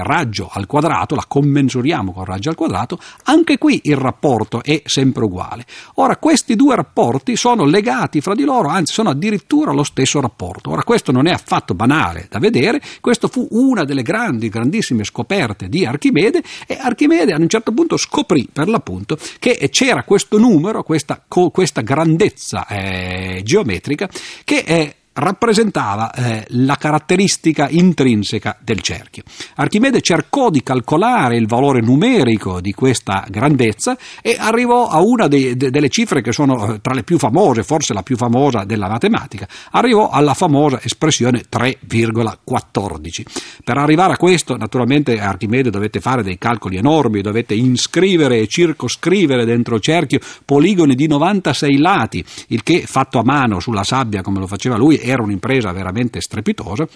raggio 0.03 0.49
al 0.51 0.65
quadrato, 0.65 1.15
la 1.15 1.25
commensuriamo 1.27 2.13
con 2.13 2.23
il 2.23 2.27
raggio 2.27 2.49
al 2.49 2.55
quadrato, 2.55 2.99
anche 3.23 3.57
qui 3.57 3.81
il 3.83 3.95
rapporto 3.95 4.12
è 4.61 4.81
sempre 4.85 5.23
uguale. 5.23 5.65
Ora, 5.95 6.17
questi 6.17 6.55
due 6.55 6.75
rapporti 6.75 7.35
sono 7.35 7.65
legati 7.65 8.21
fra 8.21 8.35
di 8.35 8.43
loro, 8.43 8.69
anzi 8.69 8.93
sono 8.93 9.09
addirittura 9.09 9.71
lo 9.71 9.83
stesso 9.83 10.21
rapporto. 10.21 10.71
Ora, 10.71 10.83
questo 10.83 11.11
non 11.11 11.27
è 11.27 11.31
affatto 11.31 11.73
banale 11.73 12.27
da 12.29 12.39
vedere, 12.39 12.81
questo 13.01 13.27
fu 13.27 13.47
una 13.51 13.83
delle 13.83 14.03
grandi, 14.03 14.49
grandissime 14.49 15.03
scoperte 15.03 15.69
di 15.69 15.85
Archimede 15.85 16.41
e 16.67 16.77
Archimede 16.79 17.33
a 17.33 17.37
un 17.37 17.47
certo 17.47 17.71
punto 17.71 17.97
scoprì 17.97 18.47
per 18.51 18.67
l'appunto 18.67 19.17
che 19.39 19.69
c'era 19.71 20.03
questo 20.03 20.37
numero, 20.37 20.83
questa, 20.83 21.23
questa 21.27 21.81
grandezza 21.81 22.67
eh, 22.67 23.41
geometrica 23.43 24.09
che 24.43 24.63
è 24.63 24.95
rappresentava 25.13 26.11
eh, 26.11 26.45
la 26.49 26.75
caratteristica 26.75 27.69
intrinseca 27.69 28.57
del 28.59 28.81
cerchio. 28.81 29.23
Archimede 29.55 30.01
cercò 30.01 30.49
di 30.49 30.63
calcolare 30.63 31.37
il 31.37 31.47
valore 31.47 31.81
numerico 31.81 32.59
di 32.59 32.73
questa 32.73 33.25
grandezza 33.29 33.97
e 34.21 34.35
arrivò 34.39 34.87
a 34.87 35.01
una 35.01 35.27
dei, 35.27 35.55
de, 35.55 35.69
delle 35.69 35.89
cifre 35.89 36.21
che 36.21 36.31
sono 36.31 36.73
eh, 36.73 36.81
tra 36.81 36.93
le 36.93 37.03
più 37.03 37.17
famose, 37.17 37.63
forse 37.63 37.93
la 37.93 38.01
più 38.01 38.17
famosa 38.17 38.63
della 38.63 38.87
matematica, 38.87 39.47
arrivò 39.71 40.09
alla 40.09 40.33
famosa 40.33 40.79
espressione 40.81 41.43
3,14. 41.51 43.25
Per 43.63 43.77
arrivare 43.77 44.13
a 44.13 44.17
questo, 44.17 44.57
naturalmente 44.57 45.19
Archimede 45.19 45.69
dovette 45.69 45.99
fare 45.99 46.23
dei 46.23 46.37
calcoli 46.37 46.77
enormi, 46.77 47.21
dovette 47.21 47.53
inscrivere 47.53 48.39
e 48.39 48.47
circoscrivere 48.47 49.45
dentro 49.45 49.75
il 49.75 49.81
cerchio 49.81 50.19
poligoni 50.43 50.95
di 50.95 51.07
96 51.07 51.77
lati, 51.77 52.25
il 52.47 52.63
che 52.63 52.83
fatto 52.85 53.19
a 53.19 53.23
mano 53.23 53.59
sulla 53.59 53.83
sabbia 53.83 54.21
come 54.21 54.39
lo 54.39 54.47
faceva 54.47 54.75
lui 54.75 55.01
era 55.03 55.21
un'impresa 55.21 55.71
veramente 55.71 56.21
strepitosa 56.21 56.87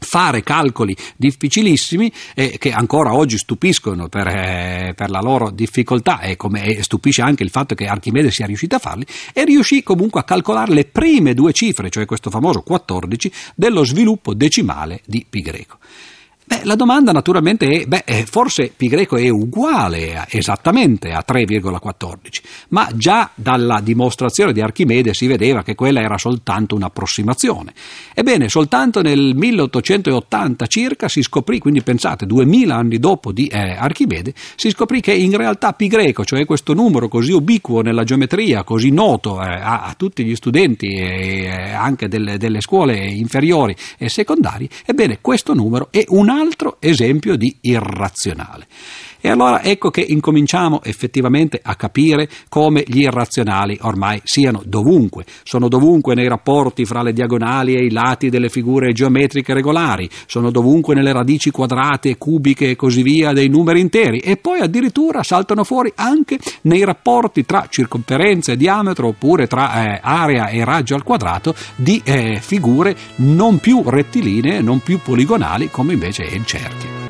fare 0.00 0.42
calcoli 0.42 0.96
difficilissimi 1.16 2.12
eh, 2.34 2.56
che 2.58 2.72
ancora 2.72 3.14
oggi 3.14 3.36
stupiscono 3.36 4.08
per, 4.08 4.26
eh, 4.28 4.92
per 4.94 5.10
la 5.10 5.20
loro 5.20 5.50
difficoltà 5.50 6.20
e, 6.20 6.36
come, 6.36 6.82
stupisce 6.82 7.22
anche 7.22 7.42
il 7.42 7.50
fatto 7.50 7.74
che 7.74 7.86
Archimede 7.86 8.30
sia 8.30 8.46
riuscito 8.46 8.76
a 8.76 8.78
farli 8.78 9.04
e 9.32 9.44
riuscì 9.44 9.82
comunque 9.82 10.20
a 10.20 10.24
calcolare 10.24 10.72
le 10.72 10.84
prime 10.84 11.34
due 11.34 11.52
cifre, 11.52 11.90
cioè 11.90 12.06
questo 12.06 12.30
famoso 12.30 12.62
14, 12.62 13.32
dello 13.54 13.84
sviluppo 13.84 14.34
decimale 14.34 15.00
di 15.04 15.26
pi 15.28 15.40
greco. 15.40 15.78
Beh, 16.48 16.62
la 16.64 16.76
domanda 16.76 17.12
naturalmente 17.12 17.68
è, 17.68 17.84
beh, 17.84 18.04
eh, 18.06 18.24
forse 18.24 18.72
greco 18.74 19.16
è 19.16 19.28
uguale 19.28 20.16
a, 20.16 20.26
esattamente 20.30 21.10
a 21.10 21.22
3,14, 21.22 22.16
ma 22.70 22.88
già 22.94 23.28
dalla 23.34 23.80
dimostrazione 23.82 24.54
di 24.54 24.62
Archimede 24.62 25.12
si 25.12 25.26
vedeva 25.26 25.62
che 25.62 25.74
quella 25.74 26.00
era 26.00 26.16
soltanto 26.16 26.74
un'approssimazione. 26.74 27.74
Ebbene, 28.14 28.48
soltanto 28.48 29.02
nel 29.02 29.34
1880 29.34 30.66
circa 30.68 31.06
si 31.08 31.20
scoprì, 31.20 31.58
quindi 31.58 31.82
pensate, 31.82 32.24
2000 32.24 32.74
anni 32.74 32.98
dopo 32.98 33.30
di 33.30 33.46
eh, 33.48 33.76
Archimede, 33.76 34.32
si 34.56 34.70
scoprì 34.70 35.02
che 35.02 35.12
in 35.12 35.36
realtà 35.36 35.76
greco, 35.76 36.24
cioè 36.24 36.46
questo 36.46 36.72
numero 36.72 37.08
così 37.08 37.32
ubiquo 37.32 37.82
nella 37.82 38.04
geometria, 38.04 38.62
così 38.64 38.88
noto 38.88 39.38
eh, 39.42 39.46
a, 39.46 39.82
a, 39.82 39.94
tutti 39.98 40.24
gli 40.24 40.34
studenti 40.34 40.86
e 40.86 41.42
eh, 41.42 41.72
anche 41.72 42.08
delle, 42.08 42.38
delle 42.38 42.62
scuole 42.62 42.96
inferiori 42.96 43.76
e 43.98 44.08
secondarie, 44.08 44.70
ebbene 44.86 45.18
questo 45.20 45.52
numero 45.52 45.88
è 45.90 46.06
un 46.08 46.36
altro 46.38 46.76
esempio 46.80 47.36
di 47.36 47.58
irrazionale. 47.60 48.66
E 49.20 49.28
allora 49.28 49.62
ecco 49.62 49.90
che 49.90 50.00
incominciamo 50.00 50.82
effettivamente 50.82 51.60
a 51.62 51.74
capire 51.74 52.28
come 52.48 52.84
gli 52.86 53.00
irrazionali 53.00 53.78
ormai 53.82 54.20
siano 54.24 54.62
dovunque. 54.64 55.24
Sono 55.42 55.68
dovunque 55.68 56.14
nei 56.14 56.28
rapporti 56.28 56.84
fra 56.84 57.02
le 57.02 57.12
diagonali 57.12 57.74
e 57.74 57.84
i 57.84 57.90
lati 57.90 58.28
delle 58.28 58.48
figure 58.48 58.92
geometriche 58.92 59.54
regolari, 59.54 60.08
sono 60.26 60.50
dovunque 60.50 60.94
nelle 60.94 61.12
radici 61.12 61.50
quadrate, 61.50 62.16
cubiche 62.16 62.70
e 62.70 62.76
così 62.76 63.02
via 63.02 63.32
dei 63.32 63.48
numeri 63.48 63.80
interi 63.80 64.18
e 64.18 64.36
poi 64.36 64.60
addirittura 64.60 65.22
saltano 65.22 65.64
fuori 65.64 65.92
anche 65.96 66.38
nei 66.62 66.84
rapporti 66.84 67.44
tra 67.44 67.66
circonferenza 67.68 68.52
e 68.52 68.56
diametro 68.56 69.08
oppure 69.08 69.46
tra 69.46 69.94
eh, 69.94 70.00
area 70.02 70.48
e 70.48 70.64
raggio 70.64 70.94
al 70.94 71.02
quadrato 71.02 71.54
di 71.74 72.00
eh, 72.04 72.38
figure 72.40 72.96
non 73.16 73.58
più 73.58 73.82
rettilinee, 73.84 74.60
non 74.60 74.80
più 74.80 75.00
poligonali 75.02 75.70
come 75.70 75.94
invece 75.94 76.24
è 76.24 76.34
il 76.34 76.44
cerchio. 76.44 77.07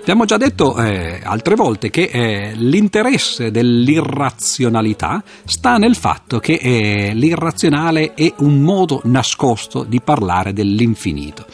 Abbiamo 0.00 0.24
già 0.24 0.38
detto 0.38 0.76
eh, 0.78 1.20
altre 1.22 1.54
volte 1.54 1.90
che 1.90 2.10
eh, 2.10 2.52
l'interesse 2.54 3.50
dell'irrazionalità 3.50 5.22
sta 5.44 5.76
nel 5.76 5.94
fatto 5.94 6.40
che 6.40 6.54
eh, 6.54 7.12
l'irrazionale 7.14 8.14
è 8.14 8.32
un 8.38 8.60
modo 8.60 9.02
nascosto 9.04 9.84
di 9.84 10.00
parlare 10.00 10.52
dell'infinito. 10.52 11.44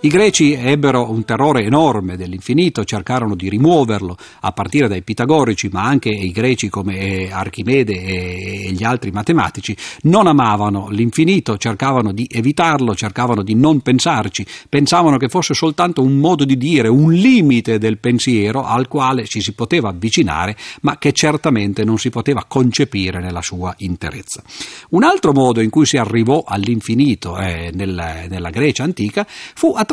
I 0.00 0.06
greci 0.10 0.52
ebbero 0.52 1.10
un 1.10 1.24
terrore 1.24 1.64
enorme 1.64 2.16
dell'infinito, 2.16 2.84
cercarono 2.84 3.34
di 3.34 3.48
rimuoverlo 3.48 4.16
a 4.42 4.52
partire 4.52 4.86
dai 4.86 5.02
pitagorici, 5.02 5.68
ma 5.72 5.82
anche 5.82 6.08
i 6.08 6.30
greci 6.30 6.68
come 6.68 6.98
eh, 6.98 7.30
Archimede 7.32 8.04
e 8.04 8.70
gli 8.70 8.84
altri 8.84 9.10
matematici 9.10 9.76
non 10.02 10.28
amavano 10.28 10.86
l'infinito, 10.90 11.56
cercavano 11.56 12.12
di 12.12 12.28
evitarlo, 12.30 12.94
cercavano 12.94 13.42
di 13.42 13.56
non 13.56 13.80
pensarci, 13.80 14.46
pensavano 14.68 15.16
che 15.16 15.28
fosse 15.28 15.52
soltanto 15.52 16.00
un 16.00 16.18
modo 16.18 16.44
di 16.44 16.56
dire, 16.56 16.86
un 16.86 17.12
limite 17.12 17.78
del 17.78 17.98
pensiero 17.98 18.64
al 18.64 18.86
quale 18.86 19.26
ci 19.26 19.40
si 19.40 19.52
poteva 19.52 19.88
avvicinare, 19.88 20.56
ma 20.82 20.96
che 20.98 21.10
certamente 21.10 21.82
non 21.82 21.98
si 21.98 22.10
poteva 22.10 22.44
concepire 22.46 23.20
nella 23.20 23.42
sua 23.42 23.74
interezza. 23.78 24.44
Un 24.90 25.02
altro 25.02 25.32
modo 25.32 25.60
in 25.60 25.70
cui 25.70 25.86
si 25.86 25.96
arrivò 25.96 26.44
all'infinito 26.46 27.36
eh, 27.36 27.72
nella, 27.74 28.28
nella 28.28 28.50
Grecia 28.50 28.84
antica 28.84 29.26
fu 29.26 29.70
attraverso 29.70 29.86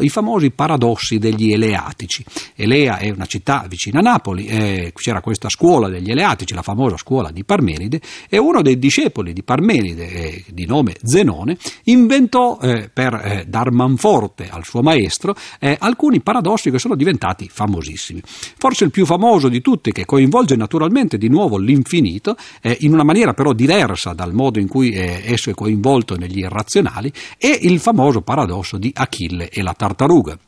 i 0.00 0.08
famosi 0.08 0.50
paradossi 0.50 1.18
degli 1.18 1.52
Eleatici. 1.52 2.22
Elea 2.54 2.98
è 2.98 3.10
una 3.10 3.24
città 3.24 3.64
vicina 3.66 4.00
a 4.00 4.02
Napoli, 4.02 4.46
eh, 4.46 4.92
c'era 4.94 5.20
questa 5.20 5.48
scuola 5.48 5.88
degli 5.88 6.10
Eleatici, 6.10 6.54
la 6.54 6.62
famosa 6.62 6.96
scuola 6.96 7.30
di 7.30 7.44
Parmenide, 7.44 8.00
e 8.28 8.36
uno 8.36 8.60
dei 8.60 8.78
discepoli 8.78 9.32
di 9.32 9.42
Parmenide, 9.42 10.10
eh, 10.10 10.44
di 10.48 10.66
nome 10.66 10.96
Zenone, 11.02 11.56
inventò 11.84 12.58
eh, 12.60 12.90
per 12.92 13.14
eh, 13.14 13.44
dar 13.48 13.70
manforte 13.70 14.48
al 14.50 14.64
suo 14.64 14.82
maestro 14.82 15.34
eh, 15.58 15.76
alcuni 15.80 16.20
paradossi 16.20 16.70
che 16.70 16.78
sono 16.78 16.94
diventati 16.94 17.48
famosissimi. 17.50 18.20
Forse 18.24 18.84
il 18.84 18.90
più 18.90 19.06
famoso 19.06 19.48
di 19.48 19.60
tutti, 19.60 19.92
che 19.92 20.04
coinvolge 20.04 20.56
naturalmente 20.56 21.16
di 21.16 21.28
nuovo 21.28 21.56
l'infinito, 21.56 22.36
eh, 22.60 22.76
in 22.80 22.92
una 22.92 23.04
maniera 23.04 23.32
però 23.32 23.52
diversa 23.52 24.12
dal 24.12 24.34
modo 24.34 24.58
in 24.58 24.68
cui 24.68 24.94
esso 24.94 25.50
è 25.50 25.54
coinvolto 25.54 26.16
negli 26.16 26.38
irrazionali, 26.38 27.12
è 27.38 27.58
il 27.62 27.80
famoso 27.80 28.20
paradosso 28.20 28.76
di 28.76 28.92
Achille 28.94 29.37
e 29.46 29.62
la 29.62 29.74
tartaruga. 29.74 30.38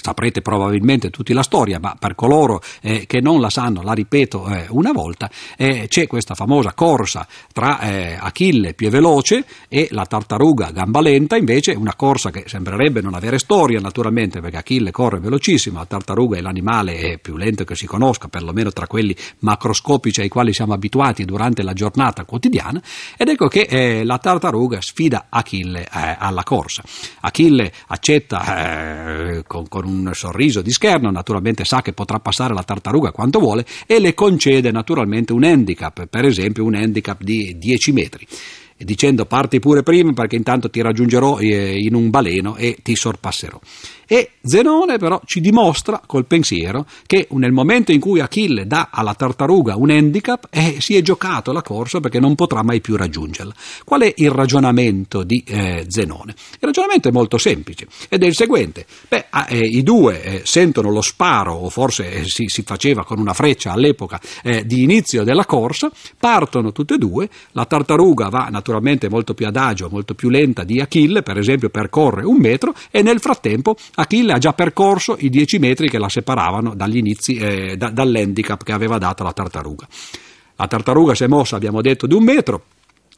Saprete 0.00 0.40
probabilmente 0.40 1.10
tutti 1.10 1.32
la 1.32 1.42
storia, 1.42 1.78
ma 1.78 1.96
per 1.98 2.14
coloro 2.14 2.62
eh, 2.80 3.06
che 3.06 3.20
non 3.20 3.40
la 3.40 3.50
sanno, 3.50 3.82
la 3.82 3.92
ripeto 3.92 4.46
eh, 4.48 4.66
una 4.70 4.92
volta, 4.92 5.30
eh, 5.56 5.86
c'è 5.88 6.06
questa 6.06 6.34
famosa 6.34 6.72
corsa 6.72 7.26
tra 7.52 7.80
eh, 7.80 8.16
Achille 8.18 8.74
più 8.74 8.88
veloce 8.88 9.44
e 9.68 9.88
la 9.90 10.06
tartaruga 10.06 10.70
gamba 10.70 11.00
lenta, 11.00 11.36
invece 11.36 11.72
una 11.72 11.94
corsa 11.94 12.30
che 12.30 12.44
sembrerebbe 12.46 13.00
non 13.00 13.14
avere 13.14 13.38
storia 13.38 13.80
naturalmente 13.80 14.40
perché 14.40 14.56
Achille 14.58 14.90
corre 14.90 15.18
velocissimo, 15.18 15.78
la 15.78 15.86
tartaruga 15.86 16.38
è 16.38 16.40
l'animale 16.40 17.18
più 17.20 17.36
lento 17.36 17.64
che 17.64 17.74
si 17.74 17.86
conosca, 17.86 18.28
perlomeno 18.28 18.72
tra 18.72 18.86
quelli 18.86 19.16
macroscopici 19.40 20.20
ai 20.20 20.28
quali 20.28 20.52
siamo 20.52 20.72
abituati 20.72 21.24
durante 21.24 21.62
la 21.62 21.72
giornata 21.72 22.24
quotidiana, 22.24 22.80
ed 23.16 23.28
ecco 23.28 23.48
che 23.48 23.66
eh, 23.68 24.04
la 24.04 24.18
tartaruga 24.18 24.80
sfida 24.80 25.26
Achille 25.28 25.82
eh, 25.82 26.16
alla 26.18 26.42
corsa. 26.42 26.82
Achille 27.20 27.72
accetta 27.88 29.44
con 29.46 29.66
con 29.68 29.85
un 29.86 30.10
sorriso 30.14 30.62
di 30.62 30.70
scherno, 30.70 31.10
naturalmente 31.10 31.64
sa 31.64 31.82
che 31.82 31.92
potrà 31.92 32.18
passare 32.18 32.54
la 32.54 32.62
tartaruga 32.62 33.12
quanto 33.12 33.38
vuole 33.38 33.64
e 33.86 33.98
le 34.00 34.14
concede 34.14 34.70
naturalmente 34.70 35.32
un 35.32 35.44
handicap, 35.44 36.06
per 36.06 36.24
esempio 36.24 36.64
un 36.64 36.74
handicap 36.74 37.22
di 37.22 37.56
10 37.58 37.92
metri 37.92 38.26
dicendo 38.78 39.24
parti 39.24 39.58
pure 39.58 39.82
prima 39.82 40.12
perché 40.12 40.36
intanto 40.36 40.68
ti 40.68 40.82
raggiungerò 40.82 41.38
eh, 41.38 41.78
in 41.78 41.94
un 41.94 42.10
baleno 42.10 42.56
e 42.56 42.76
ti 42.82 42.94
sorpasserò. 42.94 43.58
E 44.06 44.30
Zenone 44.42 44.98
però 44.98 45.20
ci 45.24 45.40
dimostra 45.40 46.00
col 46.06 46.26
pensiero 46.26 46.86
che 47.06 47.26
nel 47.30 47.52
momento 47.52 47.90
in 47.90 48.00
cui 48.00 48.20
Achille 48.20 48.66
dà 48.66 48.88
alla 48.92 49.14
tartaruga 49.14 49.76
un 49.76 49.90
handicap 49.90 50.46
eh, 50.50 50.76
si 50.78 50.94
è 50.94 51.02
giocato 51.02 51.52
la 51.52 51.62
corsa 51.62 52.00
perché 52.00 52.20
non 52.20 52.34
potrà 52.34 52.62
mai 52.62 52.80
più 52.80 52.96
raggiungerla. 52.96 53.52
Qual 53.84 54.02
è 54.02 54.12
il 54.16 54.30
ragionamento 54.30 55.24
di 55.24 55.42
eh, 55.46 55.86
Zenone? 55.88 56.34
Il 56.52 56.60
ragionamento 56.60 57.08
è 57.08 57.12
molto 57.12 57.38
semplice 57.38 57.86
ed 58.08 58.22
è 58.22 58.26
il 58.26 58.34
seguente. 58.34 58.86
Beh, 59.08 59.26
eh, 59.48 59.58
I 59.58 59.82
due 59.82 60.22
eh, 60.22 60.42
sentono 60.44 60.90
lo 60.90 61.00
sparo, 61.00 61.54
o 61.54 61.68
forse 61.68 62.10
eh, 62.10 62.24
si, 62.24 62.46
si, 62.46 62.62
faceva 62.62 63.04
con 63.04 63.18
una 63.18 63.34
freccia 63.34 63.72
all'epoca 63.72 64.20
eh, 64.42 64.64
di 64.64 64.82
inizio 64.82 65.24
della 65.24 65.44
corsa, 65.44 65.90
partono 66.18 66.72
tutte 66.72 66.94
e 66.94 66.98
due, 66.98 67.28
la 67.52 67.64
tartaruga 67.64 68.28
va 68.28 68.48
naturalmente 68.50 69.08
molto 69.08 69.34
più 69.34 69.46
adagio, 69.46 69.88
molto 69.90 70.14
più 70.14 70.28
lenta 70.28 70.62
di 70.62 70.80
Achille, 70.80 71.22
per 71.22 71.38
esempio 71.38 71.70
percorre 71.70 72.24
un 72.24 72.36
metro 72.36 72.74
e 72.90 73.02
nel 73.02 73.20
frattempo 73.20 73.76
Achille 73.96 74.32
ha 74.32 74.38
già 74.38 74.52
percorso 74.52 75.16
i 75.18 75.28
10 75.30 75.58
metri 75.58 75.88
che 75.88 75.98
la 75.98 76.08
separavano 76.08 76.74
dagli 76.74 76.98
inizi, 76.98 77.36
eh, 77.36 77.76
da, 77.76 77.90
dall'handicap 77.90 78.62
che 78.62 78.72
aveva 78.72 78.98
dato 78.98 79.22
la 79.22 79.32
tartaruga. 79.32 79.86
La 80.56 80.66
tartaruga 80.66 81.14
si 81.14 81.24
è 81.24 81.26
mossa, 81.26 81.56
abbiamo 81.56 81.80
detto, 81.80 82.06
di 82.06 82.14
un 82.14 82.24
metro, 82.24 82.64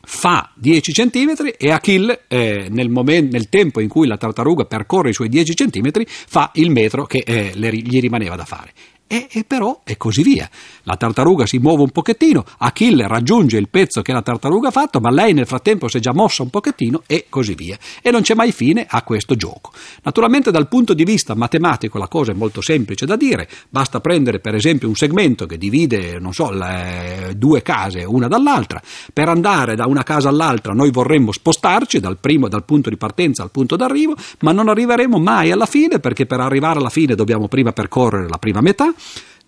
fa 0.01 0.51
10 0.55 0.93
cm 0.93 1.35
e 1.57 1.71
Achille 1.71 2.23
eh, 2.29 2.69
nel, 2.71 2.89
momento, 2.89 3.37
nel, 3.37 3.49
tempo 3.49 3.81
in 3.81 3.89
cui 3.89 4.07
la 4.07 4.17
tartaruga 4.17 4.65
percorre 4.65 5.11
i 5.11 5.13
suoi 5.13 5.29
10 5.29 5.55
cm 5.55 5.91
fa 6.05 6.51
il 6.55 6.71
metro 6.71 7.07
che 7.07 7.23
eh, 7.27 7.53
le, 7.55 7.71
gli 7.75 8.01
rimaneva 8.01 8.37
da 8.37 8.45
fare. 8.45 8.73
E, 9.11 9.27
e, 9.33 9.45
però 9.45 9.81
e 9.85 9.97
così 9.97 10.23
via. 10.23 10.51
La 10.83 10.97
tartaruga 10.97 11.47
si 11.47 11.57
muove 11.57 11.81
un 11.81 11.89
pochettino, 11.89 12.45
Achille 12.59 13.09
raggiunge 13.09 13.57
il 13.57 13.71
pezzo 13.71 14.03
che 14.03 14.13
la 14.13 14.21
tartaruga 14.21 14.69
ha 14.69 14.71
fatto, 14.71 15.01
ma 15.01 15.11
lei 15.11 15.33
nel 15.33 15.47
frattempo 15.47 15.89
si 15.89 15.97
è 15.97 16.01
già 16.01 16.13
mossa 16.13 16.43
un 16.43 16.51
pochettino 16.51 17.05
e 17.07 17.25
così 17.31 17.55
via. 17.55 17.79
E 18.03 18.11
non 18.11 18.21
c'è 18.21 18.35
mai 18.35 18.53
fine 18.53 18.85
a 18.87 19.03
questo 19.03 19.35
gioco. 19.35 19.73
Naturalmente 20.03 20.51
dal 20.51 20.69
punto 20.69 20.93
di 20.93 21.05
vista 21.05 21.35
matematico 21.35 21.97
la 21.97 22.07
cosa 22.07 22.33
è 22.33 22.35
molto 22.35 22.61
semplice 22.61 23.07
da 23.07 23.17
dire, 23.17 23.49
basta 23.71 24.01
prendere 24.01 24.41
per 24.41 24.55
esempio 24.55 24.89
un 24.89 24.95
segmento 24.95 25.47
che 25.47 25.57
divide, 25.57 26.21
so, 26.31 26.51
le, 26.51 27.33
due 27.35 27.63
case 27.63 28.05
una 28.05 28.29
dall'altra. 28.29 28.79
Per 29.11 29.27
andare 29.27 29.75
da 29.75 29.87
una 29.87 30.03
casa 30.03 30.29
all'altra 30.29 30.75
noi 30.75 30.91
vorremmo 30.91 31.33
spostarci 31.33 31.99
dal, 31.99 32.19
primo, 32.19 32.49
dal 32.49 32.65
punto 32.67 32.91
di 32.91 32.99
partenza 32.99 33.43
al 33.43 33.51
punto 33.51 33.75
d'arrivo, 33.75 34.15
ma 34.41 34.53
non 34.53 34.69
arriveremo 34.69 35.19
mai 35.19 35.51
alla 35.51 35.65
fine 35.65 35.99
perché 35.99 36.27
per 36.27 36.41
arrivare 36.41 36.79
alla 36.79 36.91
fine 36.91 37.15
dobbiamo 37.15 37.49
prima 37.49 37.73
percorrere 37.73 38.29
la 38.29 38.37
prima 38.37 38.61
metà 38.61 38.93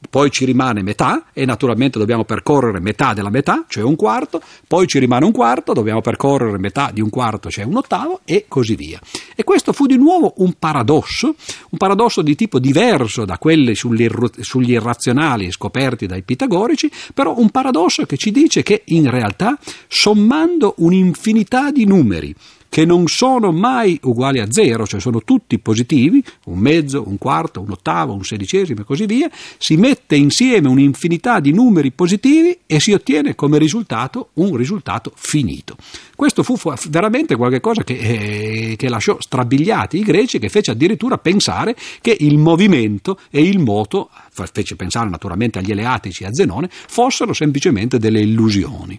poi 0.08 0.30
ci 0.30 0.44
rimane 0.44 0.82
metà 0.82 1.26
e 1.32 1.44
naturalmente 1.44 1.98
dobbiamo 1.98 2.24
percorrere 2.24 2.80
metà 2.80 3.12
della 3.12 3.28
metà, 3.30 3.64
cioè 3.68 3.84
un 3.84 3.96
quarto, 3.96 4.40
poi 4.66 4.86
ci 4.86 4.98
rimane 4.98 5.24
un 5.24 5.32
quarto, 5.32 5.72
dobbiamo 5.72 6.00
percorrere 6.00 6.58
metà 6.58 6.90
di 6.92 7.00
un 7.00 7.10
quarto, 7.10 7.50
cioè 7.50 7.64
un 7.64 7.76
ottavo 7.76 8.20
e 8.24 8.46
così 8.48 8.76
via. 8.76 8.98
E 9.34 9.44
questo 9.44 9.72
fu 9.72 9.86
di 9.86 9.96
nuovo 9.96 10.34
un 10.38 10.54
paradosso, 10.58 11.34
un 11.70 11.78
paradosso 11.78 12.22
di 12.22 12.34
tipo 12.34 12.58
diverso 12.58 13.24
da 13.24 13.38
quelli 13.38 13.74
sugli 13.74 14.70
irrazionali 14.70 15.50
scoperti 15.50 16.06
dai 16.06 16.22
pitagorici, 16.22 16.90
però 17.12 17.34
un 17.36 17.50
paradosso 17.50 18.06
che 18.06 18.16
ci 18.16 18.30
dice 18.30 18.62
che 18.62 18.82
in 18.86 19.10
realtà 19.10 19.58
sommando 19.86 20.74
un'infinità 20.78 21.70
di 21.70 21.84
numeri, 21.84 22.34
che 22.70 22.86
non 22.86 23.08
sono 23.08 23.52
mai 23.52 23.98
uguali 24.04 24.38
a 24.38 24.50
zero, 24.50 24.86
cioè 24.86 25.00
sono 25.00 25.22
tutti 25.22 25.58
positivi, 25.58 26.24
un 26.46 26.58
mezzo, 26.58 27.04
un 27.06 27.18
quarto, 27.18 27.60
un 27.60 27.72
ottavo, 27.72 28.14
un 28.14 28.24
sedicesimo 28.24 28.80
e 28.80 28.84
così 28.84 29.04
via, 29.04 29.28
si 29.58 29.76
mette 29.76 30.16
insieme 30.16 30.68
un'infinità 30.68 31.40
di 31.40 31.52
numeri 31.52 31.90
positivi 31.90 32.56
e 32.64 32.80
si 32.80 32.92
ottiene 32.92 33.34
come 33.34 33.58
risultato 33.58 34.30
un 34.34 34.56
risultato 34.56 35.12
finito. 35.16 35.76
Questo 36.14 36.42
fu 36.42 36.56
veramente 36.88 37.34
qualcosa 37.34 37.82
che, 37.82 37.98
eh, 37.98 38.76
che 38.76 38.88
lasciò 38.88 39.16
strabiliati 39.20 39.98
i 39.98 40.02
greci, 40.02 40.38
che 40.38 40.48
fece 40.48 40.70
addirittura 40.70 41.18
pensare 41.18 41.74
che 42.00 42.16
il 42.20 42.38
movimento 42.38 43.18
e 43.30 43.42
il 43.42 43.58
moto, 43.58 44.10
fece 44.30 44.76
pensare 44.76 45.10
naturalmente 45.10 45.58
agli 45.58 45.72
Eleatici 45.72 46.22
e 46.22 46.26
a 46.26 46.32
Zenone, 46.32 46.70
fossero 46.70 47.32
semplicemente 47.32 47.98
delle 47.98 48.20
illusioni. 48.20 48.98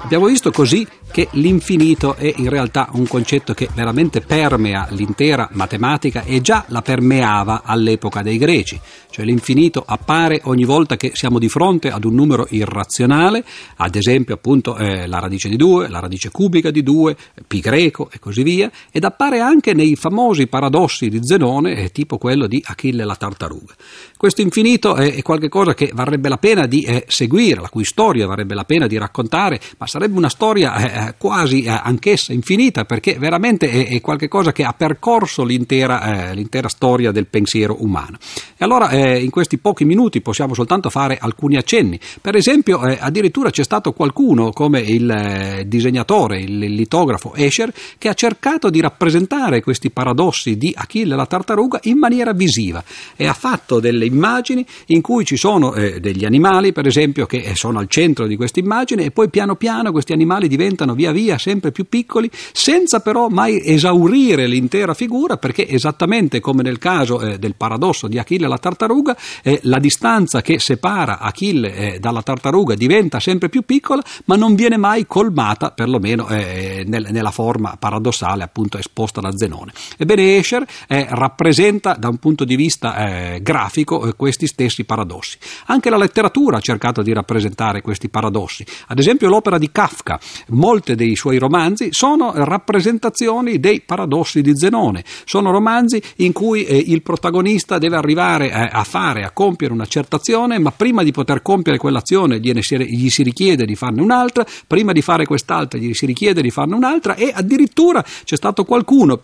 Abbiamo 0.00 0.26
visto 0.26 0.50
così 0.50 0.86
che 1.10 1.28
l'infinito 1.32 2.14
è 2.14 2.32
in 2.36 2.48
realtà 2.48 2.88
un 2.92 3.06
concetto 3.06 3.52
che 3.52 3.68
veramente 3.74 4.20
permea 4.20 4.86
l'intera 4.90 5.48
matematica 5.52 6.22
e 6.22 6.40
già 6.40 6.64
la 6.68 6.82
permeava 6.82 7.62
all'epoca 7.64 8.22
dei 8.22 8.38
greci, 8.38 8.78
cioè 9.10 9.24
l'infinito 9.24 9.82
appare 9.84 10.40
ogni 10.44 10.64
volta 10.64 10.96
che 10.96 11.12
siamo 11.14 11.38
di 11.38 11.48
fronte 11.48 11.90
ad 11.90 12.04
un 12.04 12.14
numero 12.14 12.46
irrazionale, 12.50 13.44
ad 13.76 13.96
esempio 13.96 14.34
appunto 14.34 14.76
eh, 14.76 15.06
la 15.06 15.18
radice 15.18 15.48
di 15.48 15.56
2, 15.56 15.88
la 15.88 15.98
radice 15.98 16.30
cubica 16.30 16.70
di 16.70 16.82
2, 16.82 17.16
pi 17.46 17.60
greco 17.60 18.08
e 18.12 18.18
così 18.20 18.42
via, 18.42 18.70
ed 18.92 19.04
appare 19.04 19.40
anche 19.40 19.74
nei 19.74 19.96
famosi 19.96 20.46
paradossi 20.46 21.08
di 21.08 21.24
Zenone, 21.24 21.76
eh, 21.76 21.90
tipo 21.90 22.18
quello 22.18 22.46
di 22.46 22.62
Achille 22.64 23.04
la 23.04 23.16
tartaruga. 23.16 23.74
Questo 24.16 24.40
infinito 24.40 24.94
è, 24.94 25.20
qualcosa 25.22 25.74
che 25.74 25.90
varrebbe 25.92 26.28
la 26.28 26.38
pena 26.38 26.66
di 26.66 26.82
eh, 26.82 27.04
seguire, 27.08 27.60
la 27.60 27.68
cui 27.68 27.84
storia 27.84 28.26
varrebbe 28.26 28.54
la 28.54 28.64
pena 28.64 28.86
di 28.86 28.96
raccontare, 28.98 29.60
ma 29.78 29.86
sarebbe 29.88 30.16
una 30.16 30.28
storia 30.28 30.76
eh, 30.76 31.08
eh, 31.08 31.14
quasi 31.16 31.62
eh, 31.62 31.70
anch'essa 31.70 32.32
infinita 32.32 32.84
perché 32.84 33.18
veramente 33.18 33.68
è, 33.70 33.88
è 33.88 34.00
qualcosa 34.00 34.52
che 34.52 34.62
ha 34.62 34.72
percorso 34.72 35.44
l'intera, 35.44 36.30
eh, 36.30 36.34
l'intera, 36.34 36.68
storia 36.68 37.10
del 37.10 37.26
pensiero 37.26 37.82
umano. 37.82 38.18
E 38.56 38.64
allora 38.64 38.90
eh, 38.90 39.20
in 39.20 39.30
questi 39.30 39.58
pochi 39.58 39.84
minuti 39.84 40.20
possiamo 40.20 40.54
soltanto 40.54 40.90
fare 40.90 41.18
alcuni 41.20 41.56
accenni. 41.56 41.98
Per 42.20 42.36
esempio 42.36 42.84
eh, 42.86 42.98
addirittura 43.00 43.50
c'è 43.50 43.64
stato 43.64 43.92
qualcuno 43.92 44.52
come 44.52 44.80
il 44.80 45.64
disegnatore, 45.66 46.40
il 46.40 46.58
litografo 46.58 47.34
Escher, 47.34 47.72
che 47.96 48.08
ha 48.08 48.14
cercato 48.14 48.70
di 48.70 48.80
rappresentare 48.80 49.62
questi 49.62 49.90
paradossi 49.90 50.56
di 50.56 50.72
Achille 50.76 51.16
la 51.16 51.26
tartaruga 51.26 51.80
in 51.84 51.98
maniera 51.98 52.32
visiva 52.32 52.84
e 53.16 53.26
ha 53.26 53.32
fatto 53.32 53.80
delle 53.80 54.04
immagini 54.04 54.64
in 54.86 55.00
cui 55.00 55.24
ci 55.24 55.36
sono 55.36 55.70
degli 55.70 56.24
animali, 56.24 56.72
per 56.72 56.86
esempio, 56.86 57.26
che 57.26 57.54
sono 57.54 57.78
al 57.78 57.88
centro 57.88 58.26
di 58.26 58.36
queste 58.36 58.60
immagini 58.60 59.04
e 59.04 59.10
poi 59.10 59.30
piano 59.30 59.54
piano 59.54 59.77
piano 59.78 59.92
questi 59.92 60.12
animali 60.12 60.48
diventano 60.48 60.94
via 60.94 61.12
via 61.12 61.38
sempre 61.38 61.70
più 61.70 61.88
piccoli, 61.88 62.28
senza 62.52 62.98
però 62.98 63.28
mai 63.28 63.62
esaurire 63.64 64.48
l'intera 64.48 64.92
figura, 64.92 65.36
perché 65.36 65.68
esattamente 65.68 66.40
come 66.40 66.62
nel 66.62 66.78
caso 66.78 67.20
eh, 67.20 67.38
del 67.38 67.54
paradosso 67.54 68.08
di 68.08 68.18
Achille 68.18 68.46
e 68.46 68.48
la 68.48 68.58
tartaruga, 68.58 69.16
eh, 69.42 69.60
la 69.64 69.78
distanza 69.78 70.42
che 70.42 70.58
separa 70.58 71.20
Achille 71.20 71.74
eh, 71.74 71.98
dalla 72.00 72.22
tartaruga 72.22 72.74
diventa 72.74 73.20
sempre 73.20 73.48
più 73.48 73.62
piccola, 73.62 74.02
ma 74.24 74.34
non 74.34 74.56
viene 74.56 74.76
mai 74.76 75.06
colmata, 75.06 75.70
perlomeno 75.70 76.28
eh, 76.28 76.84
nel, 76.86 77.06
nella 77.10 77.30
forma 77.30 77.76
paradossale 77.78 78.42
appunto 78.42 78.78
esposta 78.78 79.20
da 79.20 79.30
Zenone. 79.36 79.72
Ebbene, 79.96 80.38
Escher 80.38 80.66
eh, 80.88 81.06
rappresenta 81.08 81.94
da 81.94 82.08
un 82.08 82.16
punto 82.16 82.44
di 82.44 82.56
vista 82.56 83.34
eh, 83.34 83.42
grafico 83.42 84.12
questi 84.16 84.48
stessi 84.48 84.84
paradossi. 84.84 85.38
Anche 85.66 85.88
la 85.88 85.96
letteratura 85.96 86.56
ha 86.56 86.60
cercato 86.60 87.02
di 87.02 87.12
rappresentare 87.12 87.80
questi 87.80 88.08
paradossi. 88.08 88.64
Ad 88.88 88.98
esempio, 88.98 89.28
l'opera 89.28 89.58
di 89.58 89.67
Kafka. 89.70 90.18
Molte 90.48 90.94
dei 90.94 91.16
suoi 91.16 91.38
romanzi 91.38 91.88
sono 91.90 92.32
rappresentazioni 92.34 93.60
dei 93.60 93.80
paradossi 93.80 94.42
di 94.42 94.56
Zenone, 94.56 95.04
sono 95.24 95.50
romanzi 95.50 96.02
in 96.16 96.32
cui 96.32 96.64
eh, 96.64 96.76
il 96.76 97.02
protagonista 97.02 97.78
deve 97.78 97.96
arrivare 97.96 98.50
eh, 98.50 98.68
a 98.70 98.84
fare, 98.84 99.24
a 99.24 99.30
compiere 99.30 99.72
una 99.72 99.86
certa 99.86 100.16
azione, 100.16 100.58
ma 100.58 100.70
prima 100.70 101.02
di 101.02 101.12
poter 101.12 101.42
compiere 101.42 101.78
quell'azione 101.78 102.40
gli 102.40 102.52
si, 102.62 102.76
gli 102.78 103.10
si 103.10 103.22
richiede 103.22 103.64
di 103.64 103.74
farne 103.74 104.00
un'altra, 104.00 104.46
prima 104.66 104.92
di 104.92 105.02
fare 105.02 105.26
quest'altra 105.26 105.78
gli 105.78 105.92
si 105.94 106.06
richiede 106.06 106.42
di 106.42 106.50
farne 106.50 106.74
un'altra 106.74 107.14
e 107.14 107.30
addirittura 107.34 108.04
c'è 108.24 108.36
stato 108.36 108.64
qualcuno 108.64 109.20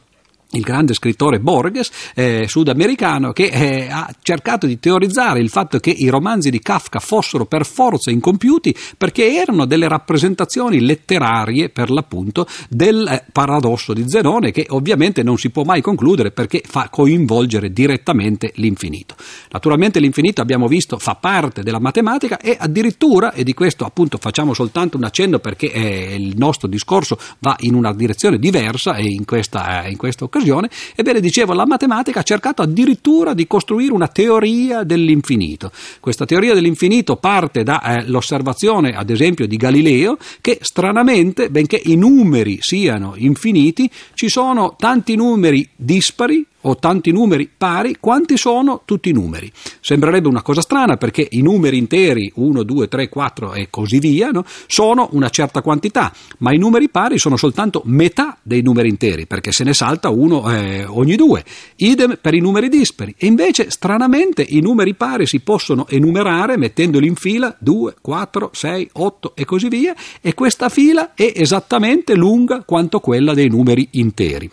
il 0.55 0.63
grande 0.63 0.95
scrittore 0.95 1.41
Borges, 1.41 1.91
eh, 2.15 2.47
sudamericano, 2.49 3.33
che 3.33 3.45
eh, 3.45 3.89
ha 3.91 4.09
cercato 4.23 4.67
di 4.67 4.79
teorizzare 4.79 5.41
il 5.41 5.51
fatto 5.51 5.79
che 5.79 5.91
i 5.91 6.09
romanzi 6.09 6.51
di 6.51 6.61
Kafka 6.61 7.01
fossero 7.01 7.47
per 7.47 7.67
forza 7.67 8.11
incompiuti 8.11 8.75
perché 8.97 9.35
erano 9.35 9.67
delle 9.67 9.89
rappresentazioni 9.89 10.81
letterarie, 10.81 11.69
per 11.69 11.91
l'appunto, 11.91 12.47
del 12.69 13.07
eh, 13.07 13.25
paradosso 13.33 13.93
di 13.93 14.09
Zenone, 14.09 14.51
che 14.51 14.67
ovviamente 14.71 15.23
non 15.23 15.39
si 15.39 15.51
può 15.51 15.65
mai 15.65 15.81
concludere 15.81 16.31
perché 16.31 16.63
fa 16.65 16.89
coinvolgere 16.89 17.73
direttamente 17.73 18.53
l'infinito. 18.57 19.15
Naturalmente 19.51 20.01
l'infinito, 20.01 20.41
abbiamo 20.41 20.67
visto, 20.67 20.99
fa 20.99 21.15
parte 21.15 21.63
della 21.63 21.81
matematica 21.81 22.39
e 22.39 22.57
addirittura, 22.59 23.33
e 23.33 23.45
di 23.45 23.55
questo 23.55 23.85
appunto 23.85 24.19
facciamo 24.19 24.55
soltanto 24.55 24.97
un 24.97 25.05
accenno 25.05 25.39
perché 25.39 25.71
eh, 25.73 26.15
il 26.15 26.37
nostro 26.37 26.69
discorso 26.69 27.19
va 27.41 27.57
in 27.61 27.75
una 27.75 27.93
direzione 27.93 28.39
diversa 28.39 28.95
e 28.95 29.05
in 29.05 29.25
questa, 29.25 29.85
eh, 29.85 29.91
in 29.91 29.97
questa 29.97 30.25
occasione, 30.25 30.44
occasione, 30.45 30.71
ebbene 30.95 31.21
dicevo 31.21 31.55
la 31.55 31.67
matematica 31.67 32.21
ha 32.21 32.23
cercato 32.23 32.63
addirittura 32.63 33.35
di 33.35 33.47
costruire 33.47 33.93
una 33.93 34.09
teoria 34.09 34.85
dell'infinito. 34.85 35.73
Questa 36.01 36.27
teoria 36.27 36.55
dell'infinito 36.55 37.17
parte 37.17 37.63
dall'osservazione 37.63 38.91
eh, 38.91 38.97
ad 38.97 39.11
esempio 39.11 39.47
di 39.47 39.57
Galileo 39.57 40.19
che 40.41 40.59
stranamente, 40.61 41.51
benché 41.51 41.81
i 41.83 41.97
numeri 41.97 42.59
siano 42.61 43.15
infiniti, 43.17 43.91
ci 44.15 44.29
sono 44.29 44.77
tanti 44.79 45.17
numeri 45.17 45.69
dispari 45.75 46.47
ho 46.67 46.77
tanti 46.77 47.13
numeri 47.13 47.51
pari, 47.57 47.97
quanti 48.01 48.37
sono 48.37 48.83
tutti 48.85 49.09
i 49.09 49.13
numeri? 49.13 49.51
Sembrerebbe 49.81 50.29
una 50.29 50.43
cosa 50.43 50.61
strana 50.61 50.97
perché 50.97 51.27
i 51.31 51.43
numeri 51.43 51.79
interi, 51.79 52.31
1, 52.35 52.63
2, 52.63 52.89
3, 52.89 53.09
4 53.09 53.55
e 53.55 53.69
così 53.71 53.99
via, 53.99 54.31
no? 54.31 54.45
sono 54.67 55.09
una 55.13 55.29
certa 55.29 55.63
quantità, 55.63 56.13
ma 56.39 56.53
i 56.53 56.59
numeri 56.59 56.89
pari 56.89 57.19
sono 57.19 57.37
soltanto 57.37 57.83
metà 57.85 58.39
dei 58.43 58.63
numeri 58.63 58.89
interi 58.89 59.27
perché 59.27 59.53
se 59.53 59.65
ne 59.65 59.75
salta 59.75 60.09
uno 60.09 60.51
eh, 60.51 60.85
ogni 60.87 61.17
due. 61.17 61.45
Idem 61.77 62.19
per 62.21 62.35
i 62.35 62.41
numeri 62.41 62.69
dispari. 62.69 63.15
E 63.17 63.27
invece, 63.27 63.71
stranamente, 63.71 64.45
i 64.47 64.61
numeri 64.61 64.95
pari 64.95 65.27
si 65.27 65.41
possono 65.41 65.87
enumerare 65.89 66.57
mettendoli 66.57 67.07
in 67.07 67.15
fila 67.15 67.55
2, 67.59 67.97
4, 68.01 68.51
6, 68.53 68.91
8 68.93 69.33
e 69.35 69.45
così 69.45 69.69
via, 69.69 69.95
e 70.21 70.35
questa 70.35 70.69
fila 70.69 71.15
è 71.15 71.33
esattamente 71.35 72.15
lunga 72.15 72.63
quanto 72.65 73.01
quella 73.01 73.35
dei 73.35 73.49
numeri 73.49 73.89
interi. 73.93 74.51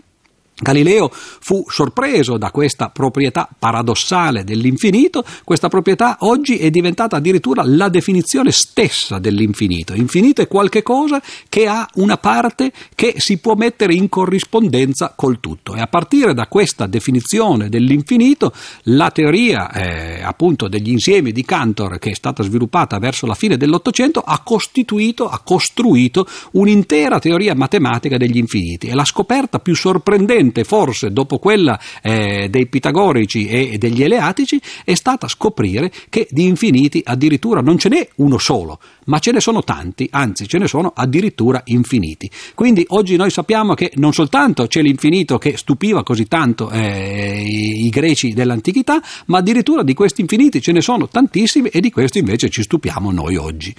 Galileo 0.61 1.09
fu 1.11 1.65
sorpreso 1.67 2.37
da 2.37 2.51
questa 2.51 2.89
proprietà 2.89 3.49
paradossale 3.57 4.43
dell'infinito, 4.43 5.25
questa 5.43 5.69
proprietà 5.69 6.17
oggi 6.19 6.57
è 6.57 6.69
diventata 6.69 7.15
addirittura 7.15 7.63
la 7.65 7.89
definizione 7.89 8.51
stessa 8.51 9.17
dell'infinito. 9.17 9.95
Infinito 9.95 10.41
è 10.41 10.47
qualche 10.47 10.83
cosa 10.83 11.19
che 11.49 11.65
ha 11.65 11.87
una 11.95 12.17
parte 12.17 12.71
che 12.93 13.15
si 13.17 13.39
può 13.39 13.55
mettere 13.55 13.95
in 13.95 14.07
corrispondenza 14.07 15.13
col 15.15 15.39
tutto. 15.39 15.73
E 15.73 15.81
a 15.81 15.87
partire 15.87 16.35
da 16.35 16.45
questa 16.45 16.85
definizione 16.85 17.67
dell'infinito 17.67 18.53
la 18.83 19.09
teoria 19.09 19.71
eh, 19.71 20.21
appunto 20.21 20.67
degli 20.67 20.89
insiemi 20.89 21.31
di 21.31 21.43
Cantor 21.43 21.97
che 21.97 22.11
è 22.11 22.15
stata 22.15 22.43
sviluppata 22.43 22.99
verso 22.99 23.25
la 23.25 23.33
fine 23.33 23.57
dell'Ottocento 23.57 24.19
ha 24.19 24.41
costituito, 24.43 25.27
ha 25.27 25.39
costruito 25.39 26.27
un'intera 26.51 27.17
teoria 27.17 27.55
matematica 27.55 28.17
degli 28.17 28.37
infiniti. 28.37 28.87
E 28.87 28.93
la 28.93 29.05
scoperta 29.05 29.57
più 29.57 29.75
sorprendente 29.75 30.50
recente, 30.51 30.63
forse 30.63 31.11
dopo 31.11 31.39
quella 31.39 31.79
eh, 32.01 32.49
dei 32.49 32.67
pitagorici 32.67 33.47
e 33.47 33.77
degli 33.77 34.03
eleatici, 34.03 34.61
è 34.83 34.93
stata 34.93 35.27
scoprire 35.27 35.91
che 36.09 36.27
di 36.29 36.45
infiniti 36.45 37.01
addirittura 37.03 37.61
non 37.61 37.77
ce 37.77 37.89
n'è 37.89 38.07
uno 38.17 38.37
solo, 38.37 38.79
ma 39.05 39.19
ce 39.19 39.31
ne 39.31 39.39
sono 39.39 39.63
tanti, 39.63 40.07
anzi 40.11 40.47
ce 40.47 40.57
ne 40.57 40.67
sono 40.67 40.91
addirittura 40.93 41.61
infiniti. 41.65 42.29
Quindi 42.53 42.85
oggi 42.89 43.15
noi 43.15 43.31
sappiamo 43.31 43.73
che 43.73 43.91
non 43.95 44.13
soltanto 44.13 44.67
c'è 44.67 44.81
l'infinito 44.81 45.37
che 45.37 45.57
stupiva 45.57 46.03
così 46.03 46.27
tanto 46.27 46.69
eh, 46.69 47.41
i, 47.43 47.85
i 47.85 47.89
greci 47.89 48.33
dell'antichità, 48.33 49.01
ma 49.27 49.39
addirittura 49.39 49.83
di 49.83 49.93
questi 49.93 50.21
infiniti 50.21 50.61
ce 50.61 50.71
ne 50.71 50.81
sono 50.81 51.07
tantissimi 51.07 51.69
e 51.69 51.79
di 51.79 51.89
questo 51.89 52.17
invece 52.17 52.49
ci 52.49 52.61
stupiamo 52.61 53.11
noi 53.11 53.37
oggi. 53.37 53.73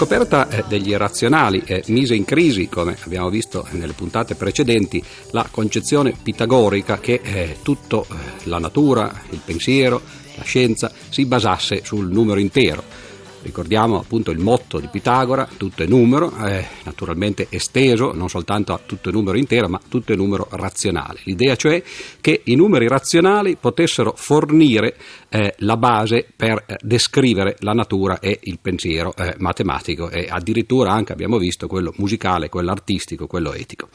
Scoperta 0.00 0.48
eh, 0.48 0.64
degli 0.66 0.88
irrazionali 0.88 1.62
eh, 1.66 1.84
mise 1.88 2.14
in 2.14 2.24
crisi, 2.24 2.70
come 2.70 2.96
abbiamo 3.04 3.28
visto 3.28 3.66
nelle 3.72 3.92
puntate 3.92 4.34
precedenti, 4.34 5.04
la 5.32 5.46
concezione 5.50 6.14
pitagorica 6.22 6.98
che 6.98 7.20
eh, 7.22 7.56
tutta 7.62 8.02
la 8.44 8.58
natura, 8.58 9.12
il 9.28 9.42
pensiero, 9.44 10.00
la 10.36 10.42
scienza 10.42 10.90
si 11.10 11.26
basasse 11.26 11.82
sul 11.84 12.10
numero 12.10 12.40
intero 12.40 13.09
Ricordiamo 13.42 13.98
appunto 13.98 14.30
il 14.30 14.38
motto 14.38 14.78
di 14.78 14.88
Pitagora, 14.88 15.48
tutto 15.56 15.82
è 15.82 15.86
numero, 15.86 16.32
eh, 16.44 16.66
naturalmente 16.84 17.46
esteso 17.48 18.12
non 18.12 18.28
soltanto 18.28 18.74
a 18.74 18.80
tutto 18.84 19.08
è 19.08 19.12
numero 19.12 19.38
intero, 19.38 19.68
ma 19.68 19.80
tutto 19.88 20.12
è 20.12 20.16
numero 20.16 20.46
razionale. 20.50 21.20
L'idea 21.24 21.56
cioè 21.56 21.82
che 22.20 22.42
i 22.44 22.54
numeri 22.54 22.86
razionali 22.86 23.56
potessero 23.56 24.12
fornire 24.14 24.96
eh, 25.30 25.54
la 25.58 25.76
base 25.76 26.26
per 26.36 26.64
eh, 26.66 26.76
descrivere 26.82 27.56
la 27.60 27.72
natura 27.72 28.18
e 28.20 28.38
il 28.42 28.58
pensiero 28.60 29.14
eh, 29.16 29.34
matematico 29.38 30.10
e 30.10 30.26
addirittura 30.28 30.92
anche 30.92 31.12
abbiamo 31.12 31.38
visto 31.38 31.66
quello 31.66 31.94
musicale, 31.96 32.48
quello 32.50 32.70
artistico, 32.70 33.26
quello 33.26 33.52
etico. 33.54 33.88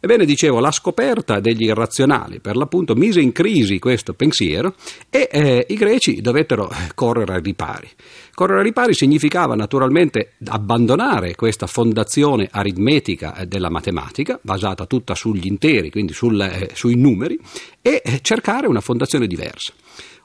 Ebbene, 0.00 0.24
dicevo, 0.24 0.60
la 0.60 0.70
scoperta 0.70 1.40
degli 1.40 1.64
irrazionali 1.64 2.38
per 2.38 2.56
l'appunto 2.56 2.94
mise 2.94 3.20
in 3.20 3.32
crisi 3.32 3.80
questo 3.80 4.14
pensiero 4.14 4.74
e 5.10 5.28
eh, 5.30 5.66
i 5.68 5.74
greci 5.74 6.20
dovettero 6.20 6.70
correre 6.94 7.34
ai 7.34 7.42
ripari. 7.42 7.88
Correre 8.32 8.60
ai 8.60 8.66
ripari 8.66 8.94
significava 8.94 9.56
naturalmente 9.56 10.34
abbandonare 10.46 11.34
questa 11.34 11.66
fondazione 11.66 12.48
aritmetica 12.50 13.34
eh, 13.34 13.46
della 13.46 13.70
matematica, 13.70 14.38
basata 14.40 14.86
tutta 14.86 15.16
sugli 15.16 15.46
interi, 15.46 15.90
quindi 15.90 16.12
sul, 16.12 16.40
eh, 16.40 16.70
sui 16.74 16.94
numeri, 16.94 17.36
e 17.82 18.00
eh, 18.04 18.20
cercare 18.22 18.68
una 18.68 18.80
fondazione 18.80 19.26
diversa. 19.26 19.72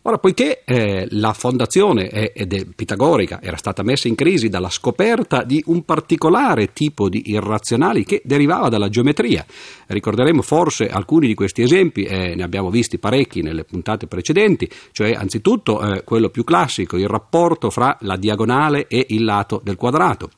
Ora, 0.06 0.18
poiché 0.18 0.64
eh, 0.66 1.08
la 1.12 1.32
fondazione 1.32 2.10
è, 2.10 2.34
è 2.34 2.45
pitagorica 2.76 3.39
era 3.41 3.56
stata 3.56 3.84
messa 3.84 4.10
in 4.10 4.16
crisi 4.16 4.49
dalla 4.49 4.70
scoperta 4.70 5.43
di 5.43 5.64
un 5.68 5.86
particolare 5.86 6.74
tipo 6.74 7.08
di 7.08 7.32
irrazionali 7.32 8.04
che 8.04 8.22
derivava 8.26 8.68
dalla 8.68 8.89
geometria, 8.89 9.45
ricorderemo 9.88 10.41
forse 10.41 10.89
alcuni 10.89 11.28
di 11.28 11.34
questi 11.34 11.62
esempi, 11.62 12.04
eh, 12.04 12.36
ne 12.36 12.43
abbiamo 12.43 12.70
visti 12.70 12.97
parecchi 12.97 13.41
nelle 13.41 13.64
puntate 13.64 14.08
precedenti, 14.08 14.70
cioè 14.91 15.14
anzitutto 15.14 15.82
eh, 15.82 16.04
quello 16.04 16.28
più 16.28 16.43
classico, 16.43 16.97
il 16.97 17.08
rapporto 17.08 17.70
fra 17.70 17.97
la 18.01 18.18
diagonale 18.18 18.88
e 18.88 19.06
il 19.10 19.24
lato 19.24 19.62
del 19.64 19.78
quadrato. 19.78 20.30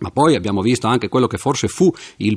Ma 0.00 0.10
poi 0.10 0.34
abbiamo 0.34 0.60
visto 0.60 0.86
anche 0.86 1.08
quello 1.08 1.26
che 1.26 1.38
forse 1.38 1.68
fu 1.68 1.92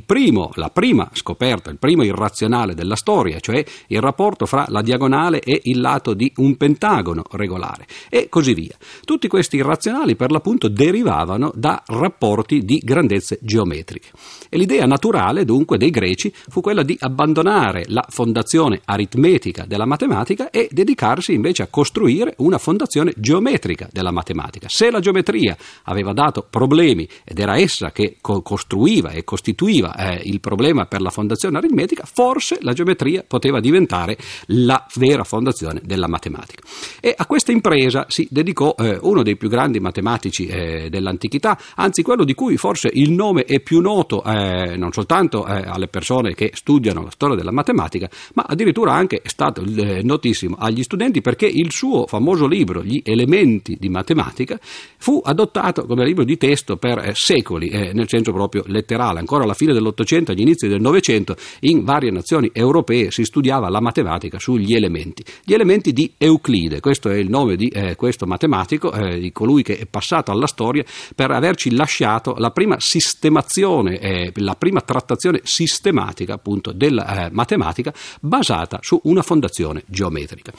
primo, 0.06 0.50
la 0.54 0.70
prima 0.70 1.08
scoperta, 1.12 1.70
il 1.70 1.78
primo 1.78 2.02
irrazionale 2.02 2.74
della 2.74 2.96
storia, 2.96 3.38
cioè 3.38 3.64
il 3.86 4.00
rapporto 4.00 4.46
fra 4.46 4.64
la 4.68 4.82
diagonale 4.82 5.40
e 5.40 5.60
il 5.64 5.80
lato 5.80 6.14
di 6.14 6.32
un 6.36 6.56
pentagono 6.56 7.22
regolare, 7.30 7.86
e 8.08 8.28
così 8.28 8.54
via. 8.54 8.76
Tutti 9.04 9.28
questi 9.28 9.56
irrazionali 9.56 10.16
per 10.16 10.30
l'appunto 10.30 10.68
derivavano 10.68 11.52
da 11.54 11.82
rapporti 11.86 12.60
di 12.60 12.80
grandezze 12.82 13.38
geometriche. 13.42 14.08
E 14.48 14.56
l'idea 14.56 14.86
naturale 14.86 15.44
dunque 15.44 15.78
dei 15.78 15.90
greci 15.90 16.32
fu 16.48 16.60
quella 16.60 16.82
di 16.82 16.96
abbandonare 16.98 17.84
la 17.88 18.04
fondazione 18.08 18.80
aritmetica 18.84 19.64
della 19.66 19.86
matematica 19.86 20.50
e 20.50 20.68
dedicarsi 20.72 21.34
invece 21.34 21.62
a 21.62 21.68
costruire 21.68 22.34
una 22.38 22.58
fondazione 22.58 23.12
geometrica 23.16 23.88
della 23.92 24.10
matematica. 24.10 24.68
Se 24.68 24.90
la 24.90 25.00
geometria 25.00 25.56
aveva 25.84 26.12
dato 26.12 26.46
problemi 26.48 27.08
ed 27.24 27.38
era 27.38 27.49
era 27.50 27.58
essa 27.58 27.90
che 27.90 28.16
co- 28.20 28.42
costruiva 28.42 29.10
e 29.10 29.24
costituiva 29.24 29.94
eh, 29.96 30.20
il 30.24 30.40
problema 30.40 30.86
per 30.86 31.00
la 31.00 31.10
fondazione 31.10 31.58
aritmetica, 31.58 32.04
forse 32.04 32.58
la 32.60 32.72
geometria 32.72 33.24
poteva 33.26 33.60
diventare 33.60 34.16
la 34.46 34.86
vera 34.94 35.24
fondazione 35.24 35.80
della 35.84 36.08
matematica. 36.08 36.62
E 37.00 37.12
a 37.16 37.26
questa 37.26 37.50
impresa 37.50 38.06
si 38.08 38.28
dedicò 38.30 38.74
eh, 38.78 38.98
uno 39.00 39.22
dei 39.22 39.36
più 39.36 39.48
grandi 39.48 39.80
matematici 39.80 40.46
eh, 40.46 40.88
dell'antichità, 40.88 41.58
anzi 41.74 42.02
quello 42.02 42.24
di 42.24 42.34
cui 42.34 42.56
forse 42.56 42.88
il 42.92 43.10
nome 43.10 43.44
è 43.44 43.60
più 43.60 43.80
noto 43.80 44.22
eh, 44.22 44.76
non 44.76 44.92
soltanto 44.92 45.46
eh, 45.46 45.62
alle 45.66 45.88
persone 45.88 46.34
che 46.34 46.52
studiano 46.54 47.02
la 47.02 47.10
storia 47.10 47.36
della 47.36 47.52
matematica, 47.52 48.08
ma 48.34 48.44
addirittura 48.46 48.92
anche 48.92 49.20
è 49.22 49.28
stato 49.28 49.62
eh, 49.62 50.02
notissimo 50.02 50.56
agli 50.58 50.82
studenti 50.82 51.20
perché 51.20 51.46
il 51.46 51.72
suo 51.72 52.06
famoso 52.06 52.46
libro, 52.46 52.82
Gli 52.82 53.00
elementi 53.04 53.76
di 53.78 53.88
matematica, 53.88 54.58
fu 54.60 55.20
adottato 55.24 55.86
come 55.86 56.04
libro 56.04 56.24
di 56.24 56.36
testo 56.36 56.76
per 56.76 57.12
secoli 57.14 57.39
secoli, 57.40 57.68
eh, 57.68 57.92
nel 57.92 58.08
senso 58.08 58.32
proprio 58.32 58.62
letterale. 58.66 59.18
Ancora 59.18 59.44
alla 59.44 59.54
fine 59.54 59.72
dell'Ottocento, 59.72 60.32
agli 60.32 60.40
inizi 60.40 60.68
del 60.68 60.80
Novecento, 60.80 61.36
in 61.60 61.84
varie 61.84 62.10
nazioni 62.10 62.50
europee 62.52 63.10
si 63.10 63.24
studiava 63.24 63.68
la 63.68 63.80
matematica 63.80 64.38
sugli 64.38 64.74
elementi. 64.74 65.24
Gli 65.44 65.54
elementi 65.54 65.92
di 65.92 66.12
Euclide, 66.16 66.80
questo 66.80 67.08
è 67.08 67.16
il 67.16 67.28
nome 67.28 67.56
di 67.56 67.68
eh, 67.68 67.96
questo 67.96 68.26
matematico, 68.26 68.92
eh, 68.92 69.18
di 69.18 69.32
colui 69.32 69.62
che 69.62 69.78
è 69.78 69.86
passato 69.86 70.30
alla 70.30 70.46
storia 70.46 70.84
per 71.14 71.30
averci 71.30 71.74
lasciato 71.74 72.34
la 72.36 72.50
prima 72.50 72.76
sistemazione, 72.78 73.98
eh, 73.98 74.32
la 74.36 74.54
prima 74.54 74.80
trattazione 74.80 75.40
sistematica 75.42 76.34
appunto 76.34 76.72
della 76.72 77.26
eh, 77.26 77.30
matematica 77.32 77.92
basata 78.20 78.78
su 78.82 79.00
una 79.04 79.22
fondazione 79.22 79.82
geometrica. 79.86 80.52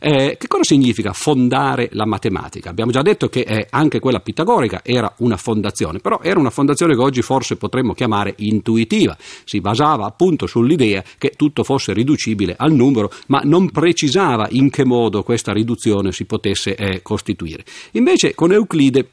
Eh, 0.00 0.36
che 0.38 0.46
cosa 0.46 0.64
significa 0.64 1.12
fondare 1.12 1.88
la 1.92 2.06
matematica? 2.06 2.70
Abbiamo 2.70 2.90
già 2.90 3.02
detto 3.02 3.28
che 3.28 3.66
anche 3.70 3.98
quella 3.98 4.20
pitagorica 4.20 4.80
era 4.84 5.12
una 5.18 5.36
fondazione, 5.36 5.98
però 5.98 6.20
era 6.28 6.38
una 6.38 6.50
fondazione 6.50 6.94
che 6.94 7.00
oggi 7.00 7.22
forse 7.22 7.56
potremmo 7.56 7.94
chiamare 7.94 8.34
intuitiva, 8.38 9.16
si 9.44 9.60
basava 9.60 10.06
appunto 10.06 10.46
sull'idea 10.46 11.02
che 11.16 11.32
tutto 11.36 11.64
fosse 11.64 11.92
riducibile 11.92 12.54
al 12.56 12.72
numero, 12.72 13.10
ma 13.28 13.40
non 13.44 13.70
precisava 13.70 14.46
in 14.50 14.70
che 14.70 14.84
modo 14.84 15.22
questa 15.22 15.52
riduzione 15.52 16.12
si 16.12 16.24
potesse 16.24 16.74
eh, 16.74 17.02
costituire. 17.02 17.64
Invece 17.92 18.34
con 18.34 18.52
Euclide 18.52 19.08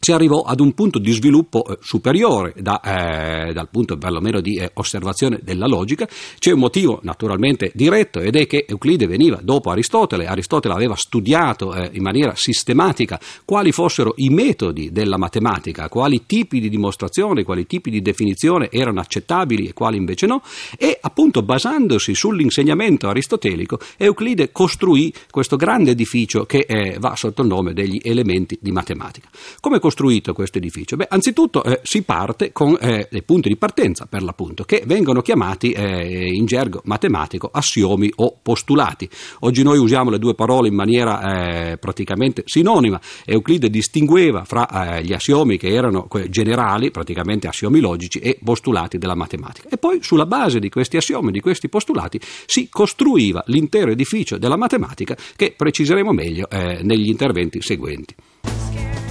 si 0.00 0.12
arrivò 0.12 0.42
ad 0.42 0.60
un 0.60 0.72
punto 0.72 0.98
di 0.98 1.12
sviluppo 1.12 1.64
eh, 1.66 1.78
superiore 1.80 2.54
da, 2.58 2.80
eh, 2.80 3.52
dal 3.52 3.68
punto 3.68 3.96
perlomeno 3.98 4.40
di 4.40 4.56
eh, 4.56 4.70
osservazione 4.74 5.40
della 5.42 5.66
logica. 5.66 6.08
C'è 6.38 6.52
un 6.52 6.60
motivo 6.60 7.00
naturalmente 7.02 7.72
diretto 7.74 8.20
ed 8.20 8.36
è 8.36 8.46
che 8.46 8.64
Euclide 8.68 9.06
veniva 9.06 9.40
dopo 9.42 9.70
Aristotele, 9.70 10.26
Aristotele 10.26 10.74
aveva 10.74 10.94
studiato 10.94 11.74
eh, 11.74 11.90
in 11.92 12.02
maniera 12.02 12.34
sistematica 12.36 13.18
quali 13.44 13.72
fossero 13.72 14.14
i 14.16 14.28
metodi 14.28 14.92
della 14.92 15.18
matematica, 15.18 15.88
quali 15.88 16.24
tipi 16.26 16.60
di 16.60 16.68
dimostrazione, 16.68 17.42
quali 17.42 17.66
tipi 17.66 17.90
di 17.90 18.00
definizione 18.00 18.70
erano 18.70 19.00
accettabili 19.00 19.66
e 19.66 19.72
quali 19.72 19.96
invece 19.96 20.26
no 20.26 20.42
e 20.78 20.98
appunto 21.00 21.42
basandosi 21.42 22.14
sull'insegnamento 22.14 23.08
aristotelico 23.08 23.78
Euclide 23.96 24.52
costruì 24.52 25.12
questo 25.30 25.56
grande 25.56 25.90
edificio 25.90 26.44
che 26.44 26.64
eh, 26.68 26.96
va 26.98 27.16
sotto 27.16 27.42
il 27.42 27.48
nome 27.48 27.72
degli 27.72 28.00
elementi 28.02 28.58
di 28.60 28.70
matematica. 28.70 29.28
Come 29.60 29.80
costruito 29.88 30.34
questo 30.34 30.58
edificio? 30.58 30.96
Beh, 30.96 31.06
anzitutto 31.08 31.64
eh, 31.64 31.80
si 31.82 32.02
parte 32.02 32.52
con 32.52 32.76
eh, 32.78 33.08
dei 33.10 33.22
punti 33.22 33.48
di 33.48 33.56
partenza, 33.56 34.04
per 34.04 34.22
l'appunto, 34.22 34.64
che 34.64 34.82
vengono 34.84 35.22
chiamati 35.22 35.72
eh, 35.72 36.26
in 36.30 36.44
gergo 36.44 36.82
matematico 36.84 37.48
assiomi 37.50 38.12
o 38.16 38.36
postulati. 38.42 39.08
Oggi 39.40 39.62
noi 39.62 39.78
usiamo 39.78 40.10
le 40.10 40.18
due 40.18 40.34
parole 40.34 40.68
in 40.68 40.74
maniera 40.74 41.70
eh, 41.70 41.78
praticamente 41.78 42.42
sinonima. 42.44 43.00
Euclide 43.24 43.70
distingueva 43.70 44.44
fra 44.44 44.98
eh, 44.98 45.02
gli 45.04 45.14
assiomi 45.14 45.56
che 45.56 45.68
erano 45.68 46.06
generali, 46.28 46.90
praticamente 46.90 47.48
assiomi 47.48 47.80
logici, 47.80 48.18
e 48.18 48.38
postulati 48.44 48.98
della 48.98 49.16
matematica. 49.16 49.70
E 49.70 49.78
poi 49.78 50.02
sulla 50.02 50.26
base 50.26 50.58
di 50.58 50.68
questi 50.68 50.98
assiomi, 50.98 51.30
di 51.30 51.40
questi 51.40 51.70
postulati, 51.70 52.20
si 52.44 52.68
costruiva 52.68 53.42
l'intero 53.46 53.90
edificio 53.90 54.36
della 54.36 54.58
matematica 54.58 55.16
che 55.34 55.54
preciseremo 55.56 56.12
meglio 56.12 56.46
eh, 56.50 56.80
negli 56.82 57.08
interventi 57.08 57.62
seguenti. 57.62 58.14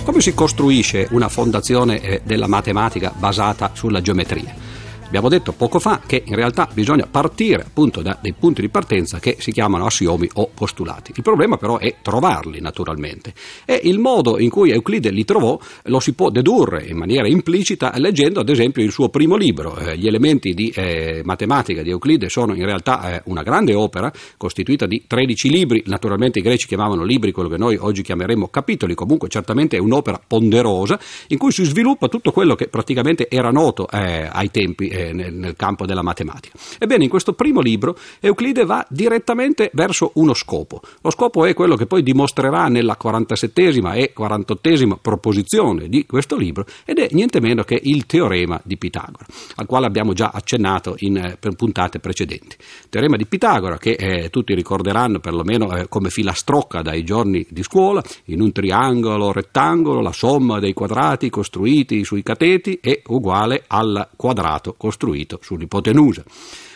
Come 0.08 0.22
si 0.22 0.34
costruisce 0.34 1.10
una 1.12 1.28
fondazione 1.28 1.99
eh, 1.99 2.22
della 2.24 2.47
matematica 2.47 3.12
basata 3.14 3.72
sulla 3.74 3.99
geometria? 3.99 4.66
Abbiamo 5.08 5.30
detto 5.30 5.53
poco 5.53 5.80
fa 5.80 6.01
che 6.05 6.22
in 6.26 6.36
realtà 6.36 6.68
bisogna 6.74 7.08
partire 7.10 7.64
appunto 7.64 8.01
da 8.01 8.18
dei 8.22 8.34
punti 8.38 8.60
di 8.60 8.68
partenza 8.68 9.20
che 9.20 9.38
si 9.39 9.53
chiamano 9.53 9.86
assiomi 9.86 10.30
o 10.34 10.49
postulati. 10.53 11.14
Il 11.16 11.24
problema 11.24 11.55
però 11.55 11.78
è 11.78 11.95
trovarli 12.01 12.60
naturalmente 12.60 13.34
e 13.64 13.80
il 13.86 13.99
modo 13.99 14.38
in 14.38 14.49
cui 14.49 14.72
Euclide 14.72 15.10
li 15.10 15.24
trovò 15.24 15.58
lo 15.84 15.99
si 16.01 16.12
può 16.12 16.30
dedurre 16.30 16.84
in 16.84 16.97
maniera 16.97 17.26
implicita 17.26 17.93
leggendo 17.95 18.41
ad 18.41 18.49
esempio 18.49 18.84
il 18.84 18.91
suo 18.91 19.08
primo 19.08 19.38
libro. 19.38 19.78
Eh, 19.78 19.97
gli 19.97 20.08
elementi 20.08 20.53
di 20.53 20.74
eh, 20.76 21.22
matematica 21.24 21.84
di 21.84 21.89
Euclide 21.89 22.28
sono 22.28 22.53
in 22.53 22.66
realtà 22.66 23.16
eh, 23.16 23.22
una 23.28 23.43
grande 23.43 23.74
opera 23.74 24.12
costituita 24.36 24.88
di 24.88 25.05
13 25.08 25.49
libri, 25.49 25.84
naturalmente 25.86 26.39
i 26.39 26.41
greci 26.41 26.68
chiamavano 26.68 27.03
libri 27.03 27.32
quello 27.32 27.47
che 27.47 27.58
noi 27.58 27.78
oggi 27.78 28.01
chiameremo 28.01 28.49
capitoli, 28.49 28.93
comunque 28.93 29.30
certamente 29.30 29.78
è 29.78 29.80
un'opera 29.80 30.20
ponderosa 30.28 30.99
in 31.30 31.38
cui 31.38 31.53
si 31.53 31.64
sviluppa 31.64 32.10
tutto 32.10 32.34
quello 32.34 32.55
che 32.55 32.68
praticamente 32.68 33.30
era 33.30 33.51
noto 33.51 33.88
eh, 33.89 34.28
ai 34.30 34.51
tempi 34.51 34.95
eh, 34.98 35.14
nel, 35.14 35.34
nel, 35.34 35.56
campo 35.56 35.86
della 35.86 36.02
matematica. 36.02 36.58
Ebbene, 36.80 37.04
in 37.04 37.10
questo 37.10 37.34
primo 37.34 37.62
libro 37.62 37.98
Euclide 38.20 38.66
va 38.66 38.86
direttamente 38.89 39.70
verso 39.74 40.12
uno 40.16 40.34
scopo. 40.34 40.82
Lo 41.02 41.12
scopo 41.12 41.45
è 41.45 41.54
quello 41.54 41.76
che 41.76 41.86
poi 41.86 42.02
dimostrerà 42.02 42.68
nella 42.68 42.98
47esima 43.02 43.95
e 43.95 44.14
48esima 44.18 44.98
proposizione 45.00 45.88
di 45.88 46.06
questo 46.06 46.36
libro 46.36 46.66
ed 46.86 46.98
è 46.98 47.08
niente 47.12 47.39
meno 47.39 47.64
che 47.64 47.80
il 47.82 48.06
teorema 48.06 48.60
di 48.64 48.78
Pitagora, 48.78 49.26
al 49.56 49.66
quale 49.66 49.86
abbiamo 49.86 50.14
già 50.14 50.32
accennato 50.34 50.95
in 51.00 51.18
eh, 51.18 51.38
puntate 51.56 52.00
precedenti. 52.00 52.56
Il 52.60 52.89
teorema 52.89 53.18
di 53.18 53.26
Pitagora 53.26 53.78
che 53.78 53.91
eh, 53.91 54.30
tutti 54.30 54.54
ricorderanno 54.54 55.20
perlomeno 55.20 55.76
eh, 55.76 55.88
come 55.88 56.10
filastrocca 56.10 56.82
dai 56.82 57.04
giorni 57.04 57.45
di 57.50 57.64
scuola, 57.64 58.02
in 58.26 58.41
un 58.41 58.52
triangolo 58.52 59.32
rettangolo 59.32 60.02
la 60.02 60.12
somma 60.12 60.60
dei 60.60 60.74
quadrati 60.74 61.30
costruiti 61.30 62.04
sui 62.04 62.24
cateti 62.24 62.80
è 62.82 63.02
uguale 63.08 63.64
al 63.68 64.10
quadrato 64.16 64.74
costruito 64.74 64.86
costruito 64.88 65.39
sull'ipotenusa. 65.41 66.23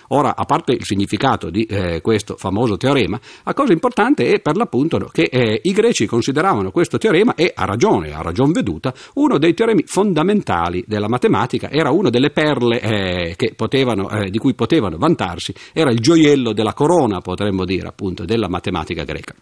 Ora, 0.10 0.36
a 0.36 0.44
parte 0.44 0.74
il 0.74 0.84
significato 0.84 1.50
di 1.50 1.64
eh, 1.64 2.02
questo 2.02 2.36
famoso 2.36 2.76
teorema, 2.76 3.18
la 3.46 3.54
cosa 3.54 3.72
importante 3.72 4.30
è 4.30 4.42
per 4.42 4.58
l'appunto 4.58 4.98
che 5.10 5.30
eh, 5.32 5.62
i 5.64 5.72
greci 5.72 6.06
consideravano 6.06 6.72
questo 6.72 6.98
teorema, 6.98 7.34
e 7.36 7.54
a 7.56 7.64
ragione, 7.64 8.12
a 8.14 8.22
ragion 8.22 8.52
veduta, 8.52 8.94
uno 9.14 9.38
dei 9.38 9.54
teoremi 9.54 9.84
fondamentali 9.86 10.84
della 10.86 11.08
matematica, 11.08 11.70
era 11.70 11.92
una 11.92 12.10
delle 12.10 12.32
perle 12.32 12.82
eh, 12.82 13.54
potevano, 13.56 14.10
eh, 14.10 14.30
di 14.30 14.38
cui 14.38 14.54
potevano 14.54 14.98
vantarsi, 14.98 15.54
era 15.72 15.92
il 15.92 16.02
gioiello 16.02 16.52
della 16.52 16.74
corona, 16.74 17.22
potremmo 17.22 17.64
dire, 17.64 17.88
appunto, 17.88 18.26
della 18.26 18.50
matematica 18.50 19.06
greca. 19.06 19.34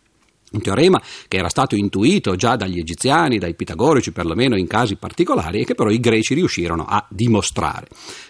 Un 0.51 0.61
teorema 0.61 0.99
che 1.27 1.37
era 1.37 1.47
stato 1.47 1.75
intuito 1.75 2.35
già 2.35 2.55
dagli 2.55 2.79
egiziani, 2.79 3.37
dai 3.37 3.53
pitagorici 3.53 4.11
perlomeno 4.11 4.57
in 4.57 4.65
casi 4.65 4.95
particolari 4.95 5.59
e 5.59 5.63
che 5.63 5.75
però 5.75 5.91
i 5.91 5.99
greci 5.99 6.33
riuscirono 6.33 6.85
a 6.89 7.05
dimostrare. 7.07 7.87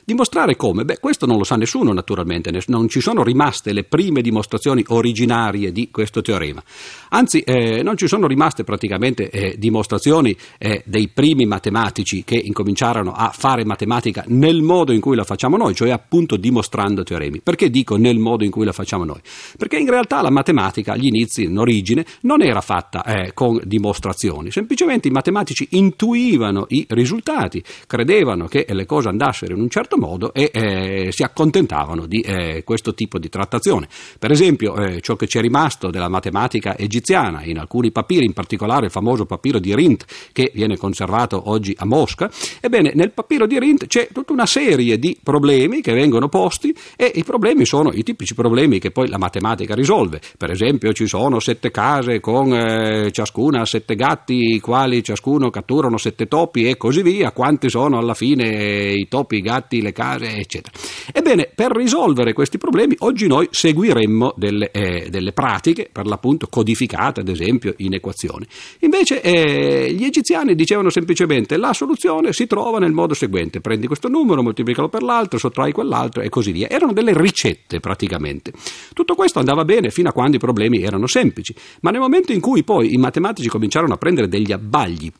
Dimostrare 0.10 0.56
come? 0.56 0.86
Beh, 0.86 0.98
questo 0.98 1.28
non 1.28 1.38
lo 1.38 1.44
sa 1.44 1.56
nessuno 1.56 1.94
naturalmente, 1.94 2.50
non 2.66 2.90
ci 2.90 3.00
sono 3.00 3.22
rimaste 3.22 3.74
le 3.74 3.84
prime 3.84 4.24
dimostrazioni 4.24 4.84
originarie 4.88 5.72
di 5.72 5.92
questo 5.92 6.24
teorema. 6.24 6.64
Anzi, 7.10 7.42
eh, 7.42 7.84
non 7.84 7.96
ci 7.96 8.08
sono 8.08 8.26
rimaste 8.26 8.64
praticamente 8.64 9.30
eh, 9.30 9.56
dimostrazioni 9.60 10.36
eh, 10.58 10.82
dei 10.88 11.10
primi 11.10 11.46
matematici 11.46 12.24
che 12.24 12.42
incominciarono 12.44 13.12
a 13.12 13.30
fare 13.32 13.64
matematica 13.66 14.24
nel 14.30 14.64
modo 14.64 14.94
in 14.94 15.00
cui 15.00 15.16
la 15.16 15.24
facciamo 15.24 15.58
noi, 15.58 15.76
cioè 15.76 15.92
appunto 15.92 16.38
dimostrando 16.38 17.04
teoremi. 17.04 17.42
Perché 17.42 17.70
dico 17.70 17.96
nel 17.96 18.18
modo 18.18 18.44
in 18.44 18.50
cui 18.50 18.66
la 18.66 18.74
facciamo 18.74 19.04
noi? 19.04 19.20
Perché 19.60 19.78
in 19.78 19.92
realtà 19.92 20.24
la 20.24 20.32
matematica 20.32 20.94
agli 20.94 21.06
inizi, 21.06 21.44
in 21.44 21.60
origine, 21.60 22.04
non 22.22 22.42
era 22.42 22.62
fatta 22.62 23.04
eh, 23.04 23.34
con 23.36 23.62
dimostrazioni, 23.64 24.50
semplicemente 24.50 25.08
i 25.08 25.12
matematici 25.12 25.68
intuivano 25.74 26.66
i 26.70 26.84
risultati, 26.90 27.64
credevano 27.86 28.48
che 28.48 28.66
le 28.68 28.88
cose 28.88 29.10
andassero 29.10 29.54
in 29.54 29.62
un 29.62 29.70
certo 29.70 29.98
modo 29.98 29.98
e 30.34 30.52
eh, 30.54 31.12
si 31.12 31.24
accontentavano 31.24 32.06
di 32.06 32.22
eh, 32.22 32.64
questo 32.64 32.94
tipo 32.94 33.20
di 33.20 33.30
trattazione. 33.30 33.88
Per 34.18 34.32
esempio, 34.32 34.76
eh, 34.76 35.02
ciò 35.02 35.16
che 35.16 35.28
ci 35.28 35.38
è 35.38 35.42
rimasto 35.42 35.90
della 35.90 36.10
matematica 36.10 36.78
egiziana 36.78 37.44
in 37.44 37.58
alcuni 37.58 37.92
papiri, 37.92 38.26
in 38.26 38.34
particolare 38.34 38.86
il 38.86 38.92
famoso 38.92 39.26
papiro 39.26 39.60
di 39.60 39.76
Rint 39.76 40.06
che 40.32 40.52
viene 40.54 40.78
conservato 40.78 41.50
oggi 41.50 41.76
a 41.78 41.86
Mosca, 41.86 42.30
ebbene 42.60 42.92
nel 42.96 43.12
papiro 43.12 43.46
di 43.46 43.60
Rint 43.60 43.88
c'è 43.88 44.08
tutta 44.12 44.34
una 44.34 44.46
serie 44.46 44.98
di 44.98 45.18
problemi 45.22 45.82
che 45.82 45.94
vengono 45.94 46.30
posti 46.30 46.74
e 46.96 47.12
i 47.16 47.24
problemi 47.24 47.66
sono 47.66 47.92
i 47.92 48.04
tipici 48.04 48.34
problemi 48.34 48.80
che 48.80 48.92
poi 48.92 49.08
la 49.08 49.18
matematica 49.18 49.76
risolve. 49.76 50.22
Per 50.38 50.50
esempio 50.50 50.94
ci 50.94 51.08
sono 51.08 51.40
sette 51.40 51.72
case 51.72 52.20
con 52.20 52.54
eh, 52.54 53.12
ciascuna 53.12 53.66
sette 53.66 53.96
gatti, 53.96 54.56
i 54.56 54.60
quali 54.60 55.04
ciascuno 55.04 55.50
catturano 55.50 55.98
sette 55.98 56.28
topi 56.28 56.68
e 56.68 56.78
così 56.78 57.02
via, 57.02 57.32
quanti 57.32 57.70
sono 57.70 57.98
alla 57.98 58.14
fine 58.14 58.92
i 58.94 59.08
topi, 59.08 59.38
i 59.38 59.42
gatti, 59.42 59.79
le 59.82 59.92
case, 59.92 60.36
eccetera. 60.36 60.76
Ebbene, 61.14 61.50
per 61.54 61.72
risolvere 61.72 62.34
questi 62.34 62.58
problemi, 62.58 62.96
oggi 63.00 63.28
noi 63.28 63.48
seguiremmo 63.50 64.34
delle, 64.36 64.72
eh, 64.72 65.10
delle 65.10 65.32
pratiche, 65.32 65.90
per 65.92 66.06
l'appunto 66.06 66.48
codificate, 66.48 67.22
ad 67.22 67.30
esempio, 67.30 67.74
in 67.78 67.94
equazioni. 67.94 68.46
Invece 68.80 69.22
eh, 69.22 69.92
gli 69.94 70.04
egiziani 70.04 70.56
dicevano 70.56 70.90
semplicemente 70.90 71.58
la 71.58 71.74
soluzione 71.74 72.34
si 72.34 72.48
trova 72.48 72.80
nel 72.80 72.92
modo 72.92 73.14
seguente, 73.14 73.62
prendi 73.62 73.88
questo 73.88 74.08
numero, 74.08 74.42
moltiplicalo 74.42 74.90
per 74.90 75.04
l'altro, 75.04 75.38
sottrai 75.38 75.72
quell'altro 75.72 76.22
e 76.22 76.30
così 76.30 76.52
via. 76.52 76.70
Erano 76.70 76.94
delle 76.94 77.14
ricette 77.16 77.80
praticamente. 77.80 78.52
Tutto 78.94 79.16
questo 79.16 79.40
andava 79.40 79.66
bene 79.66 79.90
fino 79.90 80.10
a 80.10 80.14
quando 80.14 80.38
i 80.38 80.40
problemi 80.40 80.82
erano 80.82 81.08
semplici, 81.08 81.54
ma 81.82 81.92
nel 81.92 82.00
momento 82.00 82.32
in 82.32 82.40
cui 82.40 82.64
poi 82.64 82.94
i 82.94 82.98
matematici 82.98 83.50
cominciarono 83.50 83.94
a 83.94 83.98
prendere 83.98 84.28
degli 84.28 84.52
abbagli 84.52 85.12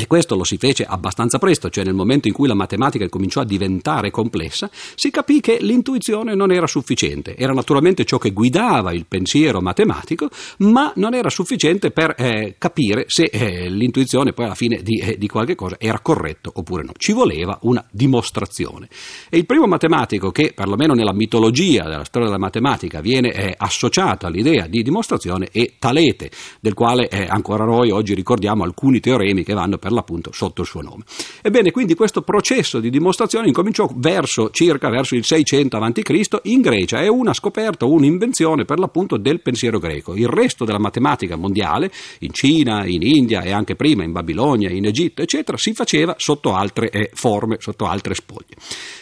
e 0.00 0.06
questo 0.06 0.34
lo 0.34 0.44
si 0.44 0.56
fece 0.56 0.84
abbastanza 0.84 1.38
presto, 1.38 1.68
cioè 1.68 1.84
nel 1.84 1.92
momento 1.92 2.26
in 2.26 2.32
cui 2.32 2.48
la 2.48 2.54
matematica 2.54 3.06
cominciò 3.10 3.42
a 3.42 3.44
diventare 3.44 4.10
complessa, 4.10 4.70
si 4.94 5.10
capì 5.10 5.40
che 5.40 5.58
l'intuizione 5.60 6.34
non 6.34 6.50
era 6.50 6.66
sufficiente. 6.66 7.36
Era 7.36 7.52
naturalmente 7.52 8.06
ciò 8.06 8.16
che 8.16 8.30
guidava 8.30 8.94
il 8.94 9.04
pensiero 9.06 9.60
matematico, 9.60 10.30
ma 10.60 10.90
non 10.96 11.12
era 11.12 11.28
sufficiente 11.28 11.90
per 11.90 12.14
eh, 12.16 12.54
capire 12.56 13.04
se 13.08 13.24
eh, 13.24 13.68
l'intuizione 13.68 14.32
poi 14.32 14.46
alla 14.46 14.54
fine 14.54 14.80
di, 14.82 15.00
eh, 15.00 15.18
di, 15.18 15.28
qualche 15.28 15.54
cosa 15.54 15.76
era 15.78 16.00
corretto 16.00 16.50
oppure 16.54 16.82
no. 16.82 16.92
Ci 16.96 17.12
voleva 17.12 17.58
una 17.64 17.84
dimostrazione. 17.90 18.88
E 19.28 19.36
il 19.36 19.44
primo 19.44 19.66
matematico 19.66 20.30
che, 20.30 20.52
perlomeno 20.54 20.94
nella 20.94 21.12
mitologia 21.12 21.82
della 21.82 22.04
storia 22.04 22.28
della 22.28 22.40
matematica, 22.40 23.02
viene 23.02 23.34
eh, 23.34 23.54
associato 23.54 24.24
all'idea 24.24 24.66
di 24.66 24.82
dimostrazione 24.82 25.50
è 25.52 25.72
Talete, 25.78 26.30
del 26.58 26.72
quale 26.72 27.06
eh, 27.08 27.26
ancora 27.28 27.66
noi 27.66 27.90
oggi 27.90 28.14
ricordiamo 28.14 28.64
alcuni 28.64 29.00
teoremi 29.00 29.44
che 29.44 29.52
vanno 29.52 29.76
per 29.76 29.88
per 29.90 29.92
l'appunto 29.92 30.30
sotto 30.32 30.62
il 30.62 30.66
suo 30.66 30.80
nome. 30.80 31.02
Ebbene, 31.42 31.72
quindi 31.72 31.94
questo 31.94 32.22
processo 32.22 32.78
di 32.78 32.90
dimostrazione 32.90 33.48
incominciò 33.48 33.90
verso 33.94 34.50
circa 34.50 34.88
verso 34.88 35.16
il 35.16 35.24
600 35.24 35.76
a.C. 35.76 36.38
in 36.44 36.60
Grecia, 36.60 37.00
è 37.00 37.08
una 37.08 37.34
scoperta, 37.34 37.84
un'invenzione 37.84 38.64
per 38.64 38.78
l'appunto 38.78 39.16
del 39.16 39.40
pensiero 39.40 39.78
greco. 39.78 40.14
Il 40.14 40.28
resto 40.28 40.64
della 40.64 40.78
matematica 40.78 41.36
mondiale, 41.36 41.90
in 42.20 42.32
Cina, 42.32 42.86
in 42.86 43.02
India 43.02 43.42
e 43.42 43.50
anche 43.50 43.74
prima 43.74 44.04
in 44.04 44.12
Babilonia, 44.12 44.70
in 44.70 44.86
Egitto, 44.86 45.22
eccetera, 45.22 45.58
si 45.58 45.74
faceva 45.74 46.14
sotto 46.16 46.54
altre 46.54 46.90
eh, 46.90 47.10
forme, 47.12 47.56
sotto 47.58 47.86
altre 47.86 48.14
spoglie. 48.14 48.56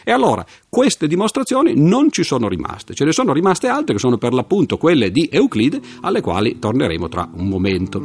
E 0.05 0.11
allora, 0.11 0.45
queste 0.70 1.06
dimostrazioni 1.06 1.72
non 1.74 2.10
ci 2.12 2.22
sono 2.22 2.46
rimaste, 2.46 2.92
ce 2.92 3.04
ne 3.04 3.12
sono 3.12 3.32
rimaste 3.32 3.68
altre 3.68 3.94
che 3.94 4.00
sono 4.00 4.18
per 4.18 4.34
l'appunto 4.34 4.76
quelle 4.76 5.10
di 5.10 5.28
Euclide, 5.32 5.80
alle 6.02 6.20
quali 6.20 6.58
torneremo 6.58 7.08
tra 7.08 7.28
un 7.32 7.48
momento. 7.48 8.00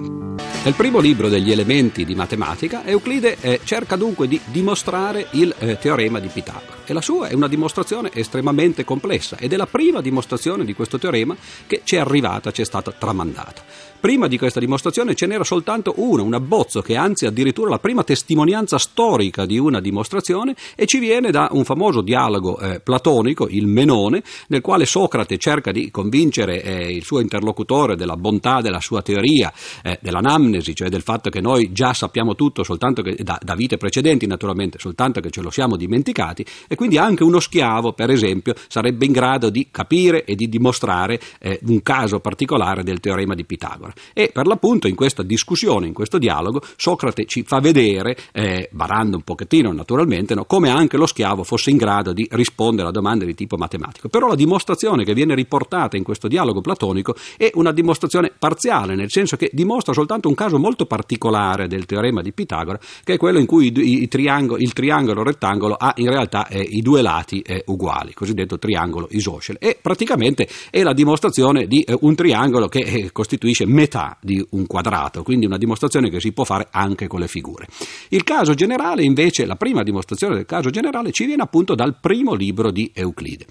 Nel 0.63 0.73
primo 0.75 0.99
libro 0.99 1.27
degli 1.27 1.51
elementi 1.51 2.05
di 2.05 2.15
matematica, 2.15 2.85
Euclide 2.85 3.37
eh, 3.41 3.59
cerca 3.65 3.97
dunque 3.97 4.29
di 4.29 4.39
dimostrare 4.45 5.27
il 5.31 5.53
eh, 5.59 5.77
teorema 5.77 6.19
di 6.19 6.29
Pitagora 6.29 6.83
e 6.85 6.93
la 6.93 7.01
sua 7.01 7.27
è 7.27 7.33
una 7.33 7.47
dimostrazione 7.47 8.11
estremamente 8.13 8.83
complessa 8.83 9.37
ed 9.37 9.53
è 9.53 9.57
la 9.57 9.67
prima 9.67 10.01
dimostrazione 10.01 10.65
di 10.65 10.73
questo 10.73 10.97
teorema 10.97 11.35
che 11.67 11.81
ci 11.83 11.95
è 11.95 11.99
arrivata, 11.99 12.51
ci 12.51 12.61
è 12.61 12.65
stata 12.65 12.91
tramandata. 12.91 13.61
Prima 13.99 14.27
di 14.27 14.37
questa 14.37 14.59
dimostrazione 14.59 15.15
ce 15.15 15.27
n'era 15.27 15.45
soltanto 15.45 15.93
una, 15.97 16.23
un 16.23 16.33
abbozzo 16.33 16.81
che 16.81 16.97
anzi 16.97 17.25
addirittura 17.25 17.69
la 17.69 17.79
prima 17.79 18.03
testimonianza 18.03 18.77
storica 18.77 19.45
di 19.45 19.57
una 19.57 19.79
dimostrazione 19.79 20.55
e 20.75 20.85
ci 20.85 20.99
viene 20.99 21.31
da 21.31 21.47
un 21.51 21.63
famoso 21.63 22.01
dialogo 22.01 22.52
eh, 22.59 22.79
platonico, 22.79 23.47
il 23.47 23.67
Menone, 23.67 24.23
nel 24.47 24.61
quale 24.61 24.85
Socrate 24.85 25.37
cerca 25.37 25.71
di 25.71 25.91
convincere 25.91 26.61
eh, 26.61 26.91
il 26.91 27.03
suo 27.03 27.19
interlocutore 27.19 27.95
della 27.95 28.17
bontà 28.17 28.61
della 28.61 28.79
sua 28.79 29.01
teoria, 29.01 29.51
eh, 29.83 29.99
dell'anamnesi, 30.01 30.75
cioè 30.75 30.89
del 30.89 31.01
fatto 31.01 31.29
che 31.29 31.41
noi 31.41 31.71
già 31.71 31.93
sappiamo 31.93 32.35
tutto 32.35 32.63
che, 32.63 33.17
da, 33.23 33.39
da 33.41 33.55
vite 33.55 33.77
precedenti 33.77 34.25
naturalmente, 34.25 34.77
soltanto 34.79 35.19
che 35.21 35.29
ce 35.29 35.41
lo 35.41 35.49
siamo 35.49 35.75
dimenticati 35.75 36.45
e 36.67 36.75
quindi 36.75 36.97
anche 36.97 37.23
uno 37.23 37.39
schiavo, 37.39 37.93
per 37.93 38.09
esempio, 38.09 38.53
sarebbe 38.67 39.05
in 39.05 39.11
grado 39.11 39.49
di 39.49 39.67
capire 39.71 40.25
e 40.25 40.35
di 40.35 40.49
dimostrare 40.49 41.19
eh, 41.39 41.59
un 41.65 41.81
caso 41.81 42.19
particolare 42.19 42.83
del 42.83 42.99
teorema 42.99 43.35
di 43.35 43.45
Pitagora. 43.45 43.93
E 44.13 44.29
per 44.33 44.47
l'appunto 44.47 44.87
in 44.87 44.95
questa 44.95 45.23
discussione, 45.23 45.87
in 45.87 45.93
questo 45.93 46.17
dialogo, 46.17 46.61
Socrate 46.75 47.25
ci 47.25 47.43
fa 47.43 47.59
vedere, 47.59 48.17
eh, 48.31 48.69
barando 48.71 49.17
un 49.17 49.23
pochettino 49.23 49.71
naturalmente, 49.71 50.35
no, 50.35 50.45
come 50.45 50.69
anche 50.69 50.97
lo 50.97 51.05
schiavo 51.05 51.43
fosse 51.43 51.69
in 51.69 51.77
grado 51.77 52.13
di 52.13 52.27
rispondere 52.43 52.89
a 52.89 52.91
domande 52.91 53.25
di 53.25 53.33
tipo 53.33 53.55
matematico. 53.57 54.09
Però 54.09 54.27
la 54.27 54.35
dimostrazione 54.35 55.05
che 55.05 55.13
viene 55.13 55.33
riportata 55.33 55.95
in 55.95 56.03
questo 56.03 56.27
dialogo 56.27 56.61
platonico 56.61 57.15
è 57.37 57.49
una 57.55 57.71
dimostrazione 57.71 58.31
parziale, 58.37 58.95
nel 58.95 59.09
senso 59.09 59.37
che 59.37 59.49
dimostra 59.53 59.93
soltanto 59.93 60.27
un 60.27 60.35
caso 60.35 60.59
molto 60.59 60.85
particolare 60.85 61.67
del 61.67 61.85
teorema 61.85 62.21
di 62.21 62.33
Pitagora, 62.33 62.79
che 63.03 63.13
è 63.13 63.17
quello 63.17 63.39
in 63.39 63.45
cui 63.45 63.71
i, 63.73 64.03
i 64.03 64.07
triangolo, 64.07 64.59
il 64.61 64.73
triangolo 64.73 65.23
rettangolo 65.23 65.75
ha 65.75 65.93
in 65.97 66.09
realtà 66.09 66.47
eh, 66.47 66.59
i 66.61 66.81
due 66.81 67.01
lati 67.01 67.39
eh, 67.39 67.63
uguali, 67.67 68.13
cosiddetto 68.13 68.59
triangolo 68.59 69.07
isoscele. 69.11 69.59
E 69.59 69.77
praticamente 69.81 70.47
è 70.69 70.83
la 70.83 70.93
dimostrazione 70.93 71.65
di 71.65 71.81
eh, 71.81 71.97
un 72.01 72.13
triangolo 72.15 72.67
che 72.67 72.79
eh, 72.79 73.11
costituisce 73.11 73.65
metà 73.65 74.17
di 74.21 74.45
un 74.51 74.67
quadrato, 74.67 75.23
quindi 75.23 75.45
una 75.45 75.57
dimostrazione 75.57 76.09
che 76.09 76.19
si 76.19 76.33
può 76.33 76.43
fare 76.43 76.67
anche 76.71 77.07
con 77.07 77.21
le 77.21 77.27
figure. 77.27 77.67
Il 78.09 78.23
caso 78.23 78.53
generale, 78.53 79.03
invece, 79.03 79.45
la 79.45 79.55
prima 79.55 79.83
dimostrazione 79.83 80.35
del 80.35 80.45
caso 80.45 80.69
generale 80.69 81.11
ci 81.11 81.25
viene 81.25 81.43
appunto 81.43 81.75
dal 81.75 81.95
primo 81.99 82.32
libro 82.33 82.71
di 82.71 82.91
Euclide. 82.93 83.45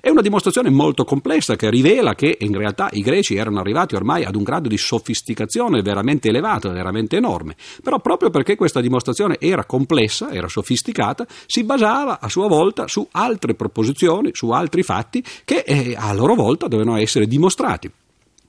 È 0.00 0.08
una 0.08 0.22
dimostrazione 0.22 0.70
molto 0.70 1.04
complessa 1.04 1.56
che 1.56 1.68
rivela 1.68 2.14
che 2.14 2.38
in 2.40 2.56
realtà 2.56 2.88
i 2.92 3.02
greci 3.02 3.36
erano 3.36 3.60
arrivati 3.60 3.94
ormai 3.94 4.24
ad 4.24 4.34
un 4.34 4.42
grado 4.42 4.66
di 4.66 4.78
sofisticazione 4.78 5.82
veramente 5.82 6.28
elevato, 6.28 6.70
veramente 6.70 7.18
enorme. 7.18 7.54
Però 7.82 8.00
proprio 8.00 8.30
perché 8.30 8.56
questa 8.56 8.80
dimostrazione 8.80 9.36
era 9.38 9.64
complessa, 9.64 10.30
era 10.30 10.48
sofisticata, 10.48 11.26
si 11.44 11.64
basava 11.64 12.18
a 12.18 12.30
sua 12.30 12.48
volta 12.48 12.88
su 12.88 13.06
altre 13.10 13.54
proposizioni, 13.54 14.30
su 14.32 14.48
altri 14.50 14.82
fatti 14.82 15.22
che 15.44 15.64
eh, 15.66 15.94
a 15.98 16.14
loro 16.14 16.34
volta 16.34 16.66
dovevano 16.66 16.96
essere 16.96 17.26
dimostrati. 17.26 17.90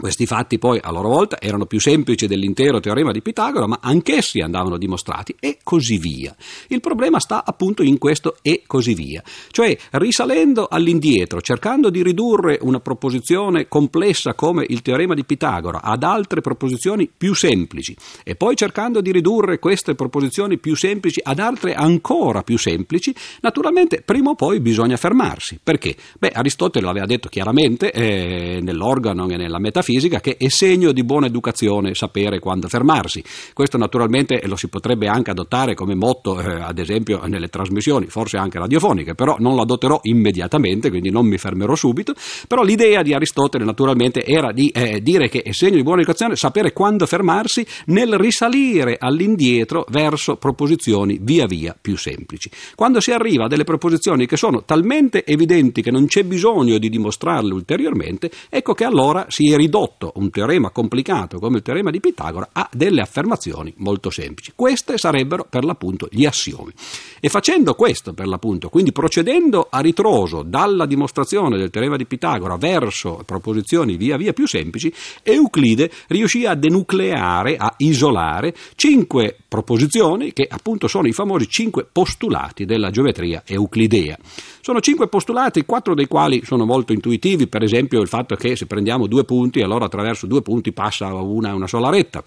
Questi 0.02 0.26
fatti 0.26 0.58
poi 0.58 0.80
a 0.82 0.90
loro 0.90 1.10
volta 1.10 1.40
erano 1.40 1.68
più 1.68 1.80
semplici 1.80 2.26
dell'intero 2.26 2.80
teorema 2.80 3.12
di 3.12 3.22
Pitagora, 3.22 3.68
ma 3.68 3.78
anch'essi 3.80 4.40
andavano 4.40 4.80
dimostrati 4.80 5.36
e 5.40 5.60
così 5.64 6.00
via. 6.00 6.36
Il 6.70 6.80
problema 6.80 7.20
sta 7.20 7.44
appunto 7.46 7.84
in 7.84 8.00
questo 8.00 8.38
e 8.42 8.64
così 8.66 8.96
via, 8.96 9.22
cioè 9.52 9.78
risalendo 9.92 10.66
all'indietro, 10.68 11.40
cercando 11.40 11.92
di 11.92 12.02
ridurre 12.02 12.58
una 12.62 12.80
proposizione 12.80 13.68
complessa 13.68 14.34
come 14.34 14.66
il 14.68 14.82
teorema 14.82 15.14
di 15.14 15.24
Pitagora 15.24 15.84
ad 15.84 16.02
altre 16.02 16.42
proposizioni 16.42 17.08
più 17.16 17.36
semplici 17.36 17.96
e 18.24 18.36
poi 18.36 18.56
cercando 18.56 19.02
di 19.02 19.12
ridurre 19.12 19.60
queste 19.60 19.94
proposizioni 19.94 20.58
più 20.58 20.76
semplici 20.76 21.22
ad 21.24 21.38
altre 21.38 21.76
ancora 21.76 22.42
più 22.42 22.58
semplici, 22.58 23.14
naturalmente 23.42 24.02
prima 24.02 24.32
o 24.32 24.36
poi 24.36 24.62
bisogna 24.62 24.98
fermarsi. 24.98 25.60
Perché? 25.62 25.96
Beh, 26.18 26.30
Aristotele 26.30 26.88
l'aveva 26.88 27.06
detto 27.06 27.30
chiaramente 27.30 27.92
eh, 27.92 28.62
nell'organo 28.64 29.30
e 29.30 29.38
nella 29.38 29.60
metafisica 29.60 29.90
fisica 29.92 30.22
che 30.22 30.38
è 30.38 30.48
segno 30.48 30.94
di 30.94 31.04
buona 31.04 31.26
educazione 31.26 31.94
sapere 31.94 32.40
quando 32.40 32.70
fermarsi. 32.70 33.22
Questo 33.54 33.78
naturalmente 33.78 34.42
lo 34.46 34.56
si 34.56 34.70
potrebbe 34.70 35.08
anche 35.08 35.32
adottare 35.32 35.76
come 35.76 35.96
motto, 35.96 36.40
eh, 36.40 36.62
ad 36.62 36.80
esempio, 36.80 37.26
nelle 37.26 37.50
trasmissioni, 37.50 38.06
forse 38.08 38.38
anche 38.38 38.58
radiofoniche, 38.58 39.16
però 39.16 39.36
non 39.40 39.56
lo 39.56 39.64
adotterò 39.64 40.00
immediatamente, 40.04 40.90
quindi 40.90 41.10
non 41.10 41.26
mi 41.26 41.38
fermerò 41.38 41.76
subito. 41.76 42.14
Però 42.48 42.64
l'idea 42.64 43.02
di 43.02 43.14
Aristotele 43.14 43.66
naturalmente 43.66 44.24
era 44.24 44.54
di 44.54 44.70
eh, 44.70 45.02
dire 45.02 45.28
che 45.28 45.42
è 45.42 45.52
segno 45.52 45.76
di 45.76 45.84
buona 45.84 46.02
educazione 46.02 46.38
sapere 46.38 46.72
quando 46.72 47.06
fermarsi 47.06 47.66
nel 47.88 48.18
risalire 48.18 48.96
all'indietro 48.98 49.86
verso 49.90 50.38
proposizioni 50.38 51.20
via 51.22 51.48
via 51.48 51.76
più 51.80 51.98
semplici. 51.98 52.50
Quando 52.76 53.02
si 53.02 53.12
arriva 53.12 53.46
a 53.46 53.48
delle 53.48 53.66
proposizioni 53.66 54.26
che 54.26 54.38
sono 54.38 54.64
talmente 54.64 55.26
evidenti 55.26 55.82
che 55.82 55.92
non 55.92 56.06
c'è 56.06 56.24
bisogno 56.24 56.78
di 56.78 56.88
dimostrarle 56.88 57.54
ulteriormente, 57.54 58.32
ecco 58.50 58.74
che 58.74 58.86
allora 58.86 59.26
si 59.28 59.52
è 59.52 59.56
ridotto 59.82 60.12
un 60.16 60.30
teorema 60.30 60.70
complicato 60.70 61.40
come 61.40 61.58
il 61.58 61.64
teorema 61.64 61.90
di 61.90 62.00
Pitagora 62.00 62.50
a 62.52 62.70
delle 62.72 63.02
affermazioni 63.02 63.74
molto 63.78 64.10
semplici. 64.10 64.52
Queste 64.56 64.98
sarebbero 64.98 65.46
per 65.50 65.64
l'appunto 65.64 66.08
gli 66.12 66.26
assiomi. 66.26 66.72
E 67.20 67.30
facendo 67.30 67.74
questo 67.74 68.14
per 68.14 68.28
l'appunto, 68.28 68.70
quindi 68.70 68.92
procedendo 68.92 69.68
a 69.70 69.80
ritroso 69.80 70.44
dalla 70.44 70.86
dimostrazione 70.86 71.58
del 71.58 71.72
teorema 71.72 71.98
di 71.98 72.06
Pitagora 72.06 72.58
verso 72.58 73.24
proposizioni 73.26 73.98
via 73.98 74.18
via 74.18 74.34
più 74.34 74.48
semplici, 74.48 74.94
Euclide 75.24 75.90
riuscì 76.08 76.46
a 76.46 76.54
denucleare, 76.54 77.56
a 77.58 77.74
isolare 77.78 78.54
cinque 78.76 79.36
proposizioni 79.48 80.32
che 80.34 80.48
appunto 80.50 80.88
sono 80.88 81.08
i 81.08 81.14
famosi 81.14 81.50
cinque 81.50 81.88
postulati 81.92 82.66
della 82.66 82.92
geometria 82.92 83.44
euclidea. 83.46 84.18
Sono 84.62 84.80
cinque 84.80 85.08
postulati, 85.08 85.66
quattro 85.66 85.96
dei 85.96 86.08
quali 86.08 86.44
sono 86.46 86.66
molto 86.66 86.94
intuitivi, 86.94 87.48
per 87.48 87.64
esempio 87.64 88.02
il 88.02 88.08
fatto 88.08 88.36
che 88.36 88.56
se 88.56 88.68
prendiamo 88.68 89.08
due 89.08 89.24
punti, 89.24 89.62
allora 89.62 89.86
attraverso 89.86 90.28
due 90.28 90.42
punti 90.42 90.72
passa 90.72 91.14
una, 91.14 91.54
una 91.54 91.68
sola 91.68 91.90
retta 91.90 92.24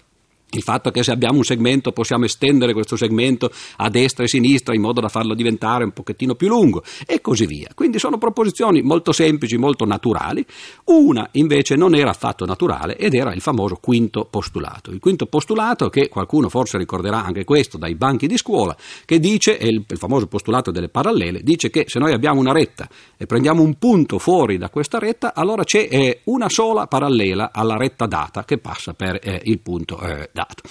il 0.51 0.63
fatto 0.63 0.89
che 0.91 1.03
se 1.03 1.11
abbiamo 1.11 1.37
un 1.37 1.43
segmento 1.43 1.91
possiamo 1.91 2.25
estendere 2.25 2.73
questo 2.73 2.95
segmento 2.95 3.51
a 3.77 3.89
destra 3.89 4.23
e 4.23 4.25
a 4.25 4.29
sinistra 4.29 4.73
in 4.73 4.81
modo 4.81 5.01
da 5.01 5.09
farlo 5.09 5.33
diventare 5.33 5.83
un 5.83 5.91
pochettino 5.91 6.35
più 6.35 6.47
lungo 6.47 6.83
e 7.05 7.21
così 7.21 7.45
via. 7.45 7.69
Quindi 7.75 7.99
sono 7.99 8.17
proposizioni 8.17 8.81
molto 8.81 9.11
semplici, 9.11 9.57
molto 9.57 9.85
naturali. 9.85 10.45
Una 10.85 11.27
invece 11.33 11.75
non 11.75 11.93
era 11.93 12.11
affatto 12.11 12.45
naturale 12.45 12.95
ed 12.97 13.13
era 13.13 13.33
il 13.33 13.41
famoso 13.41 13.77
quinto 13.81 14.25
postulato. 14.29 14.91
Il 14.91 14.99
quinto 14.99 15.25
postulato 15.25 15.89
che 15.89 16.07
qualcuno 16.07 16.49
forse 16.49 16.77
ricorderà 16.77 17.23
anche 17.23 17.43
questo 17.43 17.77
dai 17.77 17.95
banchi 17.95 18.27
di 18.27 18.37
scuola, 18.37 18.75
che 19.03 19.19
dice, 19.19 19.57
è 19.57 19.65
il, 19.65 19.83
famoso 19.95 20.27
postulato 20.27 20.71
delle 20.71 20.89
parallele, 20.89 21.41
dice 21.43 21.69
che 21.69 21.85
se 21.87 21.99
noi 21.99 22.13
abbiamo 22.13 22.39
una 22.39 22.53
retta 22.53 22.87
e 23.17 23.25
prendiamo 23.25 23.61
un 23.61 23.75
punto 23.75 24.19
fuori 24.19 24.57
da 24.57 24.69
questa 24.69 24.99
retta, 24.99 25.33
allora 25.33 25.63
c'è 25.63 25.87
eh, 25.89 26.21
una 26.25 26.49
sola 26.49 26.87
parallela 26.87 27.51
alla 27.51 27.75
retta 27.77 28.05
data 28.05 28.45
che 28.45 28.57
passa 28.57 28.93
per 28.93 29.19
eh, 29.21 29.41
il 29.43 29.59
punto 29.59 29.99
eh, 29.99 30.29
dato. 30.35 30.63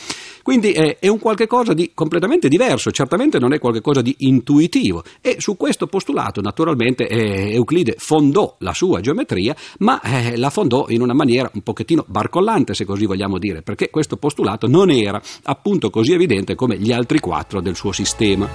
Quindi 0.42 0.72
eh, 0.72 0.98
è 0.98 1.08
un 1.08 1.18
qualche 1.18 1.46
cosa 1.46 1.72
di 1.72 1.92
completamente 1.94 2.48
diverso, 2.48 2.90
certamente 2.90 3.38
non 3.38 3.54
è 3.54 3.58
qualcosa 3.58 4.02
di 4.02 4.14
intuitivo 4.18 5.02
e 5.22 5.36
su 5.38 5.56
questo 5.56 5.86
postulato 5.86 6.42
naturalmente 6.42 7.08
eh, 7.08 7.54
Euclide 7.54 7.94
fondò 7.96 8.56
la 8.58 8.74
sua 8.74 9.00
geometria, 9.00 9.56
ma 9.78 10.02
eh, 10.02 10.36
la 10.36 10.50
fondò 10.50 10.84
in 10.88 11.00
una 11.00 11.14
maniera 11.14 11.50
un 11.54 11.62
pochettino 11.62 12.04
barcollante, 12.06 12.74
se 12.74 12.84
così 12.84 13.06
vogliamo 13.06 13.38
dire, 13.38 13.62
perché 13.62 13.88
questo 13.88 14.18
postulato 14.18 14.66
non 14.66 14.90
era 14.90 15.20
appunto 15.44 15.88
così 15.88 16.12
evidente 16.12 16.54
come 16.54 16.76
gli 16.76 16.92
altri 16.92 17.20
quattro 17.20 17.62
del 17.62 17.74
suo 17.74 17.92
sistema. 17.92 18.46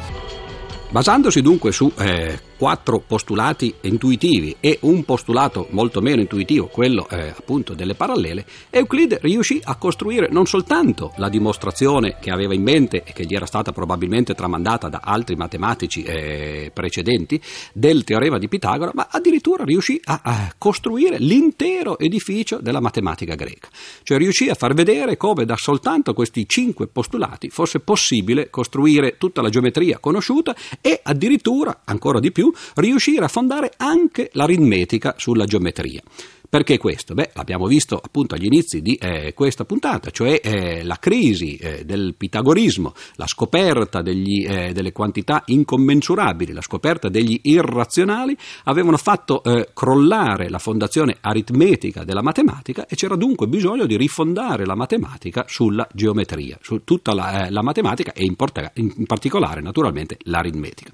Basandosi 0.92 1.42
dunque 1.42 1.72
su 1.72 1.92
eh, 1.98 2.40
quattro 2.60 3.00
postulati 3.00 3.74
intuitivi 3.84 4.58
e 4.60 4.80
un 4.82 5.06
postulato 5.06 5.68
molto 5.70 6.02
meno 6.02 6.20
intuitivo, 6.20 6.68
quello 6.68 7.08
eh, 7.08 7.30
appunto 7.30 7.74
delle 7.74 7.96
parallele, 7.96 8.46
Euclide 8.70 9.20
riuscì 9.22 9.62
a 9.64 9.78
costruire 9.78 10.28
non 10.30 10.46
soltanto 10.46 11.14
la 11.16 11.30
dimostrazione 11.30 12.18
che 12.20 12.32
aveva 12.32 12.54
in 12.54 12.62
mente 12.62 13.04
e 13.06 13.14
che 13.14 13.26
gli 13.26 13.34
era 13.34 13.46
stata 13.46 13.72
probabilmente 13.72 14.36
tramandata 14.36 14.90
da 14.90 15.00
altri 15.02 15.38
matematici 15.38 16.04
eh, 16.04 16.70
precedenti 16.74 17.42
del 17.72 18.04
teorema 18.04 18.38
di 18.38 18.50
Pitagora, 18.50 18.92
ma 18.94 19.08
addirittura 19.10 19.64
riuscì 19.64 19.98
a, 20.04 20.20
a 20.22 20.54
costruire 20.58 21.18
l'intero 21.18 21.98
edificio 21.98 22.58
della 22.58 22.82
matematica 22.82 23.36
greca. 23.36 23.70
Cioè 24.04 24.18
riuscì 24.18 24.50
a 24.50 24.56
far 24.56 24.74
vedere 24.74 25.16
come 25.16 25.46
da 25.46 25.56
soltanto 25.56 26.14
questi 26.14 26.46
cinque 26.46 26.88
postulati 26.88 27.50
fosse 27.50 27.80
possibile 27.80 28.50
costruire 28.50 29.16
tutta 29.18 29.42
la 29.42 29.48
geometria 29.48 29.98
conosciuta 30.00 30.54
e 30.82 31.00
addirittura, 31.02 31.84
ancora 31.86 32.20
di 32.20 32.34
più, 32.34 32.48
riuscire 32.76 33.26
a 33.26 33.28
fondare 33.28 33.74
anche 33.78 34.30
l'aritmetica 34.34 35.16
sulla 35.18 35.46
geometria. 35.46 36.02
Perché 36.50 36.80
questo? 36.80 37.14
Beh, 37.14 37.30
l'abbiamo 37.36 37.68
visto 37.68 38.02
appunto 38.04 38.34
agli 38.34 38.46
inizi 38.46 38.82
di 38.82 38.96
eh, 38.96 39.36
questa 39.36 39.66
puntata, 39.66 40.10
cioè 40.10 40.42
eh, 40.44 40.84
la 40.84 40.98
crisi 41.00 41.58
eh, 41.58 41.86
del 41.86 42.16
pitagorismo, 42.18 42.96
la 43.18 43.28
scoperta 43.28 44.02
degli, 44.02 44.48
eh, 44.48 44.74
delle 44.74 44.92
quantità 44.92 45.44
incommensurabili, 45.46 46.52
la 46.52 46.62
scoperta 46.62 47.08
degli 47.08 47.40
irrazionali, 47.44 48.36
avevano 48.64 48.98
fatto 48.98 49.44
eh, 49.44 49.70
crollare 49.76 50.50
la 50.50 50.58
fondazione 50.58 51.18
aritmetica 51.22 52.04
della 52.04 52.24
matematica 52.24 52.88
e 52.88 52.96
c'era 52.96 53.16
dunque 53.16 53.46
bisogno 53.46 53.86
di 53.86 53.96
rifondare 53.96 54.66
la 54.66 54.76
matematica 54.76 55.46
sulla 55.48 55.88
geometria, 55.94 56.58
su 56.64 56.84
tutta 56.84 57.14
la, 57.14 57.46
eh, 57.46 57.52
la 57.52 57.62
matematica 57.62 58.12
e 58.12 58.24
in, 58.24 58.36
porta, 58.36 58.72
in 58.74 59.06
particolare 59.06 59.62
naturalmente 59.62 60.18
l'aritmetica. 60.24 60.90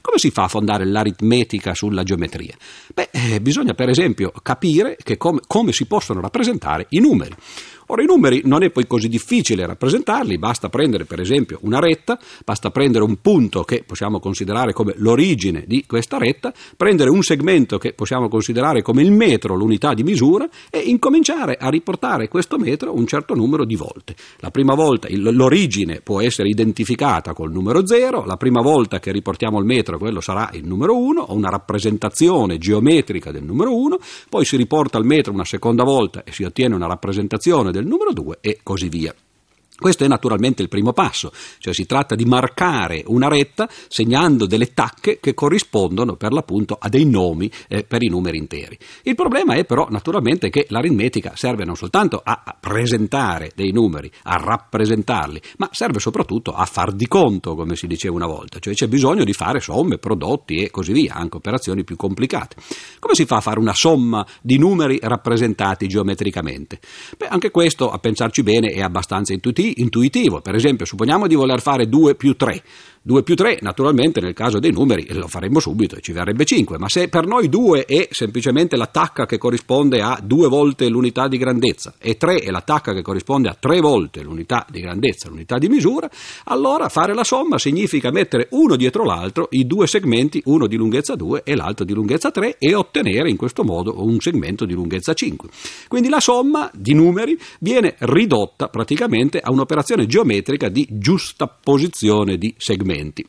Come 0.00 0.18
si 0.18 0.30
fa 0.30 0.44
a 0.44 0.48
fondare 0.48 0.84
l'aritmetica 0.86 1.74
sulla 1.74 2.04
geometria? 2.04 2.54
Beh, 2.94 3.40
bisogna 3.40 3.74
per 3.74 3.88
esempio 3.88 4.32
capire 4.40 4.98
che 5.02 5.16
come, 5.16 5.40
come 5.46 5.72
si 5.72 5.86
possono 5.86 6.20
rappresentare 6.20 6.86
i 6.90 7.00
numeri. 7.00 7.34
Ora 7.92 8.02
i 8.02 8.06
numeri 8.06 8.42
non 8.44 8.62
è 8.62 8.70
poi 8.70 8.86
così 8.86 9.08
difficile 9.08 9.66
rappresentarli, 9.66 10.38
basta 10.38 10.68
prendere 10.68 11.06
per 11.06 11.20
esempio 11.20 11.58
una 11.62 11.80
retta, 11.80 12.16
basta 12.44 12.70
prendere 12.70 13.02
un 13.02 13.16
punto 13.20 13.64
che 13.64 13.82
possiamo 13.84 14.20
considerare 14.20 14.72
come 14.72 14.94
l'origine 14.98 15.64
di 15.66 15.84
questa 15.88 16.16
retta, 16.16 16.52
prendere 16.76 17.10
un 17.10 17.20
segmento 17.24 17.78
che 17.78 17.92
possiamo 17.92 18.28
considerare 18.28 18.80
come 18.82 19.02
il 19.02 19.10
metro, 19.10 19.56
l'unità 19.56 19.92
di 19.92 20.04
misura, 20.04 20.48
e 20.70 20.78
incominciare 20.78 21.56
a 21.56 21.68
riportare 21.68 22.28
questo 22.28 22.58
metro 22.58 22.94
un 22.94 23.08
certo 23.08 23.34
numero 23.34 23.64
di 23.64 23.74
volte. 23.74 24.14
La 24.36 24.52
prima 24.52 24.74
volta 24.74 25.08
l'origine 25.10 26.00
può 26.00 26.20
essere 26.20 26.48
identificata 26.48 27.32
col 27.32 27.50
numero 27.50 27.84
0, 27.84 28.24
la 28.24 28.36
prima 28.36 28.60
volta 28.60 29.00
che 29.00 29.10
riportiamo 29.10 29.58
il 29.58 29.64
metro 29.64 29.98
quello 29.98 30.20
sarà 30.20 30.50
il 30.52 30.64
numero 30.64 30.96
1, 30.96 31.22
o 31.22 31.34
una 31.34 31.50
rappresentazione 31.50 32.56
geometrica 32.56 33.32
del 33.32 33.42
numero 33.42 33.76
1, 33.76 33.98
poi 34.28 34.44
si 34.44 34.56
riporta 34.56 34.96
il 34.96 35.06
metro 35.06 35.32
una 35.32 35.44
seconda 35.44 35.82
volta 35.82 36.22
e 36.22 36.30
si 36.30 36.44
ottiene 36.44 36.76
una 36.76 36.86
rappresentazione 36.86 37.72
del 37.72 37.78
del 37.80 37.88
numero 37.88 38.12
2 38.12 38.38
e 38.42 38.60
così 38.62 38.88
via. 38.90 39.14
Questo 39.80 40.04
è 40.04 40.08
naturalmente 40.08 40.60
il 40.60 40.68
primo 40.68 40.92
passo, 40.92 41.32
cioè 41.58 41.72
si 41.72 41.86
tratta 41.86 42.14
di 42.14 42.26
marcare 42.26 43.02
una 43.06 43.28
retta 43.28 43.66
segnando 43.88 44.44
delle 44.44 44.74
tacche 44.74 45.18
che 45.18 45.32
corrispondono 45.32 46.16
per 46.16 46.32
l'appunto 46.32 46.76
a 46.78 46.90
dei 46.90 47.06
nomi 47.06 47.50
eh, 47.66 47.84
per 47.84 48.02
i 48.02 48.08
numeri 48.08 48.36
interi. 48.36 48.76
Il 49.04 49.14
problema 49.14 49.54
è 49.54 49.64
però 49.64 49.86
naturalmente 49.88 50.50
che 50.50 50.66
l'aritmetica 50.68 51.32
serve 51.34 51.64
non 51.64 51.76
soltanto 51.76 52.20
a 52.22 52.44
presentare 52.60 53.52
dei 53.54 53.72
numeri, 53.72 54.10
a 54.24 54.36
rappresentarli, 54.36 55.40
ma 55.56 55.70
serve 55.72 55.98
soprattutto 55.98 56.52
a 56.52 56.66
far 56.66 56.92
di 56.92 57.08
conto, 57.08 57.54
come 57.54 57.74
si 57.74 57.86
diceva 57.86 58.16
una 58.16 58.26
volta, 58.26 58.58
cioè 58.58 58.74
c'è 58.74 58.86
bisogno 58.86 59.24
di 59.24 59.32
fare 59.32 59.60
somme, 59.60 59.96
prodotti 59.96 60.56
e 60.56 60.70
così 60.70 60.92
via, 60.92 61.14
anche 61.14 61.38
operazioni 61.38 61.84
più 61.84 61.96
complicate. 61.96 62.56
Come 62.98 63.14
si 63.14 63.24
fa 63.24 63.36
a 63.36 63.40
fare 63.40 63.58
una 63.58 63.72
somma 63.72 64.26
di 64.42 64.58
numeri 64.58 64.98
rappresentati 65.00 65.88
geometricamente? 65.88 66.80
Beh, 67.16 67.28
anche 67.28 67.50
questo, 67.50 67.90
a 67.90 67.98
pensarci 67.98 68.42
bene, 68.42 68.68
è 68.72 68.82
abbastanza 68.82 69.32
intuitivo 69.32 69.68
intuitivo. 69.76 70.40
Per 70.40 70.54
esempio, 70.54 70.84
supponiamo 70.86 71.26
di 71.26 71.34
voler 71.34 71.60
fare 71.60 71.88
2 71.88 72.14
più 72.14 72.34
3. 72.34 72.62
2 73.02 73.22
più 73.22 73.34
3, 73.34 73.60
naturalmente 73.62 74.20
nel 74.20 74.34
caso 74.34 74.58
dei 74.58 74.72
numeri 74.72 75.06
lo 75.14 75.26
faremmo 75.26 75.58
subito 75.58 75.96
e 75.96 76.02
ci 76.02 76.12
verrebbe 76.12 76.44
5, 76.44 76.76
ma 76.76 76.86
se 76.86 77.08
per 77.08 77.26
noi 77.26 77.48
2 77.48 77.86
è 77.86 78.08
semplicemente 78.10 78.76
la 78.76 78.88
tacca 78.88 79.24
che 79.24 79.38
corrisponde 79.38 80.02
a 80.02 80.20
2 80.22 80.48
volte 80.48 80.86
l'unità 80.86 81.26
di 81.26 81.38
grandezza 81.38 81.94
e 81.98 82.18
3 82.18 82.40
è 82.40 82.50
la 82.50 82.60
tacca 82.60 82.92
che 82.92 83.00
corrisponde 83.00 83.48
a 83.48 83.56
3 83.58 83.80
volte 83.80 84.20
l'unità 84.20 84.66
di 84.68 84.80
grandezza, 84.80 85.30
l'unità 85.30 85.56
di 85.56 85.68
misura, 85.68 86.10
allora 86.44 86.90
fare 86.90 87.14
la 87.14 87.24
somma 87.24 87.56
significa 87.56 88.10
mettere 88.10 88.48
uno 88.50 88.76
dietro 88.76 89.02
l'altro 89.06 89.48
i 89.52 89.66
due 89.66 89.86
segmenti, 89.86 90.42
uno 90.44 90.66
di 90.66 90.76
lunghezza 90.76 91.14
2 91.14 91.40
e 91.42 91.56
l'altro 91.56 91.86
di 91.86 91.94
lunghezza 91.94 92.30
3 92.30 92.58
e 92.58 92.74
ottenere 92.74 93.30
in 93.30 93.38
questo 93.38 93.64
modo 93.64 94.04
un 94.04 94.20
segmento 94.20 94.66
di 94.66 94.74
lunghezza 94.74 95.14
5. 95.14 95.48
Quindi 95.88 96.10
la 96.10 96.20
somma 96.20 96.70
di 96.74 96.92
numeri 96.92 97.38
viene 97.60 97.94
ridotta 98.00 98.68
praticamente 98.68 99.40
a 99.40 99.50
un'operazione 99.50 100.04
geometrica 100.04 100.68
di 100.68 100.86
giusta 100.90 101.46
posizione 101.46 102.36
di 102.36 102.54
segmenti 102.58 102.88
segmenti. 102.90 103.26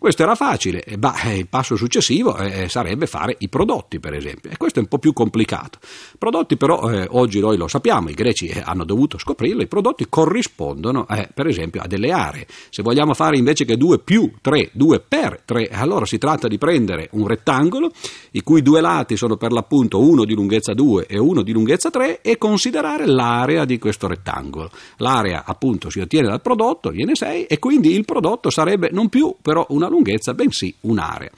Questo 0.00 0.22
era 0.22 0.34
facile, 0.34 0.82
ma 0.98 1.12
il 1.30 1.46
passo 1.46 1.76
successivo 1.76 2.34
eh, 2.38 2.70
sarebbe 2.70 3.04
fare 3.04 3.36
i 3.40 3.50
prodotti, 3.50 4.00
per 4.00 4.14
esempio, 4.14 4.48
e 4.48 4.56
questo 4.56 4.78
è 4.78 4.82
un 4.82 4.88
po' 4.88 4.96
più 4.96 5.12
complicato. 5.12 5.78
Prodotti 6.16 6.56
però, 6.56 6.90
eh, 6.90 7.06
oggi 7.10 7.38
noi 7.38 7.58
lo 7.58 7.68
sappiamo, 7.68 8.08
i 8.08 8.14
greci 8.14 8.46
eh, 8.46 8.62
hanno 8.64 8.84
dovuto 8.84 9.18
scoprirlo, 9.18 9.60
i 9.60 9.66
prodotti 9.66 10.06
corrispondono, 10.08 11.06
eh, 11.06 11.28
per 11.34 11.48
esempio, 11.48 11.82
a 11.82 11.86
delle 11.86 12.12
aree. 12.12 12.46
Se 12.70 12.80
vogliamo 12.82 13.12
fare 13.12 13.36
invece 13.36 13.66
che 13.66 13.76
2 13.76 13.98
più 13.98 14.32
3, 14.40 14.70
2 14.72 15.00
per 15.06 15.42
3, 15.44 15.68
allora 15.68 16.06
si 16.06 16.16
tratta 16.16 16.48
di 16.48 16.56
prendere 16.56 17.10
un 17.12 17.26
rettangolo, 17.26 17.90
i 18.30 18.40
cui 18.40 18.62
due 18.62 18.80
lati 18.80 19.18
sono 19.18 19.36
per 19.36 19.52
l'appunto 19.52 20.00
uno 20.00 20.24
di 20.24 20.32
lunghezza 20.32 20.72
2 20.72 21.08
e 21.08 21.18
uno 21.18 21.42
di 21.42 21.52
lunghezza 21.52 21.90
3, 21.90 22.22
e 22.22 22.38
considerare 22.38 23.04
l'area 23.04 23.66
di 23.66 23.78
questo 23.78 24.06
rettangolo. 24.06 24.70
L'area 24.96 25.44
appunto 25.44 25.90
si 25.90 26.00
ottiene 26.00 26.28
dal 26.28 26.40
prodotto, 26.40 26.88
viene 26.88 27.14
6, 27.14 27.44
e 27.44 27.58
quindi 27.58 27.92
il 27.92 28.06
prodotto 28.06 28.48
sarebbe 28.48 28.88
non 28.90 29.10
più 29.10 29.36
però 29.42 29.66
una 29.68 29.88
lunghezza, 29.90 30.32
bensì 30.32 30.74
un'area. 30.82 31.30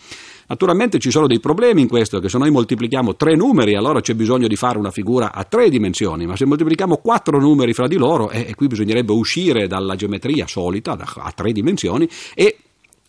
Naturalmente 0.46 0.98
ci 0.98 1.10
sono 1.10 1.26
dei 1.26 1.40
problemi 1.40 1.80
in 1.80 1.88
questo, 1.88 2.20
che 2.20 2.28
se 2.28 2.36
noi 2.36 2.50
moltiplichiamo 2.50 3.16
tre 3.16 3.34
numeri 3.34 3.74
allora 3.74 4.00
c'è 4.00 4.14
bisogno 4.14 4.46
di 4.48 4.56
fare 4.56 4.76
una 4.76 4.90
figura 4.90 5.32
a 5.32 5.44
tre 5.44 5.70
dimensioni, 5.70 6.26
ma 6.26 6.36
se 6.36 6.44
moltiplichiamo 6.44 6.98
quattro 6.98 7.40
numeri 7.40 7.72
fra 7.72 7.86
di 7.86 7.96
loro, 7.96 8.28
eh, 8.30 8.46
e 8.48 8.54
qui 8.54 8.66
bisognerebbe 8.66 9.12
uscire 9.12 9.66
dalla 9.66 9.96
geometria 9.96 10.46
solita 10.46 10.98
a 10.98 11.32
tre 11.32 11.52
dimensioni 11.52 12.06
e 12.34 12.58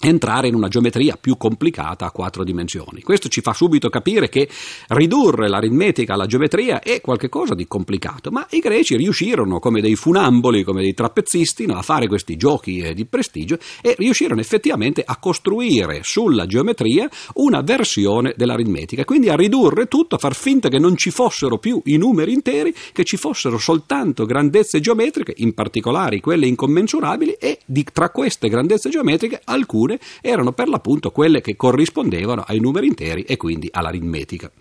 entrare 0.05 0.47
in 0.47 0.55
una 0.55 0.67
geometria 0.67 1.17
più 1.19 1.37
complicata 1.37 2.05
a 2.05 2.11
quattro 2.11 2.43
dimensioni. 2.43 3.01
Questo 3.01 3.29
ci 3.29 3.41
fa 3.41 3.53
subito 3.53 3.89
capire 3.89 4.27
che 4.27 4.49
ridurre 4.89 5.47
l'aritmetica 5.47 6.13
alla 6.13 6.25
geometria 6.25 6.81
è 6.81 6.99
qualcosa 6.99 7.55
di 7.55 7.67
complicato, 7.67 8.29
ma 8.29 8.45
i 8.51 8.59
greci 8.59 8.97
riuscirono 8.97 9.59
come 9.59 9.79
dei 9.79 9.95
funamboli, 9.95 10.63
come 10.63 10.81
dei 10.81 10.93
trappezzisti, 10.93 11.65
a 11.69 11.81
fare 11.81 12.07
questi 12.07 12.35
giochi 12.35 12.79
eh, 12.79 12.93
di 12.93 13.05
prestigio 13.05 13.57
e 13.81 13.95
riuscirono 13.97 14.41
effettivamente 14.41 15.03
a 15.05 15.17
costruire 15.17 16.01
sulla 16.03 16.45
geometria 16.45 17.09
una 17.35 17.61
versione 17.61 18.33
dell'aritmetica, 18.35 19.05
quindi 19.05 19.29
a 19.29 19.35
ridurre 19.35 19.87
tutto, 19.87 20.15
a 20.15 20.19
far 20.19 20.35
finta 20.35 20.67
che 20.67 20.79
non 20.79 20.97
ci 20.97 21.11
fossero 21.11 21.57
più 21.57 21.81
i 21.85 21.97
numeri 21.97 22.33
interi, 22.33 22.73
che 22.91 23.05
ci 23.05 23.15
fossero 23.17 23.57
soltanto 23.57 24.25
grandezze 24.25 24.79
geometriche, 24.79 25.33
in 25.37 25.53
particolare 25.53 26.19
quelle 26.19 26.45
incommensurabili, 26.47 27.37
e 27.39 27.59
di, 27.65 27.85
tra 27.91 28.09
queste 28.09 28.49
grandezze 28.49 28.89
geometriche 28.89 29.41
alcune 29.45 29.92
erano 30.21 30.53
per 30.53 30.67
l'appunto 30.67 31.11
quelle 31.11 31.41
che 31.41 31.55
corrispondevano 31.55 32.43
ai 32.45 32.59
numeri 32.59 32.87
interi 32.87 33.23
e 33.23 33.37
quindi 33.37 33.69
all'aritmetica. 33.71 34.51